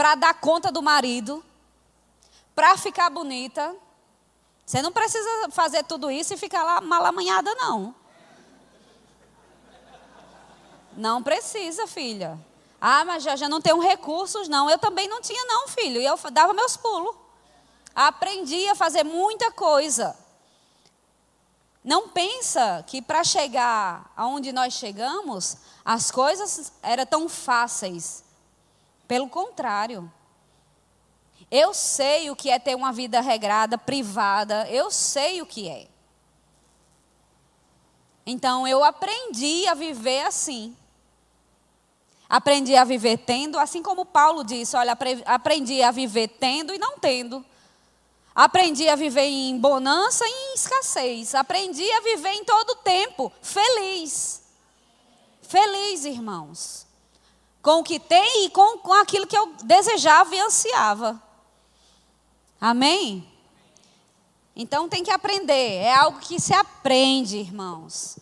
para 0.00 0.14
dar 0.14 0.32
conta 0.32 0.72
do 0.72 0.80
marido, 0.80 1.44
para 2.54 2.74
ficar 2.78 3.10
bonita. 3.10 3.76
Você 4.64 4.80
não 4.80 4.90
precisa 4.90 5.50
fazer 5.50 5.84
tudo 5.84 6.10
isso 6.10 6.32
e 6.32 6.38
ficar 6.38 6.64
lá 6.64 6.80
malamanhada, 6.80 7.54
não. 7.56 7.94
Não 10.96 11.22
precisa, 11.22 11.86
filha. 11.86 12.38
Ah, 12.80 13.04
mas 13.04 13.22
já, 13.22 13.36
já 13.36 13.46
não 13.46 13.60
tenho 13.60 13.78
recursos, 13.78 14.48
não. 14.48 14.70
Eu 14.70 14.78
também 14.78 15.06
não 15.06 15.20
tinha, 15.20 15.44
não, 15.44 15.68
filho. 15.68 16.00
E 16.00 16.06
eu 16.06 16.16
dava 16.32 16.54
meus 16.54 16.78
pulos. 16.78 17.14
Aprendi 17.94 18.70
a 18.70 18.74
fazer 18.74 19.04
muita 19.04 19.50
coisa. 19.50 20.16
Não 21.84 22.08
pensa 22.08 22.82
que 22.86 23.02
para 23.02 23.22
chegar 23.22 24.10
aonde 24.16 24.50
nós 24.50 24.72
chegamos, 24.72 25.58
as 25.84 26.10
coisas 26.10 26.72
eram 26.82 27.04
tão 27.04 27.28
fáceis. 27.28 28.29
Pelo 29.10 29.28
contrário. 29.28 30.08
Eu 31.50 31.74
sei 31.74 32.30
o 32.30 32.36
que 32.36 32.48
é 32.48 32.60
ter 32.60 32.76
uma 32.76 32.92
vida 32.92 33.20
regrada, 33.20 33.76
privada, 33.76 34.68
eu 34.70 34.88
sei 34.88 35.42
o 35.42 35.46
que 35.46 35.68
é. 35.68 35.88
Então 38.24 38.68
eu 38.68 38.84
aprendi 38.84 39.66
a 39.66 39.74
viver 39.74 40.20
assim. 40.20 40.76
Aprendi 42.28 42.76
a 42.76 42.84
viver 42.84 43.18
tendo, 43.18 43.58
assim 43.58 43.82
como 43.82 44.06
Paulo 44.06 44.44
disse: 44.44 44.76
olha, 44.76 44.96
aprendi 45.26 45.82
a 45.82 45.90
viver 45.90 46.28
tendo 46.28 46.72
e 46.72 46.78
não 46.78 46.96
tendo. 46.96 47.44
Aprendi 48.32 48.88
a 48.88 48.94
viver 48.94 49.24
em 49.24 49.58
bonança 49.58 50.24
e 50.24 50.30
em 50.30 50.54
escassez. 50.54 51.34
Aprendi 51.34 51.90
a 51.94 52.00
viver 52.00 52.34
em 52.34 52.44
todo 52.44 52.76
tempo, 52.76 53.32
feliz. 53.42 54.40
Feliz, 55.42 56.04
irmãos 56.04 56.88
com 57.62 57.80
o 57.80 57.84
que 57.84 57.98
tem 57.98 58.46
e 58.46 58.50
com, 58.50 58.78
com 58.78 58.92
aquilo 58.94 59.26
que 59.26 59.36
eu 59.36 59.54
desejava 59.64 60.34
e 60.34 60.40
ansiava. 60.40 61.22
Amém? 62.60 63.26
Então 64.54 64.88
tem 64.88 65.02
que 65.02 65.10
aprender, 65.10 65.76
é 65.76 65.94
algo 65.94 66.18
que 66.18 66.40
se 66.40 66.52
aprende, 66.52 67.38
irmãos. 67.38 68.18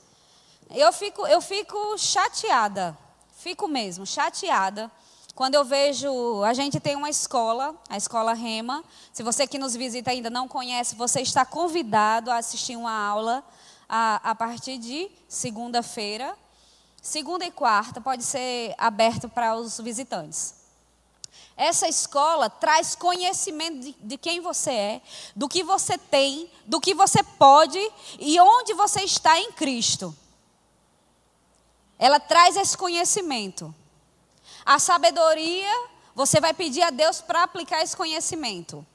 Eu 0.70 0.92
fico, 0.92 1.26
eu 1.26 1.40
fico 1.40 1.96
chateada, 1.98 2.96
fico 3.32 3.66
mesmo 3.66 4.06
chateada 4.06 4.90
quando 5.38 5.54
eu 5.54 5.64
vejo, 5.64 6.42
a 6.42 6.52
gente 6.52 6.80
tem 6.80 6.96
uma 6.96 7.08
escola, 7.08 7.72
a 7.88 7.96
escola 7.96 8.34
Rema. 8.34 8.82
Se 9.12 9.22
você 9.22 9.46
que 9.46 9.56
nos 9.56 9.76
visita 9.76 10.10
ainda 10.10 10.28
não 10.28 10.48
conhece, 10.48 10.96
você 10.96 11.20
está 11.20 11.46
convidado 11.46 12.28
a 12.28 12.38
assistir 12.38 12.74
uma 12.74 12.90
aula 12.90 13.44
a, 13.88 14.30
a 14.30 14.34
partir 14.34 14.78
de 14.78 15.08
segunda-feira, 15.28 16.36
Segunda 17.08 17.46
e 17.46 17.50
quarta 17.50 18.02
pode 18.02 18.22
ser 18.22 18.74
aberto 18.76 19.30
para 19.30 19.56
os 19.56 19.80
visitantes. 19.80 20.56
Essa 21.56 21.88
escola 21.88 22.50
traz 22.50 22.94
conhecimento 22.94 23.80
de, 23.80 23.96
de, 23.98 24.18
quem 24.18 24.42
você 24.42 24.70
é, 24.70 25.02
do 25.34 25.48
que 25.48 25.64
você 25.64 25.96
tem, 25.96 26.50
do 26.66 26.78
que 26.78 26.92
você 26.92 27.22
pode 27.22 27.78
e 28.18 28.38
onde 28.38 28.74
você 28.74 29.00
está 29.00 29.38
em 29.40 29.50
Cristo. 29.52 30.14
Ela 31.98 32.20
traz 32.20 32.58
esse 32.58 32.76
conhecimento. 32.76 33.74
A 34.62 34.78
sabedoria, 34.78 35.88
você 36.14 36.42
vai 36.42 36.52
pedir 36.52 36.82
a 36.82 36.90
Deus 36.90 37.22
para 37.22 37.42
aplicar 37.42 37.82
esse 37.82 37.96
conhecimento. 37.96 38.86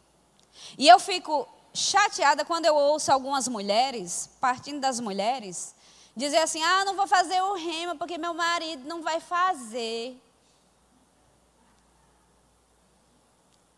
E 0.77 0.87
eu 0.87 0.99
fico 0.99 1.47
chateada 1.73 2.45
quando 2.45 2.67
eu 2.67 2.75
ouço 2.75 3.11
algumas 3.11 3.47
mulheres, 3.47 4.29
partindo 4.39 4.79
das 4.79 4.99
mulheres, 4.99 5.73
Dizer 6.15 6.37
assim: 6.37 6.61
ah, 6.61 6.85
não 6.85 6.95
vou 6.95 7.07
fazer 7.07 7.41
o 7.41 7.55
rema 7.55 7.95
porque 7.95 8.17
meu 8.17 8.33
marido 8.33 8.87
não 8.87 9.01
vai 9.01 9.19
fazer. 9.19 10.19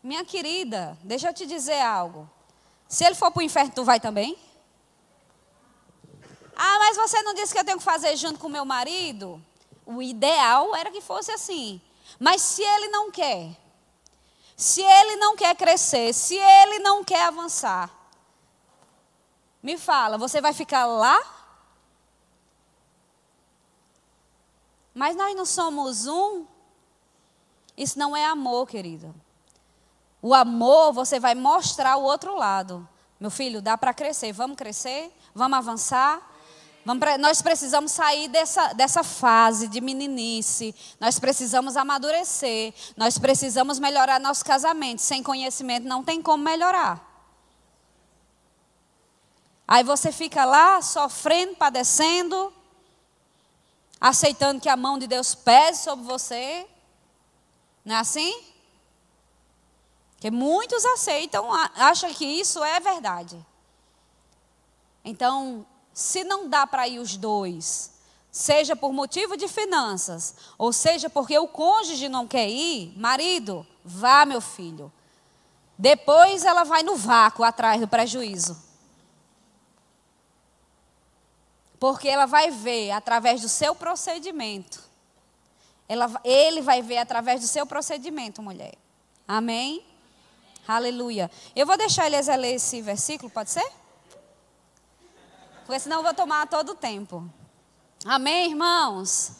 Minha 0.02 0.24
querida, 0.24 0.96
deixa 1.02 1.28
eu 1.28 1.34
te 1.34 1.46
dizer 1.46 1.80
algo. 1.80 2.30
Se 2.88 3.04
ele 3.04 3.14
for 3.14 3.30
para 3.30 3.40
o 3.40 3.42
inferno, 3.42 3.72
tu 3.74 3.84
vai 3.84 3.98
também? 3.98 4.38
Ah, 6.54 6.78
mas 6.78 6.96
você 6.96 7.20
não 7.22 7.34
disse 7.34 7.52
que 7.52 7.58
eu 7.58 7.64
tenho 7.64 7.78
que 7.78 7.84
fazer 7.84 8.14
junto 8.16 8.38
com 8.38 8.48
meu 8.48 8.64
marido? 8.64 9.42
O 9.84 10.00
ideal 10.00 10.76
era 10.76 10.90
que 10.90 11.00
fosse 11.00 11.32
assim. 11.32 11.80
Mas 12.18 12.40
se 12.40 12.62
ele 12.62 12.88
não 12.88 13.10
quer, 13.10 13.50
se 14.56 14.80
ele 14.80 15.16
não 15.16 15.36
quer 15.36 15.54
crescer, 15.56 16.14
se 16.14 16.36
ele 16.36 16.78
não 16.78 17.02
quer 17.02 17.24
avançar, 17.24 17.90
me 19.62 19.76
fala, 19.76 20.16
você 20.16 20.40
vai 20.40 20.52
ficar 20.52 20.86
lá 20.86 21.35
Mas 24.96 25.14
nós 25.14 25.36
não 25.36 25.44
somos 25.44 26.06
um. 26.06 26.46
Isso 27.76 27.98
não 27.98 28.16
é 28.16 28.24
amor, 28.24 28.66
querido. 28.66 29.14
O 30.22 30.32
amor, 30.32 30.94
você 30.94 31.20
vai 31.20 31.34
mostrar 31.34 31.98
o 31.98 32.02
outro 32.02 32.34
lado. 32.34 32.88
Meu 33.20 33.30
filho, 33.30 33.60
dá 33.60 33.76
para 33.76 33.92
crescer. 33.92 34.32
Vamos 34.32 34.56
crescer? 34.56 35.14
Vamos 35.34 35.58
avançar? 35.58 36.26
Vamos 36.82 37.00
pra... 37.00 37.18
nós 37.18 37.42
precisamos 37.42 37.92
sair 37.92 38.28
dessa, 38.28 38.72
dessa 38.72 39.04
fase 39.04 39.68
de 39.68 39.82
meninice. 39.82 40.74
Nós 40.98 41.18
precisamos 41.18 41.76
amadurecer. 41.76 42.72
Nós 42.96 43.18
precisamos 43.18 43.78
melhorar 43.78 44.18
nosso 44.18 44.46
casamento. 44.46 45.02
Sem 45.02 45.22
conhecimento 45.22 45.86
não 45.86 46.02
tem 46.02 46.22
como 46.22 46.42
melhorar. 46.42 47.06
Aí 49.68 49.84
você 49.84 50.10
fica 50.10 50.46
lá 50.46 50.80
sofrendo, 50.80 51.54
padecendo, 51.56 52.50
aceitando 54.00 54.60
que 54.60 54.68
a 54.68 54.76
mão 54.76 54.98
de 54.98 55.06
Deus 55.06 55.34
pese 55.34 55.82
sobre 55.82 56.04
você. 56.04 56.66
Não 57.84 57.94
é 57.94 57.98
assim? 57.98 58.44
Porque 60.14 60.30
muitos 60.30 60.84
aceitam, 60.84 61.52
acham 61.52 62.12
que 62.12 62.24
isso 62.24 62.62
é 62.64 62.80
verdade. 62.80 63.44
Então, 65.04 65.64
se 65.92 66.24
não 66.24 66.48
dá 66.48 66.66
para 66.66 66.88
ir 66.88 66.98
os 66.98 67.16
dois, 67.16 67.92
seja 68.30 68.74
por 68.74 68.92
motivo 68.92 69.36
de 69.36 69.46
finanças, 69.46 70.34
ou 70.58 70.72
seja 70.72 71.08
porque 71.08 71.38
o 71.38 71.48
cônjuge 71.48 72.08
não 72.08 72.26
quer 72.26 72.48
ir, 72.48 72.92
marido, 72.98 73.66
vá, 73.84 74.26
meu 74.26 74.40
filho. 74.40 74.92
Depois 75.78 76.44
ela 76.44 76.64
vai 76.64 76.82
no 76.82 76.96
vácuo 76.96 77.44
atrás 77.44 77.80
do 77.80 77.86
prejuízo. 77.86 78.65
Porque 81.86 82.08
ela 82.08 82.26
vai 82.26 82.50
ver 82.50 82.90
através 82.90 83.40
do 83.40 83.48
seu 83.48 83.72
procedimento. 83.72 84.82
Ela, 85.88 86.10
ele 86.24 86.60
vai 86.60 86.82
ver 86.82 86.98
através 86.98 87.40
do 87.40 87.46
seu 87.46 87.64
procedimento, 87.64 88.42
mulher. 88.42 88.74
Amém? 89.26 89.86
Aleluia. 90.66 91.30
Eu 91.54 91.64
vou 91.64 91.76
deixar 91.78 92.06
Eliezer 92.06 92.36
ler 92.36 92.54
esse 92.54 92.82
versículo, 92.82 93.30
pode 93.30 93.50
ser? 93.50 93.72
Porque 95.64 95.78
senão 95.78 95.98
eu 95.98 96.02
vou 96.02 96.12
tomar 96.12 96.48
todo 96.48 96.70
o 96.70 96.74
tempo. 96.74 97.24
Amém, 98.04 98.50
irmãos? 98.50 99.34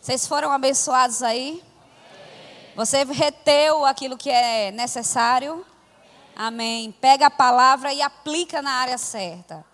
Vocês 0.00 0.24
foram 0.24 0.52
abençoados 0.52 1.20
aí? 1.20 1.64
Você 2.76 3.02
reteu 3.02 3.84
aquilo 3.84 4.16
que 4.16 4.30
é 4.30 4.70
necessário? 4.70 5.66
Amém. 6.36 6.92
Pega 6.92 7.26
a 7.26 7.30
palavra 7.30 7.92
e 7.92 8.00
aplica 8.00 8.62
na 8.62 8.70
área 8.70 8.98
certa. 8.98 9.64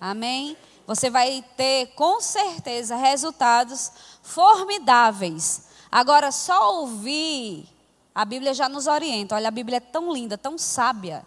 Amém. 0.00 0.56
Você 0.86 1.10
vai 1.10 1.44
ter 1.56 1.88
com 1.94 2.20
certeza 2.20 2.94
resultados 2.94 3.90
formidáveis. 4.22 5.66
Agora, 5.90 6.30
só 6.30 6.80
ouvir, 6.80 7.68
a 8.14 8.24
Bíblia 8.24 8.54
já 8.54 8.68
nos 8.68 8.86
orienta. 8.86 9.34
Olha, 9.34 9.48
a 9.48 9.50
Bíblia 9.50 9.78
é 9.78 9.80
tão 9.80 10.12
linda, 10.12 10.38
tão 10.38 10.56
sábia, 10.56 11.26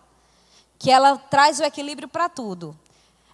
que 0.77 0.89
ela 0.89 1.17
traz 1.17 1.59
o 1.59 1.63
equilíbrio 1.63 2.07
para 2.07 2.29
tudo. 2.29 2.77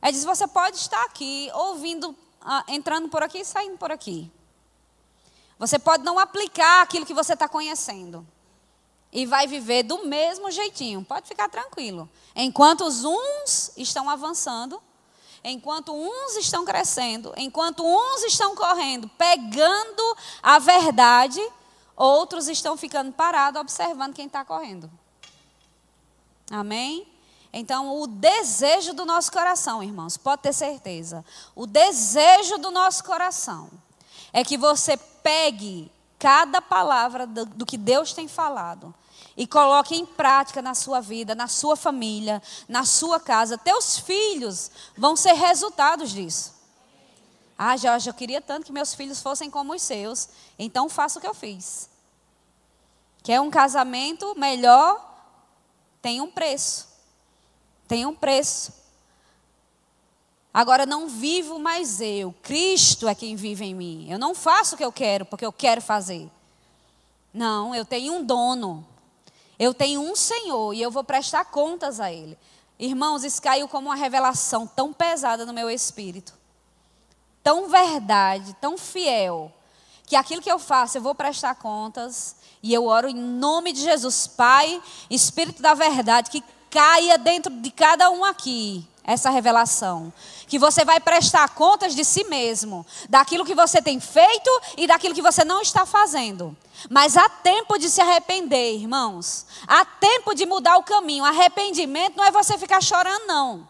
Ela 0.02 0.12
diz: 0.12 0.24
você 0.24 0.48
pode 0.48 0.78
estar 0.78 1.04
aqui 1.06 1.50
ouvindo, 1.54 2.16
ah, 2.42 2.64
entrando 2.68 3.08
por 3.08 3.22
aqui 3.22 3.40
e 3.40 3.46
saindo 3.46 3.78
por 3.78 3.92
aqui. 3.92 4.32
Você 5.60 5.80
pode 5.80 6.04
não 6.04 6.20
aplicar 6.20 6.82
aquilo 6.82 7.06
que 7.06 7.14
você 7.14 7.34
está 7.34 7.48
conhecendo. 7.48 8.28
E 9.12 9.26
vai 9.26 9.48
viver 9.48 9.84
do 9.84 10.06
mesmo 10.06 10.52
jeitinho. 10.52 11.06
Pode 11.06 11.28
ficar 11.28 11.48
tranquilo. 11.48 12.10
Enquanto 12.36 12.82
os 12.82 13.06
uns 13.06 13.72
estão 13.78 14.10
avançando, 14.10 14.82
enquanto 15.46 15.94
uns 15.94 16.36
estão 16.38 16.66
crescendo, 16.66 17.34
enquanto 17.38 17.86
uns 17.86 18.24
estão 18.24 18.56
correndo, 18.56 19.08
pegando 19.10 20.18
a 20.42 20.58
verdade, 20.58 21.40
outros 21.96 22.48
estão 22.48 22.76
ficando 22.76 23.12
parados 23.12 23.62
observando 23.62 24.14
quem 24.14 24.26
está 24.26 24.44
correndo. 24.44 24.90
Amém? 26.50 27.08
Então, 27.54 28.02
o 28.02 28.08
desejo 28.08 28.94
do 28.94 29.06
nosso 29.06 29.32
coração, 29.32 29.82
irmãos, 29.82 30.18
pode 30.18 30.42
ter 30.42 30.54
certeza. 30.54 31.24
O 31.56 31.66
desejo 31.66 32.58
do 32.58 32.70
nosso 32.72 33.04
coração 33.04 33.70
é 34.34 34.44
que 34.44 34.58
você 34.58 34.98
pegue 34.98 35.92
cada 36.20 36.62
palavra 36.62 37.26
do, 37.26 37.46
do 37.46 37.66
que 37.66 37.78
Deus 37.78 38.14
tem 38.14 38.28
falado 38.28 38.94
e 39.38 39.46
coloque 39.46 39.96
em 39.96 40.06
prática 40.06 40.62
na 40.62 40.74
sua 40.74 41.02
vida, 41.02 41.36
na 41.36 41.48
sua 41.48 41.76
família, 41.76 42.42
na 42.68 42.86
sua 42.86 43.20
casa. 43.20 43.58
Teus 43.58 44.00
filhos 44.00 44.72
vão 44.98 45.16
ser 45.16 45.34
resultados 45.34 46.12
disso. 46.12 46.54
Ah, 47.58 47.76
Jorge, 47.78 48.10
eu 48.10 48.14
queria 48.14 48.42
tanto 48.42 48.66
que 48.66 48.72
meus 48.72 48.94
filhos 48.94 49.22
fossem 49.22 49.50
como 49.50 49.74
os 49.74 49.82
seus. 49.82 50.30
Então 50.58 50.90
faça 50.90 51.20
o 51.20 51.22
que 51.22 51.28
eu 51.28 51.34
fiz. 51.34 51.90
Quer 53.24 53.42
um 53.42 53.50
casamento 53.50 54.38
melhor? 54.38 55.02
Tem 56.02 56.22
um 56.22 56.30
preço. 56.30 56.88
Tem 57.88 58.06
um 58.06 58.14
preço. 58.14 58.74
Agora 60.54 60.86
não 60.86 61.10
vivo 61.10 61.60
mais 61.60 62.00
eu, 62.00 62.34
Cristo 62.42 63.10
é 63.10 63.14
quem 63.14 63.36
vive 63.36 63.66
em 63.66 63.76
mim. 63.76 64.08
Eu 64.10 64.18
não 64.18 64.34
faço 64.34 64.76
o 64.76 64.78
que 64.78 64.86
eu 64.86 64.92
quero 64.92 65.26
porque 65.26 65.46
eu 65.46 65.52
quero 65.52 65.82
fazer. 65.82 66.32
Não, 67.34 67.76
eu 67.76 67.84
tenho 67.84 68.14
um 68.14 68.24
dono. 68.24 68.88
Eu 69.58 69.74
tenho 69.74 70.02
um 70.02 70.16
Senhor 70.16 70.74
e 70.74 70.82
eu 70.82 70.92
vou 70.92 71.04
prestar 71.04 71.46
contas 71.46 72.00
a 72.00 72.12
Ele. 72.12 72.38
Irmãos, 72.78 73.24
isso 73.24 73.42
caiu 73.42 73.68
como 73.68 73.88
uma 73.88 73.96
revelação 73.96 74.68
tão 74.68 74.92
pesada 74.92 75.46
no 75.46 75.54
meu 75.54 75.70
espírito. 75.70 76.34
Tão 77.42 77.70
verdade, 77.70 78.56
tão 78.60 78.78
fiel. 78.78 79.52
Que 80.06 80.16
aquilo 80.16 80.42
que 80.42 80.52
eu 80.52 80.60
faço, 80.60 80.98
eu 80.98 81.02
vou 81.02 81.16
prestar 81.16 81.56
contas. 81.56 82.36
E 82.62 82.74
eu 82.74 82.86
oro 82.86 83.08
em 83.08 83.16
nome 83.16 83.72
de 83.72 83.82
Jesus, 83.82 84.28
Pai, 84.28 84.82
Espírito 85.10 85.62
da 85.62 85.74
verdade, 85.74 86.30
que 86.30 86.44
caia 86.76 87.18
dentro 87.18 87.54
de 87.54 87.72
cada 87.72 88.10
um 88.10 88.26
aqui 88.26 88.86
essa 89.02 89.30
revelação. 89.30 90.12
Que 90.46 90.60
você 90.60 90.84
vai 90.84 91.00
prestar 91.00 91.48
contas 91.50 91.96
de 91.96 92.04
si 92.04 92.26
mesmo, 92.26 92.86
daquilo 93.08 93.46
que 93.46 93.56
você 93.56 93.82
tem 93.82 93.98
feito 94.00 94.50
e 94.76 94.86
daquilo 94.86 95.16
que 95.16 95.22
você 95.22 95.46
não 95.46 95.62
está 95.62 95.86
fazendo. 95.86 96.56
Mas 96.90 97.16
há 97.16 97.30
tempo 97.30 97.78
de 97.78 97.90
se 97.90 98.02
arrepender, 98.02 98.74
irmãos. 98.74 99.46
Há 99.66 99.86
tempo 99.86 100.36
de 100.36 100.46
mudar 100.46 100.76
o 100.76 100.84
caminho. 100.84 101.24
Arrependimento 101.24 102.18
não 102.18 102.26
é 102.26 102.32
você 102.32 102.58
ficar 102.58 102.82
chorando, 102.82 103.26
não. 103.26 103.68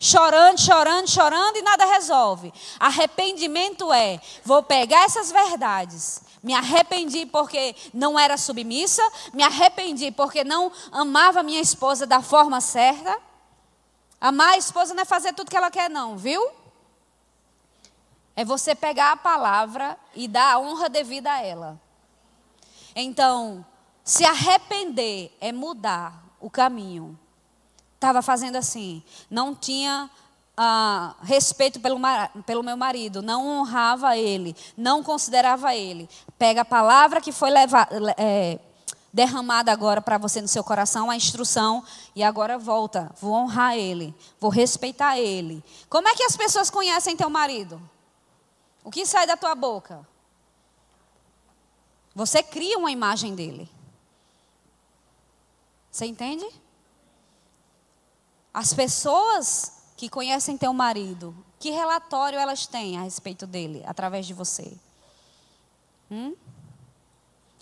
Chorando, 0.00 0.58
chorando, 0.58 1.10
chorando 1.10 1.56
e 1.56 1.62
nada 1.62 1.84
resolve. 1.84 2.52
Arrependimento 2.80 3.92
é: 3.92 4.18
vou 4.44 4.62
pegar 4.62 5.04
essas 5.04 5.30
verdades 5.30 6.25
me 6.42 6.54
arrependi 6.54 7.26
porque 7.26 7.74
não 7.92 8.18
era 8.18 8.36
submissa, 8.36 9.02
me 9.32 9.42
arrependi 9.42 10.10
porque 10.10 10.44
não 10.44 10.70
amava 10.92 11.42
minha 11.42 11.60
esposa 11.60 12.06
da 12.06 12.22
forma 12.22 12.60
certa. 12.60 13.20
Amar 14.20 14.54
a 14.54 14.58
esposa 14.58 14.94
não 14.94 15.02
é 15.02 15.04
fazer 15.04 15.32
tudo 15.32 15.50
que 15.50 15.56
ela 15.56 15.70
quer, 15.70 15.90
não, 15.90 16.16
viu? 16.16 16.50
É 18.34 18.44
você 18.44 18.74
pegar 18.74 19.12
a 19.12 19.16
palavra 19.16 19.98
e 20.14 20.28
dar 20.28 20.54
a 20.54 20.58
honra 20.58 20.88
devida 20.88 21.32
a 21.32 21.42
ela. 21.42 21.80
Então, 22.94 23.64
se 24.04 24.24
arrepender 24.24 25.36
é 25.40 25.52
mudar 25.52 26.22
o 26.40 26.48
caminho. 26.48 27.18
Estava 27.94 28.22
fazendo 28.22 28.56
assim, 28.56 29.02
não 29.30 29.54
tinha 29.54 30.10
ah, 30.56 31.14
respeito 31.22 31.78
pelo, 31.80 32.00
pelo 32.46 32.62
meu 32.62 32.76
marido, 32.76 33.20
não 33.20 33.46
honrava 33.46 34.16
ele, 34.16 34.56
não 34.76 35.02
considerava 35.02 35.74
ele. 35.74 36.08
Pega 36.38 36.62
a 36.62 36.64
palavra 36.64 37.20
que 37.20 37.30
foi 37.30 37.50
é, 38.16 38.58
derramada 39.12 39.70
agora 39.70 40.00
para 40.00 40.16
você 40.16 40.40
no 40.40 40.48
seu 40.48 40.64
coração, 40.64 41.10
a 41.10 41.16
instrução, 41.16 41.84
e 42.14 42.22
agora 42.22 42.58
volta. 42.58 43.12
Vou 43.20 43.34
honrar 43.34 43.76
ele, 43.76 44.14
vou 44.40 44.50
respeitar 44.50 45.18
ele. 45.18 45.62
Como 45.88 46.08
é 46.08 46.14
que 46.14 46.22
as 46.22 46.36
pessoas 46.36 46.70
conhecem 46.70 47.16
teu 47.16 47.28
marido? 47.28 47.80
O 48.82 48.90
que 48.90 49.04
sai 49.04 49.26
da 49.26 49.36
tua 49.36 49.54
boca? 49.54 50.06
Você 52.14 52.42
cria 52.42 52.78
uma 52.78 52.90
imagem 52.90 53.34
dele. 53.34 53.70
Você 55.90 56.06
entende? 56.06 56.46
As 58.54 58.72
pessoas 58.72 59.75
que 59.96 60.08
conhecem 60.08 60.58
teu 60.58 60.72
marido, 60.72 61.34
que 61.58 61.70
relatório 61.70 62.38
elas 62.38 62.66
têm 62.66 62.98
a 62.98 63.02
respeito 63.02 63.46
dele, 63.46 63.82
através 63.86 64.26
de 64.26 64.34
você? 64.34 64.76
Hum? 66.10 66.34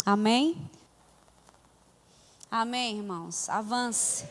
Amém? 0.05 0.71
Amém, 2.51 2.99
irmãos. 2.99 3.49
Avance. 3.49 4.25